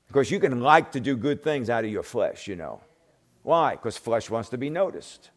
Because 0.08 0.32
you 0.32 0.40
can 0.40 0.62
like 0.62 0.94
to 0.94 1.00
do 1.00 1.16
good 1.16 1.44
things 1.44 1.70
out 1.70 1.84
of 1.84 1.92
your 1.92 2.04
flesh, 2.04 2.48
you 2.48 2.56
know. 2.56 2.82
Why? 3.44 3.72
Because 3.72 3.98
flesh 3.98 4.30
wants 4.30 4.50
to 4.50 4.58
be 4.58 4.70
noticed, 4.70 5.30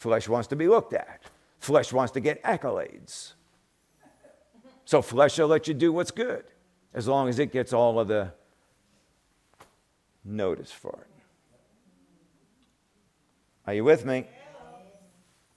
flesh 0.00 0.28
wants 0.28 0.48
to 0.48 0.56
be 0.56 0.66
looked 0.66 0.94
at, 0.94 1.20
flesh 1.58 1.92
wants 1.92 2.12
to 2.12 2.20
get 2.20 2.42
accolades. 2.42 3.34
So, 4.84 5.02
flesh 5.02 5.38
will 5.38 5.46
let 5.46 5.68
you 5.68 5.74
do 5.74 5.92
what's 5.92 6.10
good 6.10 6.44
as 6.92 7.06
long 7.06 7.28
as 7.28 7.38
it 7.38 7.52
gets 7.52 7.72
all 7.72 8.00
of 8.00 8.08
the 8.08 8.32
notice 10.24 10.72
for 10.72 10.98
it. 11.00 11.22
Are 13.66 13.74
you 13.74 13.84
with 13.84 14.04
me? 14.04 14.26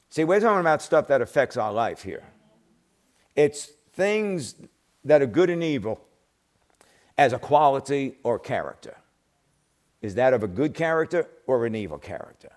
See, 0.09 0.25
we're 0.25 0.39
talking 0.39 0.59
about 0.59 0.83
stuff 0.83 1.07
that 1.07 1.21
affects 1.21 1.57
our 1.57 1.73
life 1.73 2.03
here. 2.03 2.23
It's 3.35 3.65
things 3.93 4.55
that 5.05 5.21
are 5.21 5.25
good 5.25 5.49
and 5.49 5.63
evil 5.63 5.99
as 7.17 7.33
a 7.33 7.39
quality 7.39 8.17
or 8.23 8.37
character? 8.39 8.97
Is 10.01 10.15
that 10.15 10.33
of 10.33 10.43
a 10.43 10.47
good 10.47 10.73
character 10.73 11.29
or 11.47 11.65
an 11.65 11.75
evil 11.75 11.97
character? 11.97 12.51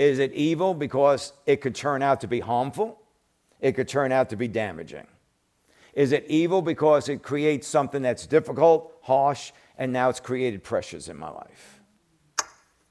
Is 0.00 0.18
it 0.18 0.32
evil 0.32 0.72
because 0.72 1.34
it 1.44 1.60
could 1.60 1.74
turn 1.74 2.00
out 2.00 2.22
to 2.22 2.26
be 2.26 2.40
harmful? 2.40 2.98
It 3.60 3.72
could 3.72 3.86
turn 3.86 4.12
out 4.12 4.30
to 4.30 4.36
be 4.36 4.48
damaging. 4.48 5.06
Is 5.92 6.12
it 6.12 6.24
evil 6.26 6.62
because 6.62 7.10
it 7.10 7.22
creates 7.22 7.68
something 7.68 8.00
that's 8.00 8.26
difficult, 8.26 8.94
harsh, 9.02 9.52
and 9.76 9.92
now 9.92 10.08
it's 10.08 10.18
created 10.18 10.64
pressures 10.64 11.10
in 11.10 11.18
my 11.18 11.28
life? 11.28 11.82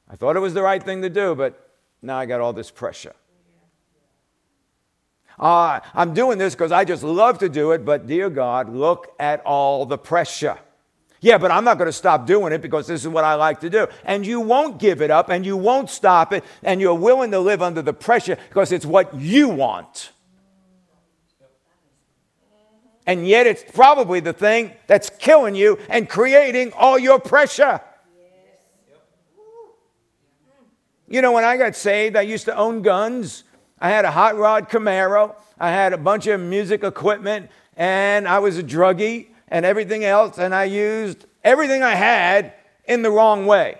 I 0.07 0.17
thought 0.17 0.35
it 0.35 0.39
was 0.39 0.53
the 0.53 0.61
right 0.61 0.83
thing 0.83 1.01
to 1.01 1.09
do, 1.09 1.33
but 1.33 1.71
now 2.03 2.15
I 2.15 2.27
got 2.27 2.41
all 2.41 2.53
this 2.53 2.69
pressure. 2.69 3.15
Uh, 5.39 5.79
I'm 5.95 6.13
doing 6.13 6.37
this 6.37 6.53
because 6.53 6.71
I 6.71 6.85
just 6.85 7.01
love 7.01 7.39
to 7.39 7.49
do 7.49 7.71
it, 7.71 7.85
but 7.85 8.05
dear 8.05 8.29
God, 8.29 8.69
look 8.69 9.15
at 9.19 9.43
all 9.47 9.87
the 9.87 9.97
pressure. 9.97 10.59
Yeah, 11.21 11.37
but 11.37 11.51
I'm 11.51 11.65
not 11.65 11.77
going 11.77 11.87
to 11.87 11.93
stop 11.93 12.25
doing 12.25 12.53
it 12.53 12.61
because 12.61 12.87
this 12.87 13.01
is 13.01 13.07
what 13.07 13.25
I 13.25 13.35
like 13.35 13.59
to 13.61 13.69
do. 13.69 13.87
And 14.05 14.25
you 14.25 14.39
won't 14.39 14.79
give 14.79 15.01
it 15.01 15.11
up 15.11 15.29
and 15.29 15.45
you 15.45 15.57
won't 15.57 15.89
stop 15.89 16.31
it 16.31 16.43
and 16.63 16.79
you're 16.79 16.93
willing 16.93 17.31
to 17.31 17.39
live 17.39 17.61
under 17.61 17.81
the 17.81 17.93
pressure 17.93 18.37
because 18.47 18.71
it's 18.71 18.85
what 18.85 19.13
you 19.15 19.49
want. 19.49 20.11
And 23.05 23.27
yet, 23.27 23.47
it's 23.47 23.63
probably 23.73 24.19
the 24.19 24.33
thing 24.33 24.71
that's 24.85 25.09
killing 25.09 25.55
you 25.55 25.79
and 25.89 26.07
creating 26.07 26.73
all 26.73 26.99
your 26.99 27.19
pressure. 27.19 27.81
You 31.07 31.23
know, 31.23 31.31
when 31.31 31.43
I 31.43 31.57
got 31.57 31.75
saved, 31.75 32.15
I 32.15 32.21
used 32.21 32.45
to 32.45 32.55
own 32.55 32.83
guns. 32.83 33.45
I 33.81 33.89
had 33.89 34.05
a 34.05 34.11
hot 34.11 34.37
rod 34.37 34.69
Camaro. 34.69 35.35
I 35.59 35.71
had 35.71 35.91
a 35.91 35.97
bunch 35.97 36.27
of 36.27 36.39
music 36.39 36.83
equipment, 36.83 37.49
and 37.75 38.27
I 38.27 38.37
was 38.37 38.59
a 38.59 38.63
druggie 38.63 39.29
and 39.49 39.65
everything 39.65 40.05
else, 40.05 40.37
and 40.37 40.53
I 40.53 40.65
used 40.65 41.25
everything 41.43 41.83
I 41.83 41.95
had 41.95 42.53
in 42.85 43.01
the 43.01 43.11
wrong 43.11 43.45
way. 43.45 43.79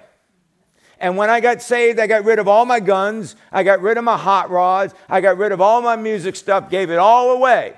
And 1.00 1.16
when 1.16 1.30
I 1.30 1.40
got 1.40 1.62
saved, 1.62 2.00
I 2.00 2.08
got 2.08 2.26
rid 2.26 2.40
of 2.40 2.48
all 2.48 2.66
my 2.66 2.80
guns, 2.80 3.36
I 3.52 3.64
got 3.64 3.82
rid 3.82 3.98
of 3.98 4.04
my 4.04 4.18
hot 4.18 4.50
rods, 4.50 4.94
I 5.08 5.22
got 5.22 5.38
rid 5.38 5.52
of 5.52 5.62
all 5.62 5.82
my 5.82 5.96
music 5.96 6.36
stuff, 6.36 6.70
gave 6.70 6.90
it 6.90 6.98
all 6.98 7.32
away. 7.32 7.76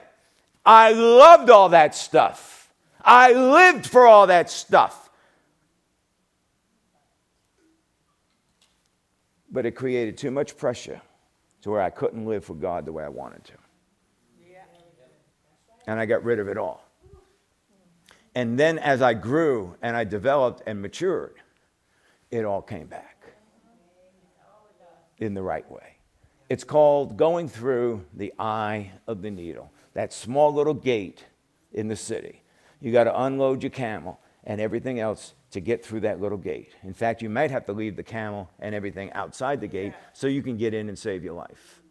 I 0.65 0.91
loved 0.93 1.49
all 1.49 1.69
that 1.69 1.95
stuff. 1.95 2.71
I 3.03 3.33
lived 3.33 3.87
for 3.87 4.05
all 4.05 4.27
that 4.27 4.49
stuff. 4.49 5.09
But 9.51 9.65
it 9.65 9.71
created 9.71 10.17
too 10.17 10.31
much 10.31 10.55
pressure 10.55 11.01
to 11.61 11.71
where 11.71 11.81
I 11.81 11.89
couldn't 11.89 12.25
live 12.25 12.45
for 12.45 12.55
God 12.55 12.85
the 12.85 12.91
way 12.91 13.03
I 13.03 13.09
wanted 13.09 13.43
to. 13.45 13.53
And 15.87 15.99
I 15.99 16.05
got 16.05 16.23
rid 16.23 16.39
of 16.39 16.47
it 16.47 16.57
all. 16.57 16.90
And 18.33 18.57
then 18.57 18.79
as 18.79 19.01
I 19.01 19.13
grew 19.13 19.75
and 19.81 19.95
I 19.95 20.03
developed 20.03 20.63
and 20.65 20.81
matured, 20.81 21.35
it 22.29 22.45
all 22.45 22.61
came 22.61 22.87
back 22.87 23.17
in 25.17 25.33
the 25.33 25.41
right 25.41 25.69
way. 25.69 25.97
It's 26.49 26.63
called 26.63 27.17
going 27.17 27.47
through 27.47 28.05
the 28.13 28.33
eye 28.39 28.91
of 29.07 29.21
the 29.21 29.31
needle, 29.31 29.71
that 29.93 30.11
small 30.11 30.53
little 30.53 30.73
gate 30.73 31.25
in 31.73 31.87
the 31.87 31.95
city. 31.95 32.41
You 32.81 32.91
got 32.91 33.05
to 33.05 33.21
unload 33.21 33.63
your 33.63 33.69
camel 33.69 34.19
and 34.43 34.59
everything 34.59 34.99
else 34.99 35.33
to 35.51 35.59
get 35.59 35.85
through 35.85 35.99
that 36.01 36.19
little 36.19 36.37
gate. 36.37 36.75
In 36.83 36.93
fact, 36.93 37.21
you 37.21 37.29
might 37.29 37.51
have 37.51 37.65
to 37.65 37.73
leave 37.73 37.95
the 37.95 38.03
camel 38.03 38.49
and 38.59 38.73
everything 38.73 39.11
outside 39.13 39.61
the 39.61 39.67
gate 39.67 39.93
so 40.13 40.27
you 40.27 40.41
can 40.41 40.57
get 40.57 40.73
in 40.73 40.89
and 40.89 40.97
save 40.97 41.23
your 41.23 41.33
life. 41.33 41.81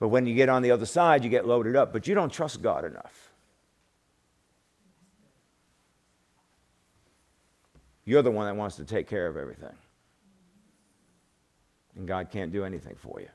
But 0.00 0.08
when 0.08 0.26
you 0.26 0.34
get 0.34 0.48
on 0.48 0.62
the 0.62 0.70
other 0.70 0.86
side, 0.86 1.24
you 1.24 1.30
get 1.30 1.46
loaded 1.46 1.76
up, 1.76 1.92
but 1.92 2.06
you 2.06 2.14
don't 2.14 2.32
trust 2.32 2.60
God 2.60 2.84
enough. 2.84 3.23
You're 8.04 8.22
the 8.22 8.30
one 8.30 8.46
that 8.46 8.56
wants 8.56 8.76
to 8.76 8.84
take 8.84 9.08
care 9.08 9.26
of 9.26 9.36
everything. 9.36 9.74
And 11.96 12.06
God 12.06 12.30
can't 12.30 12.52
do 12.52 12.64
anything 12.64 12.96
for 12.96 13.20
you. 13.20 13.28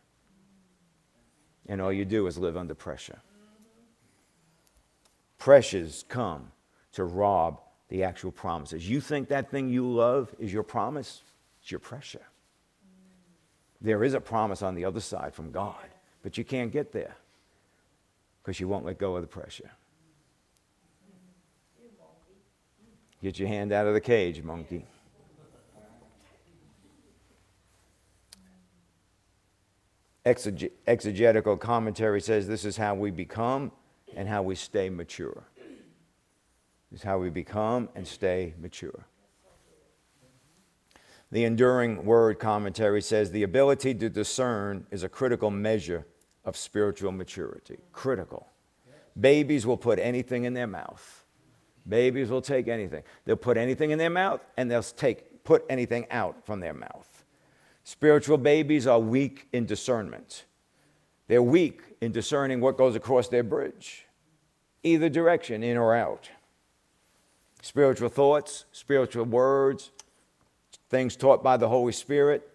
And 1.68 1.82
all 1.82 1.94
you 1.94 2.06
do 2.06 2.28
is 2.28 2.38
live 2.38 2.58
under 2.58 2.76
pressure. 2.76 3.20
Pressures 5.38 6.04
come 6.10 6.52
to 6.94 7.04
rob 7.04 7.62
the 7.88 8.04
actual 8.04 8.32
promises. 8.32 8.88
You 8.88 9.02
think 9.02 9.30
that 9.30 9.50
thing 9.50 9.70
you 9.70 9.90
love 9.90 10.34
is 10.40 10.52
your 10.52 10.64
promise? 10.64 11.22
It's 11.62 11.72
your 11.72 11.80
pressure. 11.80 12.26
There 13.82 14.04
is 14.04 14.14
a 14.14 14.20
promise 14.20 14.62
on 14.62 14.76
the 14.76 14.86
other 14.86 15.00
side 15.00 15.34
from 15.34 15.52
God, 15.52 15.88
but 16.22 16.38
you 16.38 16.44
can't 16.44 16.72
get 16.72 16.92
there 16.92 17.16
because 18.42 18.60
you 18.60 18.68
won't 18.68 18.86
let 18.86 18.98
go 18.98 19.16
of 19.16 19.22
the 19.22 19.28
pressure. 19.28 19.72
Get 23.22 23.38
your 23.38 23.50
hand 23.50 23.72
out 23.74 23.86
of 23.86 23.94
the 23.94 24.02
cage, 24.02 24.42
monkey. 24.42 24.86
Exegetical 30.26 31.58
commentary 31.58 32.22
says 32.22 32.48
this 32.48 32.64
is 32.64 32.78
how 32.78 32.94
we 32.96 33.12
become 33.12 33.72
and 34.16 34.28
how 34.28 34.44
we 34.44 34.56
stay 34.56 34.90
mature. 34.90 35.44
This 36.92 37.02
is 37.02 37.04
how 37.04 37.18
we 37.18 37.30
become 37.30 37.90
and 37.96 38.08
stay 38.08 38.54
mature. 38.60 39.06
The 41.32 41.44
Enduring 41.44 42.06
Word 42.06 42.40
commentary 42.40 43.02
says 43.02 43.32
the 43.32 43.44
ability 43.44 43.94
to 43.96 44.10
discern 44.10 44.88
is 44.92 45.04
a 45.04 45.10
critical 45.10 45.52
measure 45.52 46.08
of 46.46 46.58
spiritual 46.58 47.12
maturity. 47.12 47.78
Critical. 47.92 48.48
Babies 49.20 49.66
will 49.66 49.78
put 49.78 50.00
anything 50.00 50.46
in 50.46 50.54
their 50.54 50.68
mouth. 50.68 51.19
Babies 51.90 52.30
will 52.30 52.42
take 52.42 52.68
anything. 52.68 53.04
They'll 53.26 53.36
put 53.36 53.58
anything 53.58 53.92
in 53.92 53.98
their 53.98 54.10
mouth 54.12 54.46
and 54.56 54.70
they'll 54.70 54.84
take, 54.84 55.44
put 55.44 55.66
anything 55.70 56.06
out 56.12 56.46
from 56.46 56.60
their 56.60 56.74
mouth. 56.74 57.26
Spiritual 57.84 58.38
babies 58.38 58.86
are 58.86 59.00
weak 59.00 59.48
in 59.52 59.66
discernment. 59.66 60.46
They're 61.28 61.42
weak 61.42 61.82
in 62.02 62.12
discerning 62.12 62.62
what 62.62 62.78
goes 62.78 62.96
across 62.96 63.28
their 63.28 63.44
bridge, 63.44 64.06
either 64.84 65.10
direction, 65.10 65.64
in 65.64 65.78
or 65.78 65.96
out. 65.96 66.30
Spiritual 67.62 68.10
thoughts, 68.10 68.66
spiritual 68.72 69.26
words, 69.26 69.92
things 70.90 71.16
taught 71.16 71.44
by 71.44 71.58
the 71.58 71.68
Holy 71.68 71.92
Spirit, 71.92 72.48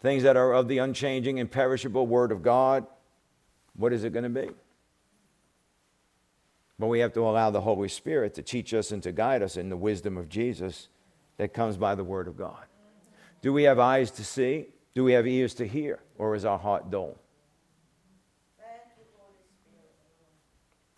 things 0.00 0.22
that 0.22 0.36
are 0.36 0.52
of 0.52 0.68
the 0.68 0.78
unchanging, 0.78 1.38
imperishable 1.38 2.06
Word 2.06 2.32
of 2.32 2.42
God. 2.42 2.86
What 3.76 3.92
is 3.92 4.04
it 4.04 4.12
going 4.12 4.24
to 4.24 4.28
be? 4.30 4.50
But 6.78 6.86
we 6.86 7.00
have 7.00 7.12
to 7.14 7.20
allow 7.20 7.50
the 7.50 7.60
Holy 7.60 7.88
Spirit 7.88 8.34
to 8.34 8.42
teach 8.42 8.72
us 8.72 8.92
and 8.92 9.02
to 9.02 9.10
guide 9.10 9.42
us 9.42 9.56
in 9.56 9.68
the 9.68 9.76
wisdom 9.76 10.16
of 10.16 10.28
Jesus 10.28 10.88
that 11.36 11.52
comes 11.52 11.76
by 11.76 11.94
the 11.94 12.04
Word 12.04 12.28
of 12.28 12.36
God. 12.36 12.64
Do 13.42 13.52
we 13.52 13.64
have 13.64 13.78
eyes 13.78 14.10
to 14.12 14.24
see? 14.24 14.66
Do 14.94 15.04
we 15.04 15.12
have 15.12 15.26
ears 15.26 15.54
to 15.54 15.66
hear? 15.66 16.00
Or 16.18 16.34
is 16.34 16.44
our 16.44 16.58
heart 16.58 16.90
dull? 16.90 17.16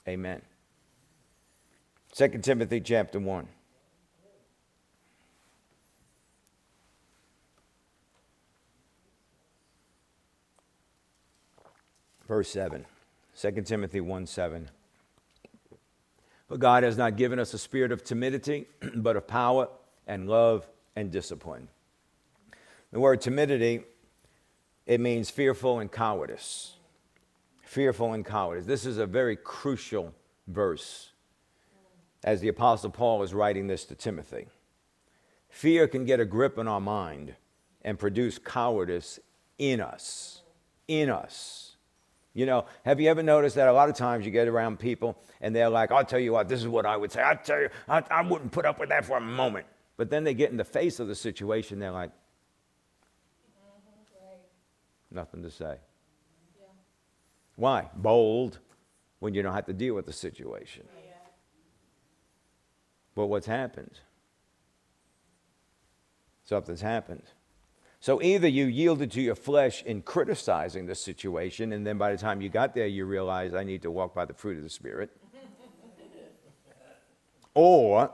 Amen. 0.08 0.42
2 2.14 2.28
Timothy 2.38 2.80
chapter 2.80 3.20
1. 3.20 3.48
Verse 12.26 12.48
7. 12.50 12.86
2 13.40 13.62
Timothy 13.62 14.00
1 14.00 14.26
7. 14.26 14.70
But 16.50 16.58
God 16.58 16.82
has 16.82 16.98
not 16.98 17.16
given 17.16 17.38
us 17.38 17.54
a 17.54 17.58
spirit 17.58 17.92
of 17.92 18.02
timidity, 18.02 18.66
but 18.96 19.16
of 19.16 19.28
power 19.28 19.68
and 20.06 20.28
love 20.28 20.68
and 20.96 21.10
discipline. 21.10 21.68
The 22.92 22.98
word 22.98 23.20
timidity, 23.20 23.84
it 24.84 25.00
means 25.00 25.30
fearful 25.30 25.78
and 25.78 25.90
cowardice. 25.90 26.74
Fearful 27.62 28.12
and 28.14 28.26
cowardice. 28.26 28.66
This 28.66 28.84
is 28.84 28.98
a 28.98 29.06
very 29.06 29.36
crucial 29.36 30.12
verse 30.48 31.12
as 32.24 32.40
the 32.40 32.48
Apostle 32.48 32.90
Paul 32.90 33.22
is 33.22 33.32
writing 33.32 33.68
this 33.68 33.84
to 33.84 33.94
Timothy. 33.94 34.48
Fear 35.50 35.86
can 35.86 36.04
get 36.04 36.18
a 36.18 36.24
grip 36.24 36.58
on 36.58 36.66
our 36.66 36.80
mind 36.80 37.36
and 37.82 37.96
produce 37.96 38.38
cowardice 38.38 39.20
in 39.56 39.80
us. 39.80 40.42
In 40.88 41.10
us. 41.10 41.69
You 42.32 42.46
know, 42.46 42.66
have 42.84 43.00
you 43.00 43.08
ever 43.10 43.22
noticed 43.22 43.56
that 43.56 43.66
a 43.66 43.72
lot 43.72 43.88
of 43.88 43.96
times 43.96 44.24
you 44.24 44.30
get 44.30 44.46
around 44.46 44.78
people 44.78 45.18
and 45.40 45.54
they're 45.54 45.68
like, 45.68 45.90
I'll 45.90 46.04
tell 46.04 46.20
you 46.20 46.32
what, 46.32 46.48
this 46.48 46.60
is 46.60 46.68
what 46.68 46.86
I 46.86 46.96
would 46.96 47.10
say. 47.10 47.20
I'll 47.20 47.36
tell 47.36 47.60
you, 47.60 47.68
I, 47.88 48.02
I 48.10 48.22
wouldn't 48.22 48.52
put 48.52 48.64
up 48.64 48.78
with 48.78 48.90
that 48.90 49.04
for 49.04 49.16
a 49.16 49.20
moment. 49.20 49.66
But 49.96 50.10
then 50.10 50.22
they 50.24 50.34
get 50.34 50.50
in 50.50 50.56
the 50.56 50.64
face 50.64 51.00
of 51.00 51.08
the 51.08 51.14
situation, 51.14 51.80
they're 51.80 51.90
like, 51.90 52.10
nothing 55.10 55.42
to 55.42 55.50
say. 55.50 55.76
Yeah. 56.58 56.66
Why? 57.56 57.90
Bold 57.96 58.60
when 59.18 59.34
you 59.34 59.42
don't 59.42 59.52
have 59.52 59.66
to 59.66 59.72
deal 59.72 59.94
with 59.94 60.06
the 60.06 60.12
situation. 60.12 60.84
Yeah. 60.94 61.12
But 63.14 63.26
what's 63.26 63.46
happened? 63.46 63.98
Something's 66.44 66.80
happened. 66.80 67.24
So 68.00 68.22
either 68.22 68.48
you 68.48 68.64
yielded 68.64 69.10
to 69.12 69.20
your 69.20 69.34
flesh 69.34 69.82
in 69.82 70.00
criticizing 70.00 70.86
the 70.86 70.94
situation, 70.94 71.74
and 71.74 71.86
then 71.86 71.98
by 71.98 72.12
the 72.12 72.18
time 72.18 72.40
you 72.40 72.48
got 72.48 72.74
there, 72.74 72.86
you 72.86 73.04
realized 73.04 73.54
I 73.54 73.62
need 73.62 73.82
to 73.82 73.90
walk 73.90 74.14
by 74.14 74.24
the 74.24 74.32
fruit 74.32 74.56
of 74.56 74.62
the 74.62 74.70
Spirit. 74.70 75.10
or 77.54 78.10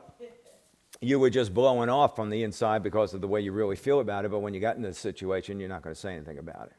you 1.00 1.20
were 1.20 1.30
just 1.30 1.54
blowing 1.54 1.88
off 1.88 2.16
from 2.16 2.30
the 2.30 2.42
inside 2.42 2.82
because 2.82 3.14
of 3.14 3.20
the 3.20 3.28
way 3.28 3.40
you 3.40 3.52
really 3.52 3.76
feel 3.76 4.00
about 4.00 4.24
it, 4.24 4.32
but 4.32 4.40
when 4.40 4.54
you 4.54 4.60
got 4.60 4.74
in 4.74 4.82
the 4.82 4.92
situation, 4.92 5.60
you're 5.60 5.68
not 5.68 5.82
going 5.82 5.94
to 5.94 6.00
say 6.00 6.14
anything 6.14 6.38
about 6.38 6.66
it. 6.66 6.76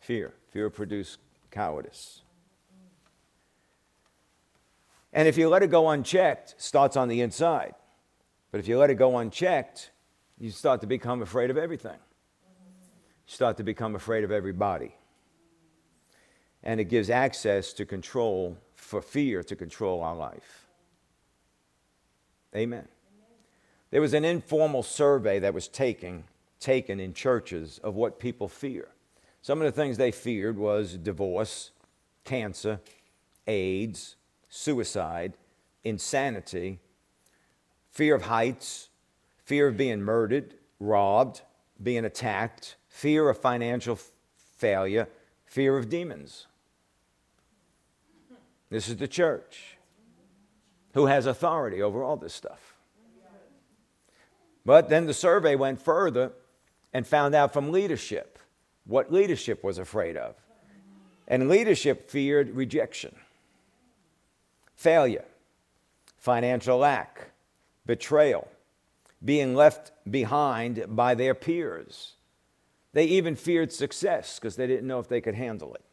Fear. 0.00 0.34
Fear 0.50 0.70
produced 0.70 1.20
cowardice. 1.52 2.22
And 5.12 5.28
if 5.28 5.38
you 5.38 5.48
let 5.48 5.62
it 5.62 5.70
go 5.70 5.88
unchecked, 5.88 6.56
starts 6.58 6.96
on 6.96 7.06
the 7.06 7.20
inside. 7.20 7.74
But 8.50 8.58
if 8.58 8.66
you 8.66 8.76
let 8.76 8.90
it 8.90 8.96
go 8.96 9.18
unchecked, 9.18 9.92
you 10.38 10.50
start 10.50 10.80
to 10.80 10.86
become 10.86 11.22
afraid 11.22 11.50
of 11.50 11.56
everything. 11.56 11.92
You 11.92 13.32
start 13.32 13.56
to 13.58 13.62
become 13.62 13.94
afraid 13.94 14.24
of 14.24 14.30
everybody. 14.30 14.94
And 16.62 16.80
it 16.80 16.84
gives 16.84 17.10
access 17.10 17.72
to 17.74 17.84
control, 17.84 18.58
for 18.74 19.00
fear 19.00 19.42
to 19.42 19.56
control 19.56 20.02
our 20.02 20.14
life. 20.14 20.66
Amen. 22.54 22.88
There 23.90 24.00
was 24.00 24.14
an 24.14 24.24
informal 24.24 24.82
survey 24.82 25.38
that 25.38 25.54
was 25.54 25.68
taken, 25.68 26.24
taken 26.58 27.00
in 27.00 27.14
churches 27.14 27.78
of 27.84 27.94
what 27.94 28.18
people 28.18 28.48
fear. 28.48 28.88
Some 29.40 29.60
of 29.60 29.66
the 29.66 29.72
things 29.72 29.96
they 29.96 30.10
feared 30.10 30.58
was 30.58 30.96
divorce, 30.96 31.70
cancer, 32.24 32.80
AIDS, 33.46 34.16
suicide, 34.48 35.34
insanity, 35.84 36.80
fear 37.90 38.14
of 38.14 38.22
heights, 38.22 38.88
fear 39.44 39.68
of 39.68 39.76
being 39.76 40.02
murdered, 40.02 40.54
robbed, 40.80 41.42
being 41.82 42.04
attacked, 42.04 42.76
fear 42.88 43.28
of 43.28 43.38
financial 43.38 43.98
failure, 44.56 45.08
fear 45.44 45.76
of 45.76 45.88
demons. 45.88 46.46
This 48.70 48.88
is 48.88 48.96
the 48.96 49.08
church 49.08 49.76
who 50.94 51.06
has 51.06 51.26
authority 51.26 51.82
over 51.82 52.02
all 52.02 52.16
this 52.16 52.34
stuff. 52.34 52.74
But 54.64 54.88
then 54.88 55.06
the 55.06 55.14
survey 55.14 55.56
went 55.56 55.80
further 55.82 56.32
and 56.92 57.06
found 57.06 57.34
out 57.34 57.52
from 57.52 57.70
leadership 57.70 58.38
what 58.86 59.12
leadership 59.12 59.62
was 59.62 59.78
afraid 59.78 60.16
of. 60.16 60.36
And 61.26 61.48
leadership 61.48 62.10
feared 62.10 62.50
rejection, 62.50 63.14
failure, 64.74 65.24
financial 66.18 66.78
lack, 66.78 67.30
betrayal, 67.86 68.48
being 69.24 69.54
left 69.54 69.92
behind 70.10 70.84
by 70.88 71.14
their 71.14 71.34
peers. 71.34 72.14
They 72.92 73.06
even 73.06 73.34
feared 73.34 73.72
success 73.72 74.38
because 74.38 74.56
they 74.56 74.66
didn't 74.66 74.86
know 74.86 74.98
if 75.00 75.08
they 75.08 75.20
could 75.20 75.34
handle 75.34 75.74
it. 75.74 75.84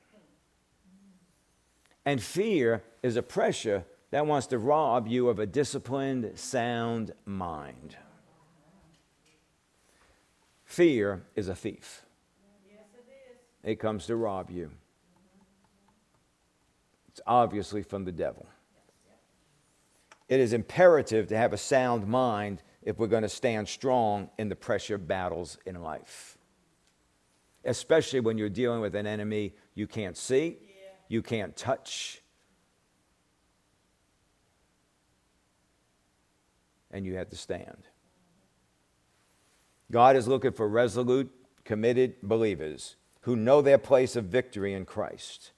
And 2.05 2.21
fear 2.21 2.83
is 3.03 3.15
a 3.15 3.23
pressure 3.23 3.85
that 4.11 4.25
wants 4.25 4.47
to 4.47 4.59
rob 4.59 5.07
you 5.07 5.29
of 5.29 5.39
a 5.39 5.45
disciplined, 5.45 6.31
sound 6.35 7.13
mind. 7.25 7.95
Fear 10.65 11.23
is 11.35 11.47
a 11.47 11.55
thief. 11.55 12.05
Yes, 12.69 12.85
it, 13.63 13.71
it 13.71 13.75
comes 13.75 14.05
to 14.07 14.15
rob 14.15 14.49
you. 14.49 14.71
It's 17.09 17.21
obviously 17.27 17.83
from 17.83 18.05
the 18.05 18.11
devil. 18.11 18.45
It 20.29 20.39
is 20.39 20.53
imperative 20.53 21.27
to 21.27 21.37
have 21.37 21.51
a 21.51 21.57
sound 21.57 22.07
mind 22.07 22.63
if 22.83 22.97
we're 22.97 23.07
going 23.07 23.23
to 23.23 23.29
stand 23.29 23.67
strong 23.67 24.29
in 24.37 24.49
the 24.49 24.55
pressure 24.55 24.97
battles 24.97 25.57
in 25.65 25.81
life. 25.81 26.37
Especially 27.63 28.19
when 28.19 28.37
you're 28.37 28.49
dealing 28.49 28.81
with 28.81 28.95
an 28.95 29.05
enemy 29.05 29.53
you 29.75 29.87
can't 29.87 30.17
see, 30.17 30.57
you 31.07 31.21
can't 31.21 31.55
touch, 31.55 32.21
and 36.89 37.05
you 37.05 37.15
have 37.15 37.29
to 37.29 37.35
stand. 37.35 37.87
God 39.91 40.15
is 40.15 40.27
looking 40.27 40.53
for 40.53 40.67
resolute, 40.67 41.31
committed 41.63 42.15
believers 42.23 42.95
who 43.21 43.35
know 43.35 43.61
their 43.61 43.77
place 43.77 44.15
of 44.15 44.25
victory 44.25 44.73
in 44.73 44.85
Christ. 44.85 45.51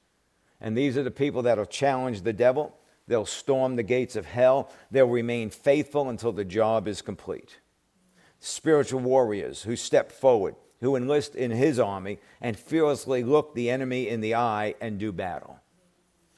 And 0.60 0.78
these 0.78 0.98
are 0.98 1.04
the 1.04 1.12
people 1.12 1.44
that'll 1.44 1.66
challenge 1.66 2.22
the 2.22 2.34
devil 2.34 2.76
They'll 3.14 3.28
storm 3.28 3.76
the 3.76 3.84
gates 3.84 4.16
of 4.16 4.26
hell. 4.26 4.72
They'll 4.89 5.05
remain 5.05 5.51
faithful 5.51 6.09
until 6.09 6.32
the 6.32 6.43
job 6.43 6.88
is 6.88 7.03
complete. 7.03 7.59
Spiritual 8.39 9.01
warriors 9.01 9.61
who 9.61 9.76
step 9.76 10.11
forward, 10.11 10.55
who 10.82 10.95
enlist 10.95 11.36
in 11.36 11.51
his 11.51 11.78
army 11.78 12.18
and 12.41 12.57
fearlessly 12.57 13.24
look 13.24 13.53
the 13.53 13.70
enemy 13.70 14.09
in 14.09 14.20
the 14.20 14.34
eye 14.34 14.74
and 14.82 14.97
do 14.97 15.11
battle. 15.11 15.59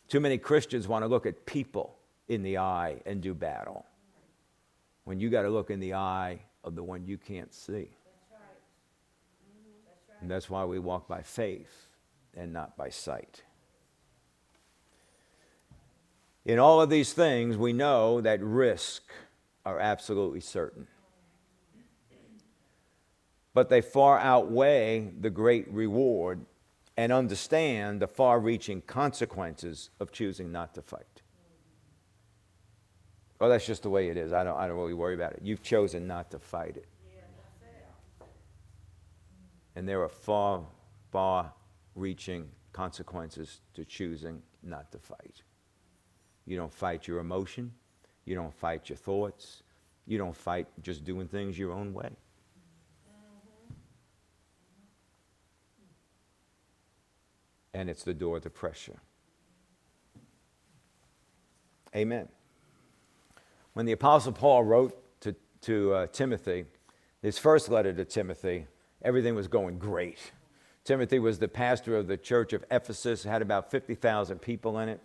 Too 0.10 0.20
many 0.20 0.38
Christians 0.38 0.86
want 0.86 1.04
to 1.04 1.08
look 1.08 1.26
at 1.26 1.46
people 1.46 1.96
in 2.28 2.44
the 2.44 2.58
eye 2.58 3.02
and 3.06 3.22
do 3.22 3.34
battle 3.34 3.86
when 5.06 5.22
you 5.22 5.30
got 5.30 5.44
to 5.44 5.50
look 5.50 5.70
in 5.70 5.80
the 5.80 5.94
eye 5.94 6.42
of 6.66 6.76
the 6.76 6.84
one 6.84 7.06
you 7.06 7.18
can't 7.18 7.54
see. 7.54 7.72
Mm-hmm. 7.72 8.34
And 10.20 10.30
that's 10.30 10.50
why 10.50 10.66
we 10.66 10.80
walk 10.80 11.08
by 11.08 11.22
faith 11.22 11.88
and 12.36 12.52
not 12.52 12.76
by 12.76 12.90
sight. 12.90 13.44
In 16.46 16.60
all 16.60 16.80
of 16.80 16.90
these 16.90 17.12
things, 17.12 17.58
we 17.58 17.74
know 17.74 18.22
that 18.22 18.42
risk 18.42 19.04
are 19.66 19.80
absolutely 19.80 20.42
certain. 20.42 20.88
But 23.54 23.70
they 23.70 23.82
far 23.82 24.20
outweigh 24.20 25.12
the 25.20 25.32
great 25.32 25.68
reward 25.72 26.46
and 26.98 27.12
understand 27.12 28.00
the 28.00 28.08
far 28.08 28.40
reaching 28.40 28.82
consequences 28.82 29.90
of 30.00 30.12
choosing 30.12 30.52
not 30.52 30.76
to 30.76 30.82
fight. 30.82 31.22
Well, 33.40 33.50
that's 33.50 33.66
just 33.66 33.84
the 33.84 33.90
way 33.90 34.10
it 34.10 34.18
is. 34.18 34.32
I 34.32 34.44
don't, 34.44 34.56
I 34.56 34.68
don't 34.68 34.78
really 34.78 34.94
worry 34.94 35.16
about 35.16 35.34
it. 35.34 35.40
You've 35.44 35.64
chosen 35.64 36.08
not 36.08 36.32
to 36.32 36.40
fight 36.40 36.78
it. 36.78 36.88
And 39.76 39.90
there 39.90 40.02
are 40.04 40.10
far, 40.10 40.64
far 41.12 41.52
reaching 41.96 42.50
consequences 42.72 43.60
to 43.74 43.84
choosing 43.84 44.42
not 44.64 44.92
to 44.94 45.00
fight. 45.00 45.42
You 46.46 46.58
don't 46.58 46.74
fight 46.74 47.08
your 47.08 47.20
emotion. 47.20 47.72
You 48.26 48.36
don't 48.36 48.54
fight 48.54 48.90
your 48.90 48.98
thoughts. 48.98 49.64
You 50.06 50.18
don't 50.18 50.36
fight 50.36 50.68
just 50.82 51.04
doing 51.04 51.28
things 51.28 51.58
your 51.58 51.72
own 51.72 51.94
way. 51.94 52.10
And 57.74 57.90
it's 57.90 58.04
the 58.04 58.14
door 58.14 58.40
to 58.40 58.50
pressure. 58.50 59.00
Amen. 61.96 62.30
When 63.74 63.86
the 63.86 63.92
Apostle 63.92 64.32
Paul 64.32 64.64
wrote 64.64 65.22
to, 65.22 65.36
to 65.62 65.94
uh, 65.94 66.08
Timothy, 66.08 66.66
his 67.22 67.38
first 67.38 67.70
letter 67.70 67.92
to 67.92 68.06
Timothy, 68.06 68.68
everything 69.02 69.36
was 69.36 69.48
going 69.48 69.78
great. 69.78 70.32
Timothy 70.84 71.20
was 71.20 71.40
the 71.40 71.48
pastor 71.48 71.98
of 71.98 72.08
the 72.08 72.16
church 72.16 72.54
of 72.54 72.64
Ephesus, 72.72 73.24
had 73.24 73.42
about 73.42 73.72
50,000 73.72 74.40
people 74.40 74.80
in 74.80 74.88
it 74.88 75.02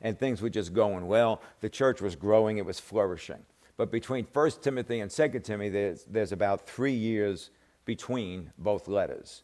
and 0.00 0.18
things 0.18 0.40
were 0.40 0.50
just 0.50 0.72
going 0.72 1.06
well. 1.06 1.42
The 1.60 1.68
church 1.68 2.00
was 2.00 2.16
growing, 2.16 2.58
it 2.58 2.64
was 2.64 2.80
flourishing. 2.80 3.44
But 3.76 3.90
between 3.90 4.26
1 4.32 4.50
Timothy 4.62 5.00
and 5.00 5.10
2 5.10 5.40
Timothy, 5.40 5.70
there's, 5.70 6.04
there's 6.04 6.32
about 6.32 6.66
three 6.66 6.92
years 6.92 7.50
between 7.84 8.52
both 8.58 8.88
letters. 8.88 9.42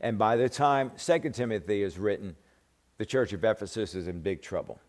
And 0.00 0.18
by 0.18 0.36
the 0.36 0.48
time 0.48 0.92
2 0.96 1.30
Timothy 1.30 1.82
is 1.82 1.98
written, 1.98 2.36
the 2.98 3.06
church 3.06 3.32
of 3.32 3.44
Ephesus 3.44 3.94
is 3.94 4.08
in 4.08 4.20
big 4.20 4.42
trouble. 4.42 4.80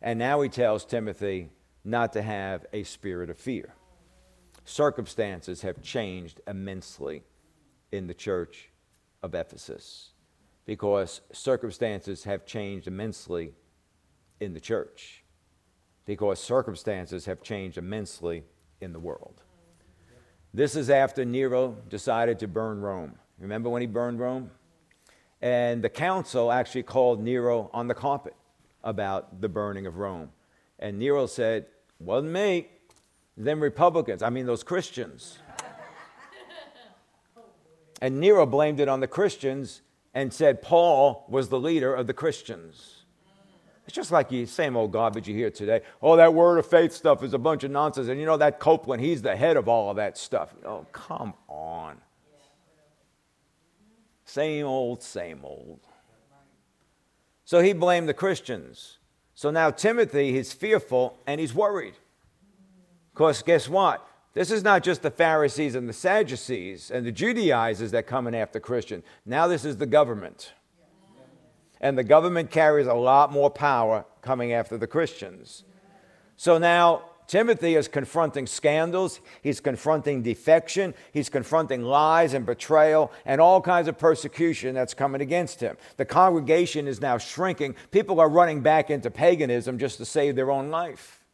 And 0.00 0.18
now 0.18 0.40
he 0.40 0.48
tells 0.48 0.84
Timothy 0.84 1.48
not 1.84 2.12
to 2.12 2.22
have 2.22 2.66
a 2.72 2.82
spirit 2.82 3.30
of 3.30 3.38
fear. 3.38 3.74
Circumstances 4.64 5.62
have 5.62 5.82
changed 5.82 6.40
immensely 6.46 7.22
in 7.90 8.06
the 8.06 8.14
church 8.14 8.70
of 9.22 9.34
Ephesus 9.34 10.10
because 10.64 11.20
circumstances 11.32 12.24
have 12.24 12.46
changed 12.46 12.86
immensely 12.86 13.52
in 14.42 14.54
the 14.54 14.60
church 14.60 15.22
because 16.04 16.40
circumstances 16.40 17.26
have 17.26 17.42
changed 17.42 17.78
immensely 17.78 18.44
in 18.80 18.92
the 18.92 18.98
world. 18.98 19.42
This 20.52 20.76
is 20.76 20.90
after 20.90 21.24
Nero 21.24 21.76
decided 21.88 22.38
to 22.40 22.48
burn 22.48 22.80
Rome. 22.80 23.14
Remember 23.38 23.70
when 23.70 23.80
he 23.80 23.86
burned 23.86 24.18
Rome? 24.18 24.50
And 25.40 25.82
the 25.82 25.88
council 25.88 26.52
actually 26.52 26.82
called 26.82 27.22
Nero 27.22 27.70
on 27.72 27.88
the 27.88 27.94
carpet 27.94 28.34
about 28.84 29.40
the 29.40 29.48
burning 29.48 29.86
of 29.86 29.96
Rome. 29.96 30.30
And 30.78 30.98
Nero 30.98 31.26
said, 31.26 31.66
Wasn't 31.98 32.32
me, 32.32 32.68
them 33.36 33.60
Republicans, 33.60 34.22
I 34.22 34.30
mean 34.30 34.46
those 34.46 34.62
Christians. 34.62 35.38
and 38.02 38.20
Nero 38.20 38.44
blamed 38.44 38.80
it 38.80 38.88
on 38.88 39.00
the 39.00 39.06
Christians 39.06 39.82
and 40.12 40.32
said 40.32 40.60
Paul 40.60 41.24
was 41.28 41.48
the 41.48 41.58
leader 41.58 41.94
of 41.94 42.06
the 42.06 42.14
Christians. 42.14 43.01
It's 43.86 43.94
just 43.94 44.12
like 44.12 44.28
the 44.28 44.46
same 44.46 44.76
old 44.76 44.92
garbage 44.92 45.28
you 45.28 45.34
hear 45.34 45.50
today. 45.50 45.80
Oh, 46.00 46.16
that 46.16 46.32
word 46.32 46.58
of 46.58 46.66
faith 46.66 46.92
stuff 46.92 47.22
is 47.22 47.34
a 47.34 47.38
bunch 47.38 47.64
of 47.64 47.70
nonsense. 47.70 48.08
And 48.08 48.20
you 48.20 48.26
know 48.26 48.36
that 48.36 48.60
Copeland, 48.60 49.02
he's 49.02 49.22
the 49.22 49.34
head 49.34 49.56
of 49.56 49.68
all 49.68 49.90
of 49.90 49.96
that 49.96 50.16
stuff. 50.16 50.54
Oh, 50.64 50.86
come 50.92 51.34
on. 51.48 51.96
Same 54.24 54.66
old, 54.66 55.02
same 55.02 55.40
old. 55.42 55.80
So 57.44 57.60
he 57.60 57.72
blamed 57.72 58.08
the 58.08 58.14
Christians. 58.14 58.98
So 59.34 59.50
now 59.50 59.70
Timothy, 59.70 60.32
he's 60.32 60.52
fearful 60.52 61.18
and 61.26 61.40
he's 61.40 61.52
worried. 61.52 61.94
Because 63.12 63.42
guess 63.42 63.68
what? 63.68 64.06
This 64.32 64.50
is 64.50 64.62
not 64.62 64.82
just 64.82 65.02
the 65.02 65.10
Pharisees 65.10 65.74
and 65.74 65.88
the 65.88 65.92
Sadducees 65.92 66.90
and 66.90 67.04
the 67.04 67.12
Judaizers 67.12 67.90
that 67.90 68.06
coming 68.06 68.34
after 68.34 68.58
Christians. 68.58 69.04
Now 69.26 69.48
this 69.48 69.64
is 69.64 69.76
the 69.76 69.86
government 69.86 70.52
and 71.82 71.98
the 71.98 72.04
government 72.04 72.50
carries 72.50 72.86
a 72.86 72.94
lot 72.94 73.32
more 73.32 73.50
power 73.50 74.06
coming 74.22 74.52
after 74.52 74.78
the 74.78 74.86
Christians. 74.86 75.64
So 76.36 76.56
now 76.56 77.02
Timothy 77.26 77.74
is 77.74 77.88
confronting 77.88 78.46
scandals, 78.46 79.20
he's 79.42 79.60
confronting 79.60 80.22
defection, 80.22 80.94
he's 81.12 81.28
confronting 81.28 81.82
lies 81.82 82.34
and 82.34 82.46
betrayal 82.46 83.12
and 83.24 83.40
all 83.40 83.60
kinds 83.60 83.88
of 83.88 83.98
persecution 83.98 84.74
that's 84.74 84.94
coming 84.94 85.20
against 85.20 85.60
him. 85.60 85.76
The 85.96 86.04
congregation 86.04 86.86
is 86.86 87.00
now 87.00 87.18
shrinking. 87.18 87.74
People 87.90 88.20
are 88.20 88.28
running 88.28 88.60
back 88.60 88.90
into 88.90 89.10
paganism 89.10 89.78
just 89.78 89.98
to 89.98 90.04
save 90.04 90.36
their 90.36 90.50
own 90.50 90.70
life. 90.70 91.24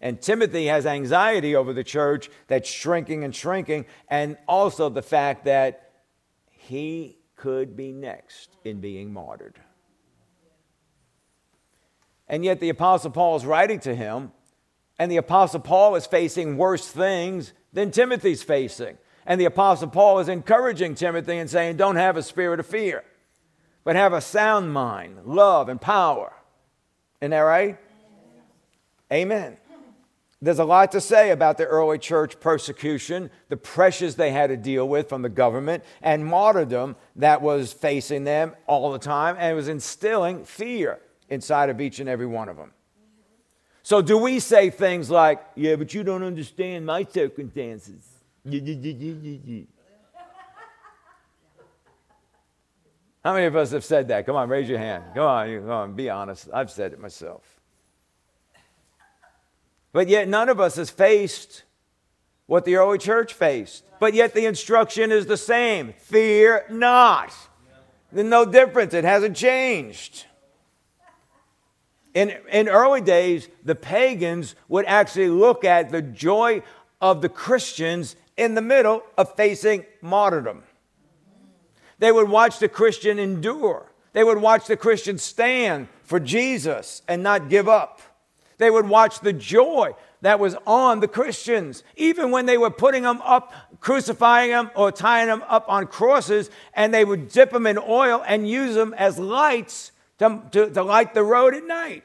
And 0.00 0.20
Timothy 0.20 0.66
has 0.66 0.86
anxiety 0.86 1.56
over 1.56 1.72
the 1.72 1.84
church 1.84 2.30
that's 2.48 2.68
shrinking 2.68 3.24
and 3.24 3.34
shrinking, 3.34 3.86
and 4.08 4.36
also 4.46 4.88
the 4.88 5.02
fact 5.02 5.46
that 5.46 5.90
he 6.50 7.18
could 7.36 7.76
be 7.76 7.92
next 7.92 8.56
in 8.64 8.80
being 8.80 9.12
martyred. 9.12 9.60
And 12.28 12.44
yet 12.44 12.60
the 12.60 12.70
Apostle 12.70 13.10
Paul 13.10 13.36
is 13.36 13.46
writing 13.46 13.78
to 13.80 13.94
him, 13.94 14.32
and 14.98 15.12
the 15.12 15.18
Apostle 15.18 15.60
Paul 15.60 15.94
is 15.94 16.06
facing 16.06 16.56
worse 16.56 16.88
things 16.88 17.52
than 17.72 17.90
Timothy's 17.90 18.42
facing. 18.42 18.98
And 19.26 19.40
the 19.40 19.44
Apostle 19.44 19.88
Paul 19.88 20.18
is 20.20 20.28
encouraging 20.28 20.94
Timothy 20.94 21.38
and 21.38 21.50
saying, 21.50 21.76
Don't 21.76 21.96
have 21.96 22.16
a 22.16 22.22
spirit 22.22 22.60
of 22.60 22.66
fear, 22.66 23.04
but 23.84 23.96
have 23.96 24.12
a 24.12 24.20
sound 24.20 24.72
mind, 24.72 25.24
love, 25.24 25.68
and 25.68 25.80
power. 25.80 26.32
Isn't 27.20 27.30
that 27.30 27.40
right? 27.40 27.78
Amen. 29.12 29.56
There's 30.42 30.58
a 30.58 30.64
lot 30.64 30.92
to 30.92 31.00
say 31.00 31.30
about 31.30 31.56
the 31.56 31.64
early 31.64 31.98
church 31.98 32.38
persecution, 32.40 33.30
the 33.48 33.56
pressures 33.56 34.16
they 34.16 34.30
had 34.30 34.48
to 34.48 34.56
deal 34.56 34.86
with 34.86 35.08
from 35.08 35.22
the 35.22 35.30
government, 35.30 35.82
and 36.02 36.26
martyrdom 36.26 36.96
that 37.16 37.40
was 37.40 37.72
facing 37.72 38.24
them 38.24 38.54
all 38.66 38.92
the 38.92 38.98
time, 38.98 39.36
and 39.38 39.52
it 39.52 39.54
was 39.54 39.68
instilling 39.68 40.44
fear 40.44 41.00
inside 41.30 41.70
of 41.70 41.80
each 41.80 42.00
and 42.00 42.08
every 42.08 42.26
one 42.26 42.50
of 42.50 42.56
them. 42.56 42.72
So, 43.82 44.02
do 44.02 44.18
we 44.18 44.40
say 44.40 44.68
things 44.68 45.10
like, 45.10 45.42
Yeah, 45.54 45.76
but 45.76 45.94
you 45.94 46.02
don't 46.04 46.22
understand 46.22 46.84
my 46.84 47.04
circumstances? 47.04 48.02
How 53.24 53.32
many 53.32 53.46
of 53.46 53.56
us 53.56 53.70
have 53.70 53.84
said 53.84 54.08
that? 54.08 54.26
Come 54.26 54.36
on, 54.36 54.48
raise 54.48 54.68
your 54.68 54.78
hand. 54.78 55.02
Come 55.14 55.24
on, 55.24 55.60
come 55.60 55.70
on, 55.70 55.94
be 55.94 56.10
honest. 56.10 56.48
I've 56.52 56.70
said 56.70 56.92
it 56.92 57.00
myself. 57.00 57.55
But 59.96 60.08
yet, 60.08 60.28
none 60.28 60.50
of 60.50 60.60
us 60.60 60.76
has 60.76 60.90
faced 60.90 61.62
what 62.44 62.66
the 62.66 62.76
early 62.76 62.98
church 62.98 63.32
faced. 63.32 63.82
But 63.98 64.12
yet, 64.12 64.34
the 64.34 64.44
instruction 64.44 65.10
is 65.10 65.24
the 65.24 65.38
same 65.38 65.94
fear 65.96 66.66
not. 66.68 67.32
There's 68.12 68.28
no 68.28 68.44
difference, 68.44 68.92
it 68.92 69.04
hasn't 69.04 69.38
changed. 69.38 70.26
In, 72.12 72.34
in 72.52 72.68
early 72.68 73.00
days, 73.00 73.48
the 73.64 73.74
pagans 73.74 74.54
would 74.68 74.84
actually 74.84 75.30
look 75.30 75.64
at 75.64 75.90
the 75.90 76.02
joy 76.02 76.62
of 77.00 77.22
the 77.22 77.30
Christians 77.30 78.16
in 78.36 78.54
the 78.54 78.60
middle 78.60 79.02
of 79.16 79.34
facing 79.34 79.86
martyrdom. 80.02 80.64
They 82.00 82.12
would 82.12 82.28
watch 82.28 82.58
the 82.58 82.68
Christian 82.68 83.18
endure. 83.18 83.90
They 84.12 84.24
would 84.24 84.42
watch 84.42 84.66
the 84.66 84.76
Christian 84.76 85.16
stand 85.16 85.88
for 86.02 86.20
Jesus 86.20 87.00
and 87.08 87.22
not 87.22 87.48
give 87.48 87.66
up. 87.66 88.02
They 88.58 88.70
would 88.70 88.88
watch 88.88 89.20
the 89.20 89.32
joy 89.32 89.94
that 90.22 90.40
was 90.40 90.56
on 90.66 91.00
the 91.00 91.08
Christians, 91.08 91.84
even 91.96 92.30
when 92.30 92.46
they 92.46 92.56
were 92.58 92.70
putting 92.70 93.02
them 93.02 93.20
up, 93.22 93.52
crucifying 93.80 94.50
them, 94.50 94.70
or 94.74 94.90
tying 94.90 95.28
them 95.28 95.44
up 95.46 95.66
on 95.68 95.86
crosses, 95.86 96.50
and 96.74 96.92
they 96.92 97.04
would 97.04 97.28
dip 97.28 97.50
them 97.50 97.66
in 97.66 97.78
oil 97.78 98.24
and 98.26 98.48
use 98.48 98.74
them 98.74 98.94
as 98.94 99.18
lights 99.18 99.92
to, 100.18 100.42
to, 100.52 100.70
to 100.70 100.82
light 100.82 101.14
the 101.14 101.22
road 101.22 101.54
at 101.54 101.66
night. 101.66 102.04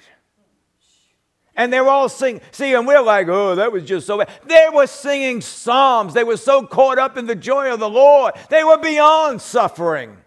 And 1.55 1.71
they 1.71 1.81
were 1.81 1.89
all 1.89 2.09
singing. 2.09 2.41
See, 2.51 2.73
and 2.73 2.87
we're 2.87 3.01
like, 3.01 3.27
oh, 3.27 3.55
that 3.55 3.71
was 3.71 3.83
just 3.83 4.07
so 4.07 4.17
bad. 4.17 4.29
They 4.45 4.67
were 4.73 4.87
singing 4.87 5.41
psalms. 5.41 6.13
They 6.13 6.23
were 6.23 6.37
so 6.37 6.65
caught 6.65 6.97
up 6.97 7.17
in 7.17 7.27
the 7.27 7.35
joy 7.35 7.73
of 7.73 7.79
the 7.79 7.89
Lord. 7.89 8.35
They 8.49 8.63
were 8.63 8.77
beyond 8.77 9.41
suffering. 9.41 10.17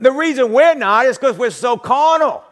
The 0.00 0.12
reason 0.12 0.52
we're 0.52 0.74
not 0.74 1.06
is 1.06 1.18
because 1.18 1.36
we're 1.36 1.50
so 1.50 1.76
carnal. 1.76 2.44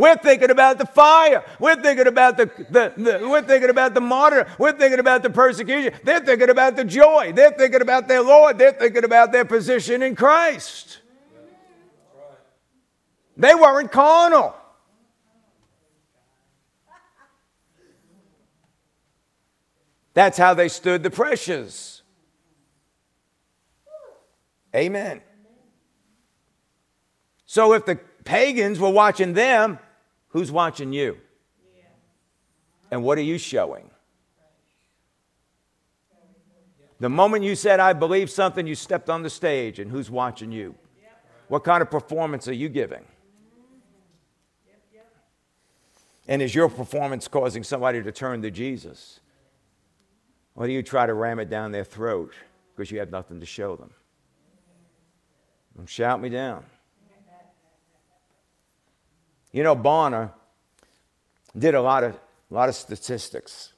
We're 0.00 0.16
thinking 0.16 0.50
about 0.50 0.78
the 0.78 0.86
fire. 0.86 1.44
We're 1.58 1.76
thinking 1.76 2.06
about 2.06 2.38
the, 2.38 2.46
the, 2.70 2.94
the, 2.96 3.28
we're 3.28 3.42
thinking 3.42 3.68
about 3.68 3.92
the 3.92 4.00
martyr. 4.00 4.46
We're 4.58 4.72
thinking 4.72 4.98
about 4.98 5.22
the 5.22 5.28
persecution. 5.28 5.92
They're 6.02 6.20
thinking 6.20 6.48
about 6.48 6.76
the 6.76 6.84
joy. 6.84 7.34
They're 7.34 7.50
thinking 7.50 7.82
about 7.82 8.08
their 8.08 8.22
Lord. 8.22 8.56
They're 8.56 8.72
thinking 8.72 9.04
about 9.04 9.30
their 9.30 9.44
position 9.44 10.02
in 10.02 10.16
Christ. 10.16 11.00
They 13.36 13.54
weren't 13.54 13.92
carnal. 13.92 14.54
That's 20.14 20.38
how 20.38 20.54
they 20.54 20.68
stood 20.68 21.02
the 21.02 21.10
pressures. 21.10 22.00
Amen. 24.74 25.20
So 27.44 27.74
if 27.74 27.84
the 27.84 27.96
pagans 28.24 28.80
were 28.80 28.88
watching 28.88 29.34
them, 29.34 29.78
who's 30.30 30.50
watching 30.50 30.92
you? 30.92 31.18
And 32.90 33.04
what 33.04 33.18
are 33.18 33.22
you 33.22 33.38
showing? 33.38 33.90
The 36.98 37.08
moment 37.08 37.44
you 37.44 37.54
said, 37.54 37.80
I 37.80 37.92
believe 37.94 38.28
something, 38.30 38.66
you 38.66 38.74
stepped 38.74 39.08
on 39.08 39.22
the 39.22 39.30
stage, 39.30 39.78
and 39.78 39.90
who's 39.90 40.10
watching 40.10 40.52
you? 40.52 40.74
What 41.48 41.64
kind 41.64 41.82
of 41.82 41.90
performance 41.90 42.46
are 42.46 42.52
you 42.52 42.68
giving? 42.68 43.02
Mm-hmm. 43.02 45.00
And 46.28 46.42
is 46.42 46.54
your 46.54 46.68
performance 46.68 47.26
causing 47.26 47.64
somebody 47.64 48.02
to 48.02 48.12
turn 48.12 48.42
to 48.42 48.50
Jesus? 48.50 49.20
Or 50.54 50.66
do 50.66 50.72
you 50.72 50.82
try 50.82 51.06
to 51.06 51.14
ram 51.14 51.38
it 51.40 51.48
down 51.48 51.72
their 51.72 51.84
throat 51.84 52.34
because 52.76 52.90
you 52.90 52.98
have 52.98 53.10
nothing 53.10 53.40
to 53.40 53.46
show 53.46 53.76
them? 53.76 53.90
Don't 55.76 55.88
shout 55.88 56.20
me 56.20 56.28
down. 56.28 56.64
You 59.52 59.62
know, 59.62 59.74
Barna 59.74 60.32
did 61.56 61.74
a 61.74 61.82
lot 61.82 62.04
of, 62.04 62.14
a 62.14 62.54
lot 62.54 62.68
of 62.68 62.74
statistics. 62.74 63.72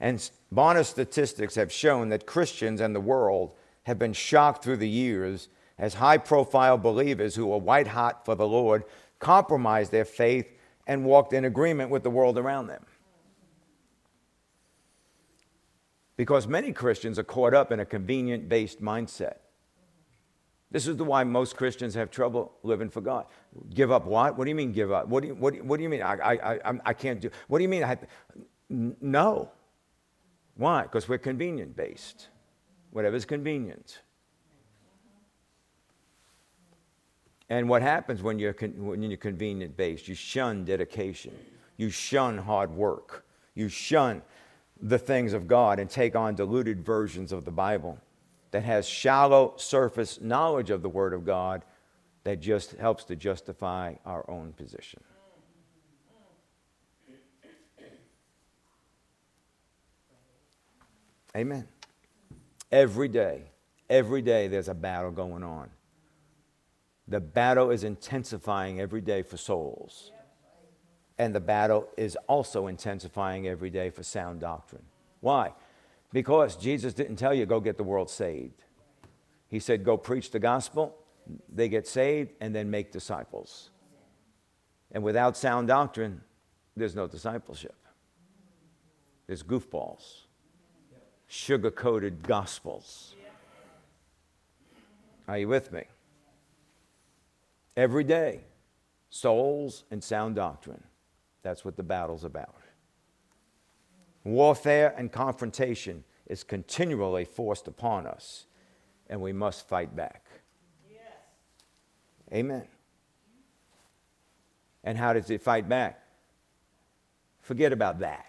And 0.00 0.28
Barna's 0.52 0.88
statistics 0.88 1.54
have 1.54 1.70
shown 1.70 2.08
that 2.08 2.26
Christians 2.26 2.80
and 2.80 2.94
the 2.94 3.00
world 3.00 3.52
have 3.84 3.98
been 3.98 4.12
shocked 4.12 4.64
through 4.64 4.78
the 4.78 4.88
years 4.88 5.48
as 5.78 5.94
high 5.94 6.18
profile 6.18 6.78
believers 6.78 7.34
who 7.34 7.46
were 7.46 7.58
white 7.58 7.88
hot 7.88 8.24
for 8.24 8.34
the 8.34 8.46
Lord 8.46 8.84
compromised 9.18 9.92
their 9.92 10.04
faith 10.04 10.46
and 10.86 11.04
walked 11.04 11.32
in 11.32 11.44
agreement 11.44 11.90
with 11.90 12.02
the 12.02 12.10
world 12.10 12.36
around 12.36 12.66
them. 12.66 12.84
Because 16.16 16.46
many 16.46 16.72
Christians 16.72 17.18
are 17.18 17.24
caught 17.24 17.54
up 17.54 17.70
in 17.72 17.80
a 17.80 17.86
convenient 17.86 18.48
based 18.48 18.82
mindset. 18.82 19.36
This 20.70 20.86
is 20.86 20.96
the 20.96 21.04
why 21.04 21.24
most 21.24 21.56
Christians 21.56 21.94
have 21.94 22.10
trouble 22.10 22.52
living 22.62 22.90
for 22.90 23.00
God. 23.00 23.26
Give 23.74 23.90
up 23.90 24.06
what? 24.06 24.38
What 24.38 24.44
do 24.44 24.50
you 24.50 24.54
mean 24.54 24.72
give 24.72 24.92
up? 24.92 25.08
What 25.08 25.22
do 25.22 25.28
you, 25.28 25.34
what, 25.34 25.60
what 25.62 25.78
do 25.78 25.82
you 25.82 25.88
mean? 25.88 26.02
I, 26.02 26.14
I, 26.14 26.70
I, 26.70 26.80
I 26.86 26.92
can't 26.92 27.20
do. 27.20 27.30
What 27.48 27.58
do 27.58 27.62
you 27.62 27.68
mean? 27.68 27.82
I 27.82 27.98
no. 28.68 29.50
Why? 30.56 30.82
Because 30.82 31.08
we're 31.08 31.18
convenient 31.18 31.76
based. 31.76 32.28
Whatever's 32.90 33.24
convenient. 33.24 34.00
And 37.48 37.68
what 37.68 37.82
happens 37.82 38.22
when 38.22 38.38
you're, 38.38 38.52
when 38.52 39.02
you're 39.02 39.16
convenient 39.16 39.76
based? 39.76 40.06
You 40.06 40.14
shun 40.14 40.64
dedication. 40.64 41.32
You 41.76 41.90
shun 41.90 42.38
hard 42.38 42.70
work. 42.70 43.24
You 43.54 43.68
shun 43.68 44.22
the 44.80 44.98
things 44.98 45.32
of 45.32 45.48
God 45.48 45.80
and 45.80 45.90
take 45.90 46.14
on 46.14 46.36
diluted 46.36 46.84
versions 46.84 47.32
of 47.32 47.44
the 47.44 47.50
Bible 47.50 47.98
that 48.50 48.62
has 48.64 48.88
shallow 48.88 49.54
surface 49.56 50.20
knowledge 50.20 50.70
of 50.70 50.82
the 50.82 50.88
Word 50.88 51.12
of 51.12 51.24
God 51.24 51.64
that 52.24 52.40
just 52.40 52.72
helps 52.72 53.04
to 53.04 53.16
justify 53.16 53.94
our 54.04 54.28
own 54.30 54.52
position. 54.52 55.00
Amen. 61.36 61.68
Every 62.72 63.08
day, 63.08 63.44
every 63.88 64.20
day 64.20 64.48
there's 64.48 64.68
a 64.68 64.74
battle 64.74 65.12
going 65.12 65.44
on. 65.44 65.70
The 67.06 67.20
battle 67.20 67.70
is 67.70 67.84
intensifying 67.84 68.80
every 68.80 69.00
day 69.00 69.22
for 69.22 69.36
souls 69.36 70.12
and 71.20 71.34
the 71.34 71.40
battle 71.40 71.86
is 71.98 72.16
also 72.28 72.66
intensifying 72.66 73.46
every 73.46 73.68
day 73.68 73.90
for 73.90 74.02
sound 74.02 74.40
doctrine. 74.40 74.84
Why? 75.20 75.52
Because 76.12 76.56
Jesus 76.56 76.92
didn't 76.92 77.16
tell 77.16 77.32
you, 77.32 77.46
go 77.46 77.60
get 77.60 77.76
the 77.76 77.84
world 77.84 78.10
saved. 78.10 78.64
He 79.48 79.58
said, 79.58 79.84
go 79.84 79.96
preach 79.96 80.30
the 80.30 80.38
gospel, 80.38 80.96
they 81.52 81.68
get 81.68 81.86
saved, 81.86 82.32
and 82.40 82.54
then 82.54 82.70
make 82.70 82.92
disciples. 82.92 83.70
And 84.92 85.02
without 85.02 85.36
sound 85.36 85.68
doctrine, 85.68 86.20
there's 86.76 86.94
no 86.94 87.06
discipleship. 87.06 87.74
There's 89.26 89.42
goofballs, 89.42 90.22
sugar 91.28 91.70
coated 91.70 92.22
gospels. 92.22 93.14
Are 95.28 95.38
you 95.38 95.46
with 95.46 95.70
me? 95.70 95.84
Every 97.76 98.02
day, 98.02 98.40
souls 99.10 99.84
and 99.92 100.02
sound 100.02 100.34
doctrine. 100.34 100.82
That's 101.42 101.64
what 101.64 101.76
the 101.76 101.84
battle's 101.84 102.24
about. 102.24 102.59
Warfare 104.24 104.94
and 104.96 105.10
confrontation 105.10 106.04
is 106.26 106.44
continually 106.44 107.24
forced 107.24 107.66
upon 107.68 108.06
us, 108.06 108.46
and 109.08 109.20
we 109.20 109.32
must 109.32 109.66
fight 109.66 109.96
back. 109.96 110.24
Yes. 110.90 111.00
Amen. 112.32 112.66
And 114.84 114.96
how 114.96 115.12
does 115.12 115.30
it 115.30 115.42
fight 115.42 115.68
back? 115.68 116.02
Forget 117.42 117.72
about 117.72 117.98
that. 118.00 118.26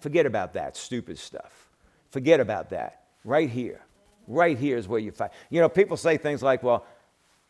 Forget 0.00 0.26
about 0.26 0.52
that 0.54 0.76
stupid 0.76 1.18
stuff. 1.18 1.70
Forget 2.10 2.40
about 2.40 2.70
that. 2.70 3.04
Right 3.24 3.48
here. 3.48 3.80
Right 4.26 4.58
here 4.58 4.76
is 4.76 4.86
where 4.86 5.00
you 5.00 5.10
fight. 5.10 5.30
You 5.50 5.60
know, 5.60 5.68
people 5.68 5.96
say 5.96 6.18
things 6.18 6.42
like, 6.42 6.62
well, 6.62 6.86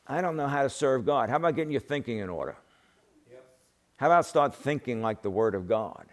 I 0.07 0.21
don't 0.21 0.37
know 0.37 0.47
how 0.47 0.63
to 0.63 0.71
serve 0.71 1.05
God. 1.05 1.29
How 1.29 1.37
about 1.37 1.57
getting 1.57 1.73
your 1.73 1.81
thinking 1.81 2.19
in 2.19 2.31
order? 2.31 2.57
Yep. 3.31 3.45
How 3.97 4.07
about 4.07 4.27
start 4.27 4.55
thinking 4.55 5.03
like 5.03 5.23
the 5.23 5.31
Word 5.31 5.55
of 5.55 5.69
God? 5.69 6.07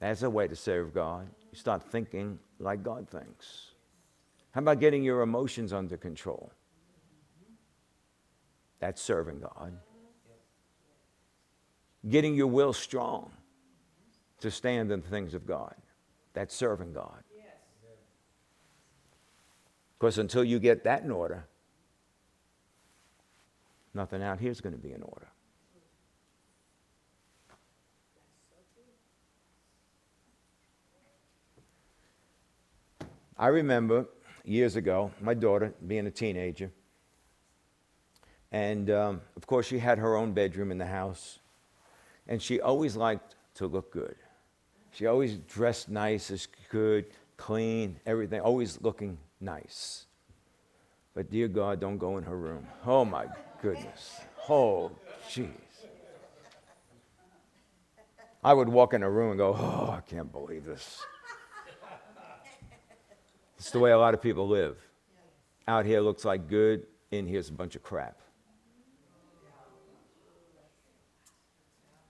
That's 0.00 0.22
a 0.22 0.30
way 0.30 0.48
to 0.48 0.56
serve 0.56 0.94
God. 0.94 1.28
You 1.52 1.58
start 1.58 1.82
thinking 1.90 2.38
like 2.58 2.82
God 2.82 3.08
thinks. 3.08 3.72
How 4.52 4.60
about 4.60 4.80
getting 4.80 5.04
your 5.04 5.22
emotions 5.22 5.72
under 5.72 5.96
control? 5.96 6.50
That's 8.80 9.00
serving 9.00 9.40
God. 9.40 9.78
Getting 12.08 12.34
your 12.34 12.46
will 12.46 12.72
strong 12.72 13.30
to 14.40 14.50
stand 14.50 14.90
in 14.90 15.02
the 15.02 15.08
things 15.08 15.34
of 15.34 15.46
God. 15.46 15.74
That's 16.32 16.54
serving 16.54 16.94
God. 16.94 17.22
Because 19.98 20.16
until 20.16 20.42
you 20.42 20.58
get 20.58 20.84
that 20.84 21.02
in 21.02 21.10
order, 21.10 21.44
nothing 23.92 24.22
out 24.22 24.40
here 24.40 24.50
is 24.50 24.62
going 24.62 24.72
to 24.72 24.78
be 24.78 24.92
in 24.92 25.02
order. 25.02 25.29
I 33.40 33.46
remember 33.46 34.06
years 34.44 34.76
ago, 34.76 35.12
my 35.18 35.32
daughter 35.32 35.72
being 35.86 36.06
a 36.06 36.10
teenager, 36.10 36.70
and 38.52 38.90
um, 38.90 39.22
of 39.34 39.46
course, 39.46 39.64
she 39.66 39.78
had 39.78 39.96
her 39.96 40.14
own 40.14 40.32
bedroom 40.32 40.70
in 40.70 40.76
the 40.76 40.84
house, 40.84 41.38
and 42.28 42.42
she 42.42 42.60
always 42.60 42.96
liked 42.96 43.36
to 43.54 43.66
look 43.66 43.90
good. 43.92 44.16
She 44.92 45.06
always 45.06 45.38
dressed 45.38 45.88
nice 45.88 46.30
as 46.30 46.48
could, 46.68 47.06
clean, 47.38 47.98
everything, 48.04 48.42
always 48.42 48.78
looking 48.82 49.16
nice. 49.40 50.04
But 51.14 51.30
dear 51.30 51.48
God, 51.48 51.80
don't 51.80 51.96
go 51.96 52.18
in 52.18 52.24
her 52.24 52.36
room. 52.36 52.66
Oh 52.84 53.06
my 53.06 53.24
goodness. 53.62 54.20
Oh, 54.50 54.92
jeez. 55.30 55.48
I 58.44 58.52
would 58.52 58.68
walk 58.68 58.92
in 58.92 59.02
a 59.02 59.08
room 59.10 59.30
and 59.30 59.38
go, 59.38 59.56
oh, 59.58 59.94
I 59.96 60.02
can't 60.02 60.30
believe 60.30 60.66
this. 60.66 61.00
It's 63.60 63.70
the 63.70 63.78
way 63.78 63.90
a 63.90 63.98
lot 63.98 64.14
of 64.14 64.22
people 64.22 64.48
live. 64.48 64.78
Out 65.68 65.84
here 65.84 66.00
looks 66.00 66.24
like 66.24 66.48
good, 66.48 66.86
in 67.10 67.26
here's 67.26 67.50
a 67.50 67.52
bunch 67.52 67.76
of 67.76 67.82
crap. 67.82 68.18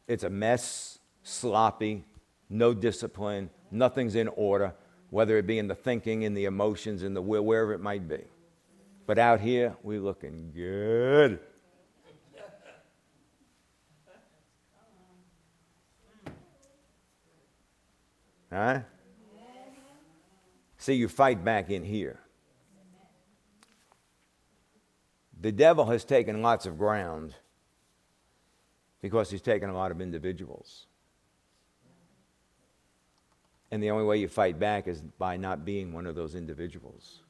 It's 0.06 0.22
a 0.22 0.30
mess, 0.30 1.00
sloppy, 1.24 2.04
no 2.48 2.72
discipline, 2.72 3.50
nothing's 3.72 4.14
in 4.14 4.28
order, 4.28 4.74
whether 5.10 5.38
it 5.38 5.46
be 5.48 5.58
in 5.58 5.66
the 5.66 5.74
thinking, 5.74 6.22
in 6.22 6.34
the 6.34 6.44
emotions, 6.44 7.02
in 7.02 7.14
the 7.14 7.22
will, 7.22 7.42
wherever 7.42 7.72
it 7.72 7.80
might 7.80 8.06
be. 8.06 8.22
But 9.04 9.18
out 9.18 9.40
here, 9.40 9.74
we're 9.82 9.98
looking 9.98 10.52
good. 10.54 11.40
Huh? 18.52 18.82
See, 20.80 20.94
you 20.94 21.08
fight 21.08 21.44
back 21.44 21.68
in 21.68 21.84
here. 21.84 22.18
The 25.38 25.52
devil 25.52 25.84
has 25.84 26.06
taken 26.06 26.40
lots 26.40 26.64
of 26.64 26.78
ground 26.78 27.34
because 29.02 29.30
he's 29.30 29.42
taken 29.42 29.68
a 29.68 29.74
lot 29.74 29.90
of 29.90 30.00
individuals. 30.00 30.86
And 33.70 33.82
the 33.82 33.90
only 33.90 34.06
way 34.06 34.16
you 34.16 34.26
fight 34.26 34.58
back 34.58 34.88
is 34.88 35.02
by 35.02 35.36
not 35.36 35.66
being 35.66 35.92
one 35.92 36.06
of 36.06 36.14
those 36.14 36.34
individuals. 36.34 37.20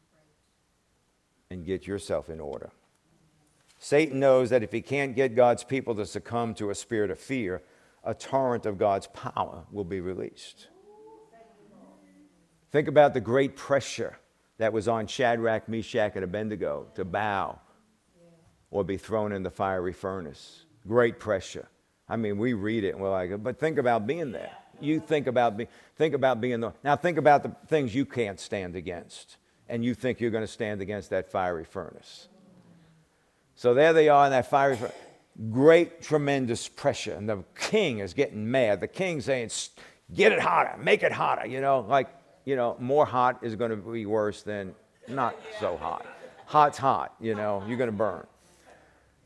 And 1.50 1.66
get 1.66 1.88
yourself 1.88 2.30
in 2.30 2.38
order. 2.38 2.70
Satan 3.80 4.20
knows 4.20 4.50
that 4.50 4.62
if 4.62 4.70
he 4.70 4.80
can't 4.80 5.16
get 5.16 5.34
God's 5.34 5.64
people 5.64 5.96
to 5.96 6.06
succumb 6.06 6.54
to 6.54 6.70
a 6.70 6.74
spirit 6.76 7.10
of 7.10 7.18
fear, 7.18 7.64
a 8.04 8.14
torrent 8.14 8.64
of 8.64 8.78
God's 8.78 9.08
power 9.08 9.64
will 9.72 9.84
be 9.84 10.00
released. 10.00 10.68
Think 12.70 12.88
about 12.88 13.14
the 13.14 13.20
great 13.20 13.56
pressure 13.56 14.18
that 14.58 14.72
was 14.72 14.86
on 14.88 15.06
Shadrach, 15.06 15.68
Meshach, 15.68 16.12
and 16.14 16.24
Abednego 16.24 16.86
to 16.94 17.04
bow 17.04 17.58
or 18.70 18.84
be 18.84 18.96
thrown 18.96 19.32
in 19.32 19.42
the 19.42 19.50
fiery 19.50 19.92
furnace. 19.92 20.64
Great 20.86 21.18
pressure. 21.18 21.68
I 22.08 22.16
mean, 22.16 22.38
we 22.38 22.52
read 22.52 22.84
it 22.84 22.90
and 22.90 23.00
we're 23.00 23.10
like, 23.10 23.42
but 23.42 23.58
think 23.58 23.78
about 23.78 24.06
being 24.06 24.32
there. 24.32 24.52
You 24.80 25.00
think 25.00 25.26
about, 25.26 25.56
be, 25.56 25.68
think 25.96 26.14
about 26.14 26.40
being 26.40 26.60
the. 26.60 26.72
Now, 26.82 26.96
think 26.96 27.18
about 27.18 27.42
the 27.42 27.54
things 27.66 27.94
you 27.94 28.06
can't 28.06 28.40
stand 28.40 28.76
against, 28.76 29.36
and 29.68 29.84
you 29.84 29.94
think 29.94 30.20
you're 30.20 30.30
going 30.30 30.44
to 30.44 30.52
stand 30.52 30.80
against 30.80 31.10
that 31.10 31.30
fiery 31.30 31.64
furnace. 31.64 32.28
So 33.56 33.74
there 33.74 33.92
they 33.92 34.08
are 34.08 34.24
in 34.24 34.30
that 34.30 34.48
fiery 34.48 34.76
furnace. 34.76 34.94
Great, 35.50 36.02
tremendous 36.02 36.66
pressure. 36.66 37.12
And 37.12 37.28
the 37.28 37.44
king 37.58 37.98
is 37.98 38.14
getting 38.14 38.50
mad. 38.50 38.80
The 38.80 38.88
king 38.88 39.20
saying, 39.20 39.50
Get 40.12 40.32
it 40.32 40.40
hotter, 40.40 40.76
make 40.82 41.02
it 41.02 41.12
hotter. 41.12 41.46
You 41.46 41.60
know, 41.60 41.80
like, 41.80 42.08
you 42.44 42.56
know, 42.56 42.76
more 42.78 43.06
hot 43.06 43.38
is 43.42 43.54
going 43.56 43.70
to 43.70 43.76
be 43.76 44.06
worse 44.06 44.42
than 44.42 44.74
not 45.08 45.36
so 45.58 45.76
hot. 45.76 46.06
Hot's 46.46 46.78
hot, 46.78 47.14
you 47.20 47.34
know, 47.34 47.62
you're 47.66 47.78
going 47.78 47.90
to 47.90 47.96
burn. 47.96 48.26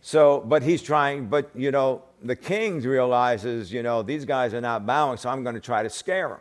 So, 0.00 0.40
but 0.40 0.62
he's 0.62 0.82
trying, 0.82 1.28
but, 1.28 1.50
you 1.54 1.70
know, 1.70 2.02
the 2.22 2.36
king 2.36 2.80
realizes, 2.80 3.72
you 3.72 3.82
know, 3.82 4.02
these 4.02 4.26
guys 4.26 4.52
are 4.52 4.60
not 4.60 4.84
bowing, 4.84 5.16
so 5.16 5.30
I'm 5.30 5.42
going 5.42 5.54
to 5.54 5.60
try 5.60 5.82
to 5.82 5.88
scare 5.88 6.28
them. 6.28 6.40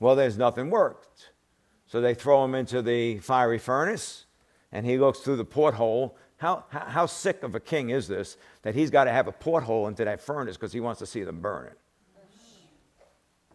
Well, 0.00 0.16
there's 0.16 0.36
nothing 0.36 0.70
worked. 0.70 1.30
So 1.86 2.00
they 2.00 2.14
throw 2.14 2.44
him 2.44 2.54
into 2.54 2.82
the 2.82 3.18
fiery 3.18 3.58
furnace, 3.58 4.26
and 4.72 4.84
he 4.84 4.98
looks 4.98 5.20
through 5.20 5.36
the 5.36 5.44
porthole. 5.44 6.16
How, 6.36 6.64
how, 6.70 7.06
sick 7.06 7.42
of 7.42 7.54
a 7.54 7.60
king 7.60 7.90
is 7.90 8.06
this 8.06 8.36
that 8.62 8.74
he's 8.74 8.90
got 8.90 9.04
to 9.04 9.10
have 9.10 9.26
a 9.26 9.32
porthole 9.32 9.88
into 9.88 10.04
that 10.04 10.20
furnace 10.20 10.56
because 10.56 10.72
he 10.72 10.80
wants 10.80 10.98
to 11.00 11.06
see 11.06 11.24
them 11.24 11.40
burn 11.40 11.66
it? 11.66 11.78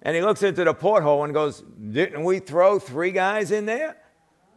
And 0.03 0.17
he 0.17 0.21
looks 0.21 0.43
into 0.43 0.65
the 0.65 0.73
porthole 0.73 1.23
and 1.23 1.33
goes, 1.33 1.61
Didn't 1.61 2.23
we 2.23 2.39
throw 2.39 2.77
three 2.77 3.11
guys 3.11 3.51
in 3.51 3.65
there? 3.65 3.95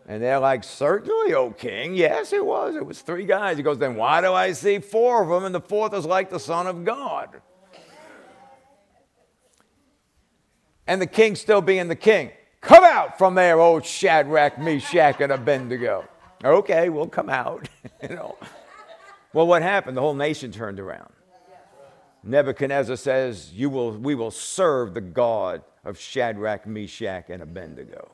And 0.09 0.23
they're 0.23 0.41
like, 0.41 0.65
Certainly, 0.65 1.35
O 1.35 1.53
king. 1.53 1.95
Yes, 1.95 2.33
it 2.33 2.45
was. 2.45 2.75
It 2.75 2.85
was 2.85 3.01
three 3.01 3.25
guys. 3.25 3.57
He 3.57 3.63
goes, 3.63 3.79
Then 3.79 3.95
why 3.95 4.21
do 4.21 4.33
I 4.33 4.53
see 4.53 4.81
four 4.81 5.23
of 5.23 5.29
them 5.29 5.45
and 5.45 5.55
the 5.55 5.61
fourth 5.61 5.95
is 5.95 6.05
like 6.05 6.31
the 6.31 6.41
Son 6.41 6.67
of 6.67 6.85
God? 6.85 7.41
And 10.89 11.01
the 11.01 11.07
king 11.07 11.37
still 11.37 11.63
being 11.63 11.89
the 11.89 11.97
king. 11.97 12.33
Come 12.61 12.85
out 12.85 13.17
from 13.17 13.37
there, 13.37 13.61
old 13.61 13.87
Shadrach, 13.87 14.59
Meshach, 14.59 15.21
and 15.21 15.33
Abednego. 15.33 16.09
Okay, 16.45 16.89
we'll 16.89 17.09
come 17.09 17.29
out. 17.29 17.69
you 18.03 18.09
know. 18.09 18.37
Well, 19.33 19.47
what 19.47 19.63
happened? 19.63 19.97
The 19.97 20.01
whole 20.01 20.15
nation 20.15 20.51
turned 20.51 20.81
around. 20.81 21.13
Nebuchadnezzar 22.27 22.97
says, 22.97 23.53
you 23.53 23.71
will, 23.71 23.93
We 23.93 24.17
will 24.17 24.33
serve 24.33 24.95
the 24.95 25.01
God 25.01 25.63
of 25.85 25.97
Shadrach, 25.97 26.67
Meshach, 26.67 27.31
and 27.31 27.41
Abednego. 27.41 28.11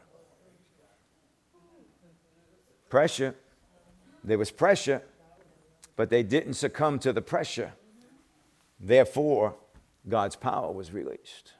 Pressure. 2.91 3.35
There 4.23 4.37
was 4.37 4.51
pressure, 4.51 5.03
but 5.97 6.11
they 6.11 6.23
didn't 6.23 6.55
succumb 6.55 6.99
to 7.01 7.13
the 7.13 7.23
pressure. 7.23 7.73
Therefore, 8.79 9.55
God's 10.07 10.37
power 10.37 10.71
was 10.71 10.93
released. 10.93 11.55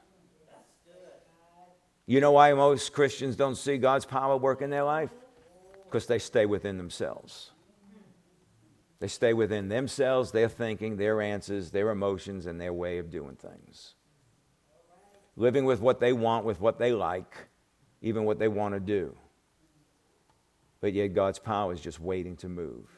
You 2.05 2.19
know 2.19 2.33
why 2.33 2.53
most 2.53 2.93
Christians 2.93 3.35
don't 3.35 3.55
see 3.55 3.77
God's 3.77 4.05
power 4.05 4.37
work 4.37 4.61
in 4.61 4.69
their 4.69 4.83
life? 4.83 5.09
Because 5.85 6.05
they 6.05 6.19
stay 6.19 6.45
within 6.45 6.77
themselves. 6.77 7.52
They 9.03 9.09
stay 9.09 9.33
within 9.33 9.67
themselves, 9.67 10.31
their 10.31 10.47
thinking, 10.47 10.95
their 10.95 11.21
answers, 11.21 11.71
their 11.71 11.89
emotions, 11.89 12.45
and 12.45 12.59
their 12.59 12.71
way 12.71 12.99
of 12.99 13.11
doing 13.11 13.35
things. 13.35 13.95
Living 15.35 15.65
with 15.65 15.81
what 15.81 15.99
they 15.99 16.13
want, 16.13 16.45
with 16.45 16.61
what 16.61 16.79
they 16.79 16.93
like, 16.93 17.35
even 18.01 18.23
what 18.23 18.39
they 18.39 18.47
want 18.47 18.75
to 18.75 18.79
do 18.79 19.17
but 20.83 20.91
yet 20.91 21.13
God's 21.13 21.39
power 21.39 21.71
is 21.71 21.79
just 21.79 22.01
waiting 22.01 22.35
to 22.35 22.49
move. 22.49 22.89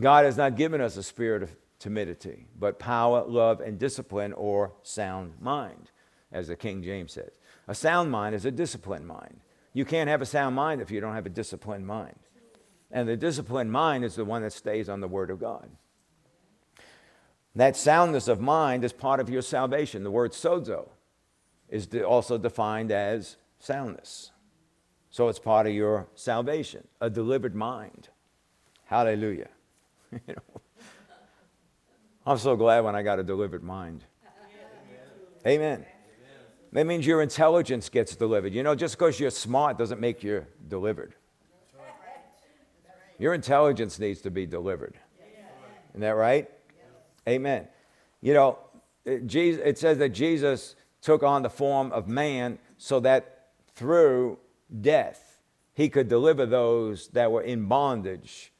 God 0.00 0.24
has 0.24 0.38
not 0.38 0.56
given 0.56 0.80
us 0.80 0.96
a 0.96 1.02
spirit 1.02 1.42
of 1.42 1.54
timidity, 1.78 2.46
but 2.58 2.78
power, 2.78 3.22
love, 3.26 3.60
and 3.60 3.78
discipline 3.78 4.32
or 4.32 4.72
sound 4.82 5.34
mind, 5.38 5.90
as 6.32 6.48
the 6.48 6.56
King 6.56 6.82
James 6.82 7.12
says. 7.12 7.38
A 7.68 7.74
sound 7.74 8.10
mind 8.10 8.34
is 8.34 8.46
a 8.46 8.50
disciplined 8.50 9.06
mind. 9.06 9.40
You 9.72 9.84
can't 9.84 10.08
have 10.08 10.22
a 10.22 10.26
sound 10.26 10.54
mind 10.54 10.80
if 10.80 10.90
you 10.90 11.00
don't 11.00 11.14
have 11.14 11.26
a 11.26 11.30
disciplined 11.30 11.86
mind. 11.86 12.18
And 12.90 13.08
the 13.08 13.16
disciplined 13.16 13.72
mind 13.72 14.04
is 14.04 14.16
the 14.16 14.24
one 14.24 14.42
that 14.42 14.52
stays 14.52 14.88
on 14.88 15.00
the 15.00 15.08
Word 15.08 15.30
of 15.30 15.40
God. 15.40 15.70
That 17.54 17.76
soundness 17.76 18.28
of 18.28 18.40
mind 18.40 18.84
is 18.84 18.92
part 18.92 19.20
of 19.20 19.28
your 19.28 19.42
salvation. 19.42 20.04
The 20.04 20.10
word 20.10 20.32
sozo 20.32 20.88
is 21.68 21.86
also 22.06 22.38
defined 22.38 22.90
as 22.90 23.36
soundness. 23.58 24.30
So 25.10 25.28
it's 25.28 25.38
part 25.38 25.66
of 25.66 25.74
your 25.74 26.08
salvation, 26.14 26.88
a 27.00 27.10
delivered 27.10 27.54
mind. 27.54 28.08
Hallelujah. 28.86 29.50
I'm 32.26 32.38
so 32.38 32.56
glad 32.56 32.80
when 32.80 32.96
I 32.96 33.02
got 33.02 33.18
a 33.18 33.22
delivered 33.22 33.62
mind. 33.62 34.04
Amen. 35.44 35.80
Amen. 35.80 35.91
That 36.72 36.86
means 36.86 37.06
your 37.06 37.20
intelligence 37.20 37.88
gets 37.90 38.16
delivered. 38.16 38.54
You 38.54 38.62
know, 38.62 38.74
just 38.74 38.96
because 38.96 39.20
you're 39.20 39.30
smart 39.30 39.76
doesn't 39.76 40.00
make 40.00 40.22
you 40.22 40.46
delivered. 40.68 41.14
Your 43.18 43.34
intelligence 43.34 43.98
needs 43.98 44.22
to 44.22 44.30
be 44.30 44.46
delivered. 44.46 44.98
Isn't 45.90 46.00
that 46.00 46.16
right? 46.16 46.50
Amen. 47.28 47.68
You 48.20 48.34
know, 48.34 48.58
it 49.04 49.78
says 49.78 49.98
that 49.98 50.10
Jesus 50.10 50.74
took 51.02 51.22
on 51.22 51.42
the 51.42 51.50
form 51.50 51.92
of 51.92 52.08
man 52.08 52.58
so 52.78 53.00
that 53.00 53.48
through 53.74 54.38
death 54.80 55.40
he 55.74 55.88
could 55.88 56.08
deliver 56.08 56.46
those 56.46 57.08
that 57.08 57.30
were 57.30 57.42
in 57.42 57.66
bondage 57.66 58.52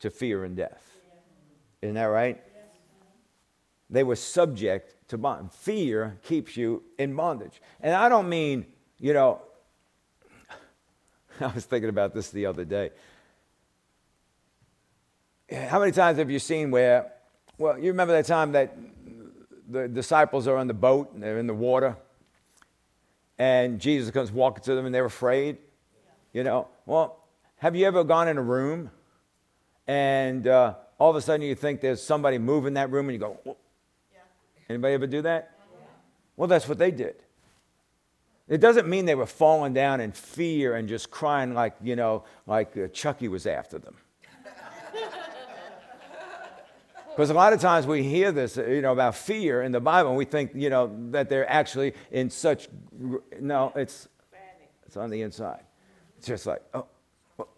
to 0.00 0.10
fear 0.10 0.44
and 0.44 0.56
death. 0.56 0.98
Isn't 1.82 1.94
that 1.94 2.04
right? 2.04 2.42
They 3.90 4.02
were 4.02 4.16
subject 4.16 5.01
to 5.12 5.18
bondage. 5.18 5.52
Fear 5.52 6.18
keeps 6.22 6.56
you 6.56 6.82
in 6.98 7.14
bondage. 7.14 7.60
And 7.80 7.94
I 7.94 8.08
don't 8.08 8.28
mean, 8.28 8.66
you 8.98 9.12
know, 9.12 9.42
I 11.40 11.46
was 11.48 11.64
thinking 11.64 11.88
about 11.88 12.14
this 12.14 12.30
the 12.30 12.46
other 12.46 12.64
day. 12.64 12.90
How 15.50 15.78
many 15.78 15.92
times 15.92 16.18
have 16.18 16.30
you 16.30 16.38
seen 16.38 16.70
where, 16.70 17.12
well, 17.58 17.78
you 17.78 17.88
remember 17.88 18.14
that 18.14 18.26
time 18.26 18.52
that 18.52 18.74
the 19.68 19.86
disciples 19.86 20.48
are 20.48 20.56
on 20.56 20.66
the 20.66 20.74
boat 20.74 21.12
and 21.12 21.22
they're 21.22 21.38
in 21.38 21.46
the 21.46 21.54
water, 21.54 21.96
and 23.38 23.78
Jesus 23.80 24.10
comes 24.10 24.32
walking 24.32 24.64
to 24.64 24.74
them 24.74 24.86
and 24.86 24.94
they're 24.94 25.04
afraid? 25.04 25.58
You 26.32 26.42
know, 26.42 26.68
well, 26.86 27.18
have 27.56 27.76
you 27.76 27.86
ever 27.86 28.02
gone 28.02 28.28
in 28.28 28.38
a 28.38 28.42
room 28.42 28.90
and 29.86 30.46
uh, 30.46 30.74
all 30.98 31.10
of 31.10 31.16
a 31.16 31.20
sudden 31.20 31.44
you 31.44 31.54
think 31.54 31.80
there's 31.80 32.02
somebody 32.02 32.38
moving 32.38 32.74
that 32.74 32.90
room 32.90 33.08
and 33.08 33.14
you 33.14 33.18
go. 33.18 33.56
Anybody 34.68 34.94
ever 34.94 35.06
do 35.06 35.22
that? 35.22 35.56
Well, 36.36 36.48
that's 36.48 36.68
what 36.68 36.78
they 36.78 36.90
did. 36.90 37.16
It 38.48 38.60
doesn't 38.60 38.88
mean 38.88 39.06
they 39.06 39.14
were 39.14 39.26
falling 39.26 39.72
down 39.72 40.00
in 40.00 40.12
fear 40.12 40.74
and 40.74 40.88
just 40.88 41.10
crying 41.10 41.54
like, 41.54 41.74
you 41.82 41.96
know, 41.96 42.24
like 42.46 42.76
uh, 42.76 42.88
Chucky 42.88 43.28
was 43.28 43.46
after 43.46 43.78
them. 43.78 43.96
Because 47.10 47.28
a 47.28 47.34
lot 47.34 47.52
of 47.52 47.60
times 47.60 47.86
we 47.86 48.02
hear 48.02 48.32
this, 48.32 48.56
you 48.56 48.80
know, 48.80 48.92
about 48.92 49.14
fear 49.14 49.62
in 49.62 49.70
the 49.70 49.80
Bible, 49.80 50.08
and 50.10 50.16
we 50.16 50.24
think, 50.24 50.52
you 50.54 50.70
know, 50.70 50.90
that 51.10 51.28
they're 51.28 51.48
actually 51.48 51.92
in 52.10 52.30
such. 52.30 52.68
No, 53.38 53.70
it's 53.76 54.08
it's 54.86 54.96
on 54.96 55.10
the 55.10 55.20
inside. 55.20 55.62
It's 56.16 56.26
just 56.26 56.46
like, 56.46 56.62
oh, 56.72 56.86
oh. 57.38 57.48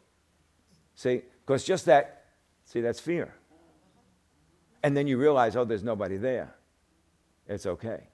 see, 0.94 1.22
because 1.44 1.64
just 1.64 1.86
that, 1.86 2.26
see, 2.64 2.80
that's 2.80 2.98
fear. 2.98 3.34
And 4.82 4.96
then 4.96 5.06
you 5.06 5.18
realize, 5.18 5.54
oh, 5.56 5.64
there's 5.64 5.84
nobody 5.84 6.16
there. 6.16 6.54
It's 7.48 7.66
okay. 7.66 8.08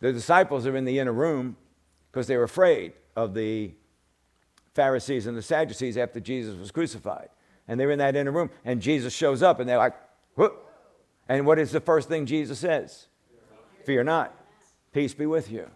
The 0.00 0.12
disciples 0.12 0.66
are 0.66 0.76
in 0.76 0.84
the 0.84 0.98
inner 0.98 1.12
room 1.12 1.56
because 2.10 2.26
they 2.26 2.36
were 2.36 2.44
afraid 2.44 2.92
of 3.16 3.34
the 3.34 3.72
Pharisees 4.74 5.26
and 5.26 5.36
the 5.36 5.42
Sadducees 5.42 5.96
after 5.96 6.20
Jesus 6.20 6.58
was 6.58 6.70
crucified. 6.70 7.28
And 7.68 7.78
they're 7.78 7.90
in 7.90 7.98
that 7.98 8.16
inner 8.16 8.32
room, 8.32 8.50
and 8.64 8.80
Jesus 8.80 9.14
shows 9.14 9.42
up, 9.42 9.60
and 9.60 9.68
they're 9.68 9.78
like, 9.78 9.94
whoop. 10.34 10.66
and 11.28 11.46
what 11.46 11.58
is 11.58 11.70
the 11.70 11.80
first 11.80 12.08
thing 12.08 12.26
Jesus 12.26 12.58
says? 12.58 13.06
Fear 13.84 14.04
not. 14.04 14.34
Peace 14.92 15.14
be 15.14 15.26
with 15.26 15.50
you. 15.50 15.68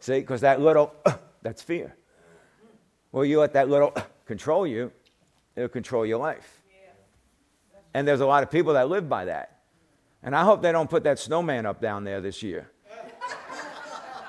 See, 0.00 0.20
because 0.20 0.40
that 0.42 0.60
little, 0.60 0.94
uh, 1.06 1.16
that's 1.42 1.62
fear. 1.62 1.96
Well, 3.12 3.24
you 3.24 3.38
let 3.38 3.52
that 3.52 3.68
little 3.68 3.92
uh, 3.94 4.02
control 4.26 4.66
you, 4.66 4.90
it'll 5.56 5.68
control 5.68 6.04
your 6.04 6.18
life. 6.18 6.62
And 7.94 8.06
there's 8.06 8.20
a 8.20 8.26
lot 8.26 8.42
of 8.42 8.50
people 8.50 8.72
that 8.72 8.88
live 8.88 9.08
by 9.08 9.26
that. 9.26 9.53
And 10.24 10.34
I 10.34 10.42
hope 10.42 10.62
they 10.62 10.72
don't 10.72 10.90
put 10.90 11.04
that 11.04 11.18
snowman 11.18 11.66
up 11.66 11.80
down 11.80 12.04
there 12.04 12.20
this 12.20 12.42
year. 12.42 12.70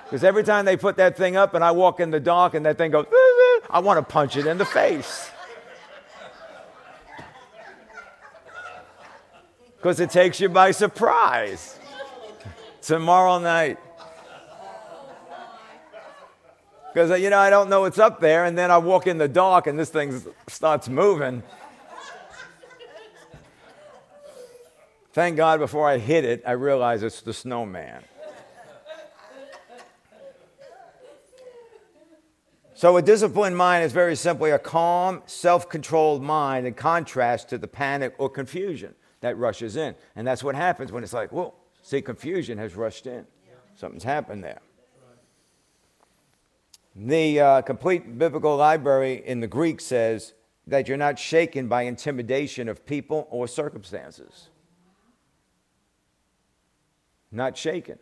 Because 0.03 0.23
every 0.23 0.43
time 0.43 0.65
they 0.65 0.77
put 0.77 0.97
that 0.97 1.17
thing 1.17 1.35
up 1.35 1.55
and 1.55 1.63
I 1.63 1.71
walk 1.71 1.99
in 1.99 2.11
the 2.11 2.19
dark 2.19 2.53
and 2.53 2.65
that 2.65 2.77
thing 2.77 2.91
goes, 2.91 3.07
I 3.69 3.79
want 3.79 3.97
to 3.97 4.03
punch 4.03 4.37
it 4.37 4.45
in 4.45 4.57
the 4.57 4.65
face. 4.65 5.31
because 9.85 9.99
it 9.99 10.09
takes 10.09 10.39
you 10.39 10.49
by 10.49 10.71
surprise. 10.71 11.77
Tomorrow 12.81 13.37
night. 13.37 13.77
Because, 16.91 17.21
you 17.21 17.29
know, 17.29 17.37
I 17.37 17.51
don't 17.51 17.69
know 17.69 17.81
what's 17.81 17.99
up 17.99 18.19
there, 18.19 18.45
and 18.45 18.57
then 18.57 18.71
I 18.71 18.79
walk 18.79 19.05
in 19.05 19.19
the 19.19 19.27
dark 19.27 19.67
and 19.67 19.77
this 19.77 19.91
thing 19.91 20.23
starts 20.47 20.89
moving. 20.89 21.43
Thank 25.15 25.37
God 25.37 25.61
before 25.61 25.87
I 25.87 25.97
hit 25.97 26.25
it, 26.25 26.43
I 26.45 26.51
realize 26.51 27.01
it's 27.01 27.21
the 27.21 27.33
snowman. 27.33 28.03
So, 32.73 32.97
a 32.97 33.01
disciplined 33.01 33.55
mind 33.55 33.85
is 33.85 33.93
very 33.93 34.17
simply 34.17 34.51
a 34.51 34.59
calm, 34.59 35.21
self 35.25 35.69
controlled 35.69 36.21
mind 36.21 36.67
in 36.67 36.73
contrast 36.73 37.47
to 37.47 37.57
the 37.57 37.65
panic 37.65 38.13
or 38.17 38.29
confusion 38.29 38.93
that 39.21 39.37
rushes 39.37 39.77
in. 39.77 39.95
And 40.17 40.27
that's 40.27 40.43
what 40.43 40.53
happens 40.53 40.91
when 40.91 41.01
it's 41.01 41.13
like, 41.13 41.31
whoa, 41.31 41.53
see, 41.81 42.01
confusion 42.01 42.57
has 42.57 42.75
rushed 42.75 43.07
in. 43.07 43.25
Something's 43.77 44.03
happened 44.03 44.43
there. 44.43 44.59
The 46.93 47.39
uh, 47.39 47.61
complete 47.61 48.17
biblical 48.17 48.57
library 48.57 49.23
in 49.25 49.39
the 49.39 49.47
Greek 49.47 49.79
says 49.79 50.33
that 50.67 50.89
you're 50.89 50.97
not 50.97 51.17
shaken 51.17 51.69
by 51.69 51.83
intimidation 51.83 52.67
of 52.67 52.85
people 52.85 53.29
or 53.31 53.47
circumstances. 53.47 54.49
Not 57.35 57.57
shaken. 57.57 57.99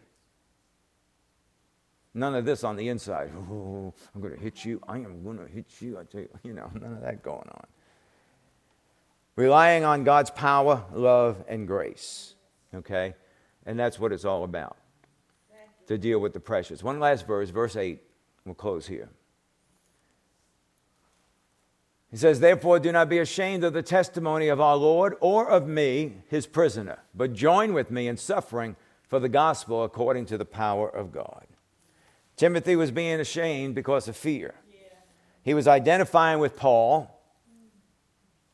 None 2.14 2.36
of 2.36 2.46
this 2.46 2.64
on 2.64 2.76
the 2.76 2.88
inside. 2.88 3.32
Oh, 3.36 3.94
I'm 4.16 4.22
going 4.22 4.36
to 4.36 4.40
hit 4.40 4.64
you. 4.64 4.82
I 4.88 4.98
am 4.98 5.24
going 5.24 5.40
to 5.40 5.48
hit 5.48 5.66
you. 5.80 5.98
I 5.98 6.04
tell 6.04 6.22
you, 6.22 6.30
you 6.44 6.54
know, 6.54 6.70
none 6.80 6.94
of 6.94 7.02
that 7.02 7.22
going 7.22 7.50
on 7.50 7.66
relying 9.36 9.84
on 9.84 10.04
God's 10.04 10.30
power, 10.32 10.86
love, 10.94 11.44
and 11.48 11.68
grace. 11.68 12.36
Okay? 12.74 13.16
And 13.66 13.80
that's 13.80 14.00
what 14.00 14.12
it's 14.12 14.26
all 14.26 14.44
about 14.44 14.78
to 15.88 15.98
deal 15.98 16.20
with 16.20 16.34
the 16.34 16.40
pressures. 16.40 16.84
One 16.84 17.00
last 17.00 17.28
verse, 17.28 17.50
verse 17.50 17.76
8. 17.76 18.02
We'll 18.46 18.56
close 18.56 18.88
here. 18.88 19.10
He 22.12 22.18
says, 22.18 22.40
Therefore, 22.40 22.80
do 22.80 22.92
not 22.92 23.10
be 23.10 23.20
ashamed 23.20 23.64
of 23.64 23.74
the 23.74 23.82
testimony 23.82 24.48
of 24.48 24.62
our 24.62 24.76
Lord 24.76 25.16
or 25.20 25.50
of 25.50 25.68
me, 25.68 26.14
his 26.28 26.46
prisoner, 26.46 27.00
but 27.16 27.34
join 27.34 27.74
with 27.74 27.90
me 27.90 28.08
in 28.08 28.18
suffering 28.18 28.76
for 29.08 29.20
the 29.20 29.30
gospel 29.30 29.84
according 29.84 30.26
to 30.28 30.38
the 30.38 30.46
power 30.46 30.90
of 30.90 31.12
God. 31.12 31.46
Timothy 32.36 32.76
was 32.76 32.92
being 32.92 33.20
ashamed 33.20 33.76
because 33.76 34.08
of 34.08 34.16
fear. 34.16 34.56
He 35.44 35.54
was 35.54 35.68
identifying 35.68 36.40
with 36.40 36.56
Paul 36.56 37.14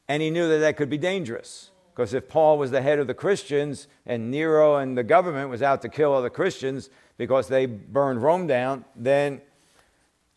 and 0.07 0.23
he 0.23 0.31
knew 0.31 0.49
that 0.49 0.57
that 0.57 0.75
could 0.75 0.89
be 0.89 0.97
dangerous. 0.97 1.71
Because 1.93 2.13
if 2.13 2.27
Paul 2.27 2.57
was 2.57 2.71
the 2.71 2.81
head 2.81 2.97
of 2.97 3.07
the 3.07 3.13
Christians 3.13 3.87
and 4.05 4.31
Nero 4.31 4.77
and 4.77 4.97
the 4.97 5.03
government 5.03 5.49
was 5.49 5.61
out 5.61 5.81
to 5.83 5.89
kill 5.89 6.13
all 6.13 6.21
the 6.21 6.29
Christians 6.29 6.89
because 7.17 7.47
they 7.47 7.65
burned 7.65 8.23
Rome 8.23 8.47
down, 8.47 8.85
then 8.95 9.41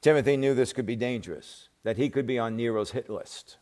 Timothy 0.00 0.36
knew 0.36 0.54
this 0.54 0.72
could 0.72 0.86
be 0.86 0.96
dangerous, 0.96 1.68
that 1.84 1.96
he 1.96 2.10
could 2.10 2.26
be 2.26 2.38
on 2.38 2.56
Nero's 2.56 2.90
hit 2.90 3.08
list. 3.08 3.58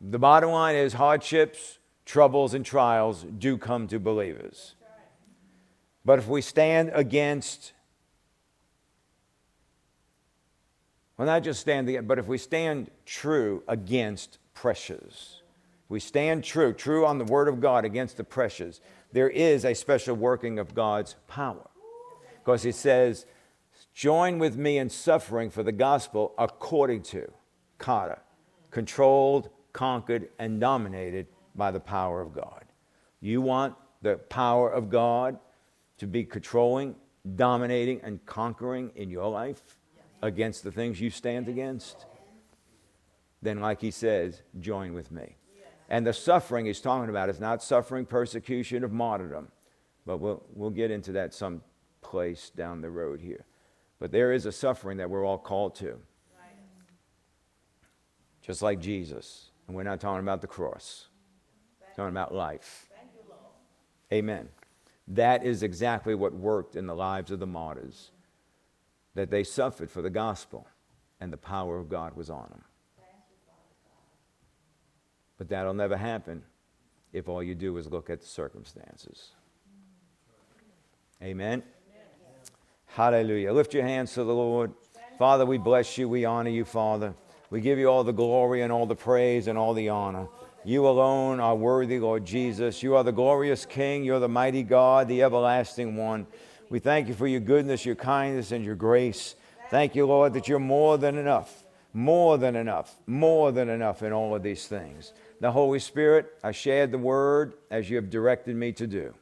The 0.00 0.18
bottom 0.18 0.50
line 0.50 0.74
is 0.74 0.94
hardships, 0.94 1.78
troubles, 2.06 2.54
and 2.54 2.64
trials 2.64 3.26
do 3.38 3.58
come 3.58 3.86
to 3.88 4.00
believers. 4.00 4.74
But 6.04 6.18
if 6.20 6.28
we 6.28 6.40
stand 6.40 6.92
against 6.94 7.72
Well, 11.16 11.26
not 11.26 11.42
just 11.44 11.60
stand, 11.60 11.88
against, 11.88 12.08
but 12.08 12.18
if 12.18 12.26
we 12.26 12.36
stand 12.36 12.90
true 13.06 13.62
against 13.68 14.38
pressures, 14.52 15.40
we 15.88 15.98
stand 15.98 16.44
true, 16.44 16.74
true 16.74 17.06
on 17.06 17.16
the 17.16 17.24
Word 17.24 17.48
of 17.48 17.58
God 17.58 17.86
against 17.86 18.18
the 18.18 18.24
pressures, 18.24 18.82
there 19.12 19.30
is 19.30 19.64
a 19.64 19.72
special 19.72 20.14
working 20.14 20.58
of 20.58 20.74
God's 20.74 21.16
power. 21.26 21.70
Because 22.44 22.62
He 22.62 22.72
says, 22.72 23.24
Join 23.94 24.38
with 24.38 24.58
me 24.58 24.76
in 24.76 24.90
suffering 24.90 25.48
for 25.48 25.62
the 25.62 25.72
gospel 25.72 26.34
according 26.36 27.02
to 27.04 27.32
kata, 27.78 28.18
controlled, 28.70 29.48
conquered, 29.72 30.28
and 30.38 30.60
dominated 30.60 31.28
by 31.56 31.70
the 31.70 31.80
power 31.80 32.20
of 32.20 32.34
God. 32.34 32.64
You 33.20 33.40
want 33.40 33.74
the 34.02 34.16
power 34.16 34.70
of 34.70 34.90
God 34.90 35.38
to 35.98 36.06
be 36.06 36.24
controlling, 36.24 36.94
dominating, 37.34 38.00
and 38.02 38.24
conquering 38.26 38.92
in 38.94 39.10
your 39.10 39.30
life? 39.30 39.62
against 40.22 40.64
the 40.64 40.72
things 40.72 41.00
you 41.00 41.10
stand 41.10 41.48
against, 41.48 42.06
then, 43.42 43.60
like 43.60 43.80
he 43.80 43.90
says, 43.90 44.42
join 44.60 44.94
with 44.94 45.10
me. 45.10 45.36
And 45.88 46.06
the 46.06 46.12
suffering 46.12 46.66
he's 46.66 46.80
talking 46.80 47.10
about 47.10 47.28
is 47.28 47.38
not 47.38 47.62
suffering 47.62 48.06
persecution 48.06 48.82
of 48.82 48.92
martyrdom, 48.92 49.48
but 50.04 50.18
we'll, 50.18 50.42
we'll 50.52 50.70
get 50.70 50.90
into 50.90 51.12
that 51.12 51.32
some 51.32 51.62
place 52.00 52.50
down 52.50 52.80
the 52.80 52.90
road 52.90 53.20
here. 53.20 53.44
But 54.00 54.10
there 54.10 54.32
is 54.32 54.46
a 54.46 54.52
suffering 54.52 54.98
that 54.98 55.08
we're 55.08 55.24
all 55.24 55.38
called 55.38 55.76
to. 55.76 55.98
Just 58.42 58.62
like 58.62 58.80
Jesus. 58.80 59.50
And 59.66 59.76
we're 59.76 59.84
not 59.84 60.00
talking 60.00 60.20
about 60.20 60.40
the 60.40 60.46
cross, 60.46 61.08
talking 61.96 62.10
about 62.10 62.34
life. 62.34 62.88
Amen. 64.12 64.48
That 65.08 65.44
is 65.44 65.62
exactly 65.62 66.14
what 66.14 66.34
worked 66.34 66.76
in 66.76 66.86
the 66.86 66.94
lives 66.94 67.30
of 67.30 67.40
the 67.40 67.46
martyrs, 67.46 68.10
that 69.14 69.30
they 69.30 69.42
suffered 69.42 69.90
for 69.90 70.02
the 70.02 70.10
gospel 70.10 70.66
and 71.20 71.32
the 71.32 71.38
power 71.38 71.78
of 71.78 71.88
God 71.88 72.14
was 72.16 72.28
on 72.28 72.48
them. 72.50 72.62
But 75.38 75.48
that'll 75.48 75.74
never 75.74 75.96
happen 75.96 76.42
if 77.12 77.28
all 77.28 77.42
you 77.42 77.54
do 77.54 77.76
is 77.78 77.86
look 77.86 78.10
at 78.10 78.20
the 78.20 78.26
circumstances. 78.26 79.32
Amen. 81.22 81.62
Hallelujah. 82.86 83.52
Lift 83.52 83.74
your 83.74 83.84
hands 83.84 84.12
to 84.14 84.24
the 84.24 84.34
Lord. 84.34 84.72
Father, 85.18 85.46
we 85.46 85.58
bless 85.58 85.96
you. 85.96 86.08
We 86.08 86.24
honor 86.24 86.50
you, 86.50 86.64
Father. 86.64 87.14
We 87.48 87.60
give 87.60 87.78
you 87.78 87.88
all 87.88 88.04
the 88.04 88.12
glory 88.12 88.62
and 88.62 88.72
all 88.72 88.86
the 88.86 88.96
praise 88.96 89.46
and 89.46 89.58
all 89.58 89.72
the 89.72 89.88
honor. 89.88 90.28
You 90.66 90.88
alone 90.88 91.38
are 91.38 91.54
worthy, 91.54 92.00
Lord 92.00 92.24
Jesus. 92.24 92.82
You 92.82 92.96
are 92.96 93.04
the 93.04 93.12
glorious 93.12 93.64
King. 93.64 94.02
You're 94.02 94.18
the 94.18 94.26
mighty 94.26 94.64
God, 94.64 95.06
the 95.06 95.22
everlasting 95.22 95.94
one. 95.94 96.26
We 96.70 96.80
thank 96.80 97.06
you 97.06 97.14
for 97.14 97.28
your 97.28 97.38
goodness, 97.38 97.86
your 97.86 97.94
kindness, 97.94 98.50
and 98.50 98.64
your 98.64 98.74
grace. 98.74 99.36
Thank 99.70 99.94
you, 99.94 100.06
Lord, 100.06 100.32
that 100.32 100.48
you're 100.48 100.58
more 100.58 100.98
than 100.98 101.18
enough, 101.18 101.62
more 101.92 102.36
than 102.36 102.56
enough, 102.56 102.96
more 103.06 103.52
than 103.52 103.68
enough 103.68 104.02
in 104.02 104.12
all 104.12 104.34
of 104.34 104.42
these 104.42 104.66
things. 104.66 105.12
The 105.40 105.52
Holy 105.52 105.78
Spirit, 105.78 106.36
I 106.42 106.50
shared 106.50 106.90
the 106.90 106.98
word 106.98 107.54
as 107.70 107.88
you 107.88 107.94
have 107.94 108.10
directed 108.10 108.56
me 108.56 108.72
to 108.72 108.88
do. 108.88 109.14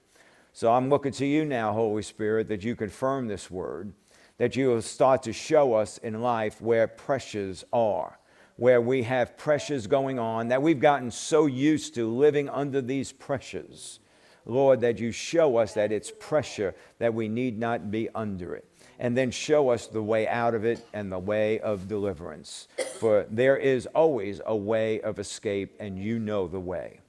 So 0.54 0.72
I'm 0.72 0.88
looking 0.88 1.12
to 1.12 1.26
you 1.26 1.44
now, 1.44 1.74
Holy 1.74 2.02
Spirit, 2.02 2.48
that 2.48 2.64
you 2.64 2.74
confirm 2.74 3.28
this 3.28 3.50
word, 3.50 3.92
that 4.38 4.56
you 4.56 4.68
will 4.68 4.80
start 4.80 5.22
to 5.24 5.34
show 5.34 5.74
us 5.74 5.98
in 5.98 6.22
life 6.22 6.62
where 6.62 6.88
pressures 6.88 7.66
are, 7.70 8.18
where 8.56 8.80
we 8.80 9.02
have 9.02 9.36
pressures 9.36 9.86
going 9.86 10.18
on, 10.18 10.48
that 10.48 10.62
we've 10.62 10.80
gotten 10.80 11.10
so 11.10 11.46
used 11.46 11.94
to 11.94 12.08
living 12.08 12.48
under 12.48 12.80
these 12.80 13.12
pressures. 13.12 14.00
Lord, 14.46 14.80
that 14.82 14.98
you 14.98 15.10
show 15.10 15.56
us 15.56 15.74
that 15.74 15.90
it's 15.90 16.12
pressure, 16.20 16.74
that 16.98 17.14
we 17.14 17.28
need 17.28 17.58
not 17.58 17.90
be 17.90 18.08
under 18.14 18.54
it. 18.54 18.68
And 18.98 19.16
then 19.16 19.30
show 19.30 19.70
us 19.70 19.86
the 19.86 20.02
way 20.02 20.28
out 20.28 20.54
of 20.54 20.64
it 20.64 20.86
and 20.92 21.10
the 21.10 21.18
way 21.18 21.58
of 21.60 21.88
deliverance. 21.88 22.68
For 23.00 23.26
there 23.30 23.56
is 23.56 23.86
always 23.86 24.40
a 24.46 24.54
way 24.54 25.00
of 25.00 25.18
escape, 25.18 25.74
and 25.80 25.98
you 25.98 26.18
know 26.18 26.46
the 26.46 26.60
way. 26.60 27.00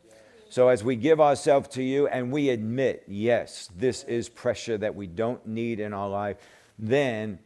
So, 0.49 0.69
as 0.69 0.83
we 0.83 0.95
give 0.95 1.19
ourselves 1.19 1.67
to 1.69 1.83
you 1.83 2.07
and 2.07 2.31
we 2.31 2.49
admit, 2.49 3.03
yes, 3.07 3.69
this 3.75 4.03
is 4.03 4.29
pressure 4.29 4.77
that 4.77 4.95
we 4.95 5.05
don't 5.05 5.45
need 5.45 5.79
in 5.79 5.93
our 5.93 6.09
life, 6.09 6.37
then 6.79 7.39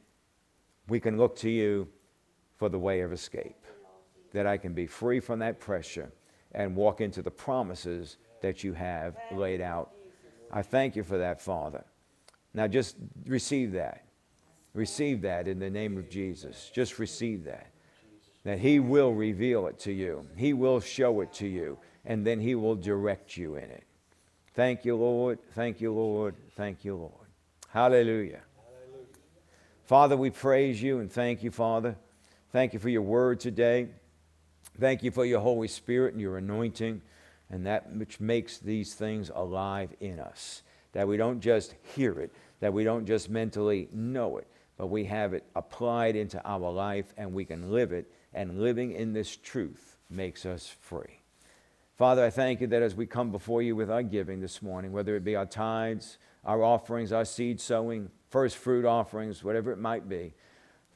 we 0.88 1.00
can 1.00 1.18
look 1.18 1.36
to 1.38 1.50
you 1.50 1.88
for 2.58 2.70
the 2.70 2.80
way 2.80 3.02
of 3.02 3.12
escape. 3.12 3.56
That 4.32 4.46
I 4.46 4.58
can 4.58 4.74
be 4.74 4.86
free 4.86 5.20
from 5.20 5.40
that 5.40 5.60
pressure 5.60 6.12
and 6.52 6.76
walk 6.76 7.02
into 7.02 7.22
the 7.22 7.32
promises 7.32 8.18
that 8.42 8.64
you 8.64 8.74
have 8.74 9.16
laid 9.32 9.62
out. 9.62 9.92
I 10.52 10.62
thank 10.62 10.96
you 10.96 11.04
for 11.04 11.18
that, 11.18 11.42
Father. 11.42 11.84
Now, 12.54 12.68
just 12.68 12.96
receive 13.26 13.74
that. 13.74 14.06
Receive 14.74 15.22
that 15.22 15.48
in 15.48 15.60
the 15.60 15.70
name 15.70 15.98
of 15.98 16.10
Jesus. 16.10 16.72
Just 16.74 17.00
receive 17.00 17.44
that. 17.46 17.72
That 18.44 18.60
He 18.60 18.80
will 18.80 19.14
reveal 19.14 19.68
it 19.68 19.80
to 19.80 19.92
you, 19.92 20.28
He 20.36 20.54
will 20.54 20.80
show 20.80 21.22
it 21.22 21.34
to 21.34 21.48
you 21.48 21.78
and 22.06 22.26
then 22.26 22.40
He 22.40 22.56
will 22.56 22.76
direct 22.76 23.38
you 23.38 23.56
in 23.56 23.66
it. 23.66 23.84
Thank 24.54 24.86
you, 24.86 24.96
Lord. 24.96 25.40
Thank 25.54 25.80
you, 25.82 25.94
Lord. 25.94 26.36
Thank 26.56 26.84
you, 26.84 26.96
Lord. 26.96 27.28
Hallelujah. 27.70 28.42
Hallelujah. 28.56 29.08
Father, 29.86 30.18
we 30.18 30.30
praise 30.30 30.82
you 30.82 31.00
and 31.00 31.12
thank 31.12 31.44
you, 31.44 31.52
Father. 31.52 31.96
Thank 32.52 32.74
you 32.74 32.80
for 32.80 32.90
your 32.90 33.04
word 33.04 33.40
today. 33.40 33.90
Thank 34.80 35.04
you 35.04 35.12
for 35.12 35.26
your 35.26 35.42
Holy 35.42 35.68
Spirit 35.68 36.14
and 36.14 36.22
your 36.22 36.38
anointing 36.38 37.02
and 37.50 37.66
that 37.66 37.92
which 37.94 38.20
makes 38.20 38.60
these 38.60 38.94
things 38.94 39.30
alive 39.34 39.94
in 40.00 40.20
us. 40.20 40.64
That 40.94 41.08
we 41.08 41.18
don't 41.18 41.42
just 41.42 41.76
hear 41.96 42.20
it, 42.20 42.32
that 42.62 42.74
we 42.74 42.84
don't 42.84 43.06
just 43.06 43.30
mentally 43.30 43.90
know 43.92 44.38
it, 44.38 44.48
but 44.78 44.88
we 44.88 45.06
have 45.06 45.34
it 45.34 45.44
applied 45.56 46.16
into 46.16 46.42
our 46.48 46.72
life 46.72 47.14
and 47.18 47.34
we 47.34 47.44
can 47.46 47.72
live 47.72 47.92
it. 47.92 48.12
And 48.34 48.62
living 48.62 48.92
in 48.94 49.12
this 49.12 49.36
truth 49.36 49.98
makes 50.10 50.46
us 50.46 50.74
free. 50.82 51.20
Father, 51.98 52.24
I 52.24 52.30
thank 52.30 52.62
you 52.62 52.68
that 52.68 52.82
as 52.82 52.96
we 52.96 53.06
come 53.06 53.32
before 53.32 53.62
you 53.62 53.76
with 53.76 53.92
our 53.92 54.04
giving 54.04 54.40
this 54.40 54.62
morning, 54.62 54.94
whether 54.94 55.16
it 55.16 55.24
be 55.26 55.36
our 55.36 55.46
tithes, 55.46 56.18
our 56.46 56.64
offerings, 56.64 57.12
our 57.12 57.26
seed 57.26 57.60
sowing, 57.60 58.10
first 58.30 58.56
fruit 58.56 58.86
offerings, 58.86 59.44
whatever 59.44 59.72
it 59.74 59.80
might 59.80 60.08
be, 60.08 60.34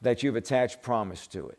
that 0.00 0.22
you've 0.22 0.36
attached 0.36 0.80
promise 0.80 1.26
to 1.26 1.48
it. 1.48 1.58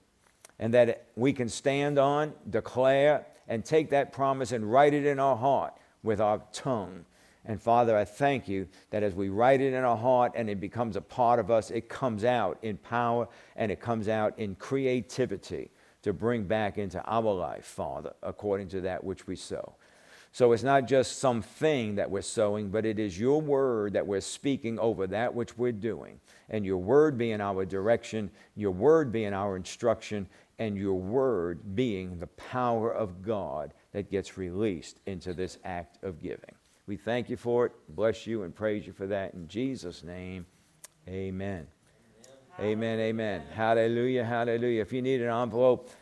And 0.59 0.73
that 0.73 1.07
we 1.15 1.33
can 1.33 1.49
stand 1.49 1.99
on, 1.99 2.33
declare, 2.49 3.25
and 3.47 3.63
take 3.63 3.89
that 3.89 4.11
promise 4.11 4.51
and 4.51 4.71
write 4.71 4.93
it 4.93 5.05
in 5.05 5.19
our 5.19 5.35
heart 5.35 5.73
with 6.03 6.21
our 6.21 6.41
tongue. 6.53 7.05
And 7.47 7.61
Father, 7.61 7.95
I 7.95 8.05
thank 8.05 8.47
you 8.47 8.67
that 8.89 9.03
as 9.03 9.13
we 9.13 9.29
write 9.29 9.61
it 9.61 9.73
in 9.73 9.83
our 9.83 9.97
heart 9.97 10.31
and 10.35 10.49
it 10.49 10.59
becomes 10.59 10.95
a 10.95 11.01
part 11.01 11.39
of 11.39 11.51
us, 11.51 11.69
it 11.69 11.89
comes 11.89 12.23
out 12.23 12.57
in 12.63 12.77
power 12.77 13.27
and 13.55 13.71
it 13.71 13.79
comes 13.79 14.07
out 14.07 14.37
in 14.39 14.55
creativity 14.55 15.69
to 16.01 16.13
bring 16.13 16.43
back 16.43 16.77
into 16.77 17.03
our 17.05 17.33
life, 17.33 17.65
Father, 17.65 18.13
according 18.23 18.67
to 18.69 18.81
that 18.81 19.03
which 19.03 19.27
we 19.27 19.35
sow. 19.35 19.75
So 20.31 20.51
it's 20.51 20.63
not 20.63 20.85
just 20.85 21.19
something 21.19 21.95
that 21.95 22.11
we're 22.11 22.21
sowing, 22.21 22.69
but 22.69 22.85
it 22.85 22.99
is 22.99 23.17
your 23.17 23.39
word 23.39 23.93
that 23.93 24.05
we're 24.05 24.19
speaking 24.19 24.77
over 24.79 25.07
that 25.07 25.33
which 25.33 25.57
we're 25.57 25.71
doing. 25.71 26.19
And 26.49 26.65
your 26.65 26.77
word 26.77 27.17
being 27.17 27.39
our 27.39 27.63
direction, 27.63 28.29
your 28.53 28.71
word 28.71 29.13
being 29.13 29.33
our 29.33 29.55
instruction, 29.55 30.27
and 30.59 30.77
your 30.77 30.95
word 30.95 31.75
being 31.75 32.19
the 32.19 32.27
power 32.27 32.91
of 32.93 33.21
God 33.21 33.73
that 33.91 34.09
gets 34.09 34.37
released 34.37 34.99
into 35.05 35.33
this 35.33 35.57
act 35.63 36.03
of 36.03 36.21
giving. 36.21 36.55
We 36.87 36.97
thank 36.97 37.29
you 37.29 37.37
for 37.37 37.65
it, 37.65 37.71
bless 37.89 38.27
you, 38.27 38.43
and 38.43 38.55
praise 38.55 38.85
you 38.85 38.93
for 38.93 39.07
that. 39.07 39.33
In 39.33 39.47
Jesus' 39.47 40.03
name, 40.03 40.45
amen. 41.07 41.67
Amen, 42.59 42.99
amen. 42.99 43.43
Hallelujah, 43.53 44.23
hallelujah. 44.23 44.81
If 44.81 44.93
you 44.93 45.01
need 45.01 45.21
an 45.21 45.29
envelope, 45.29 45.89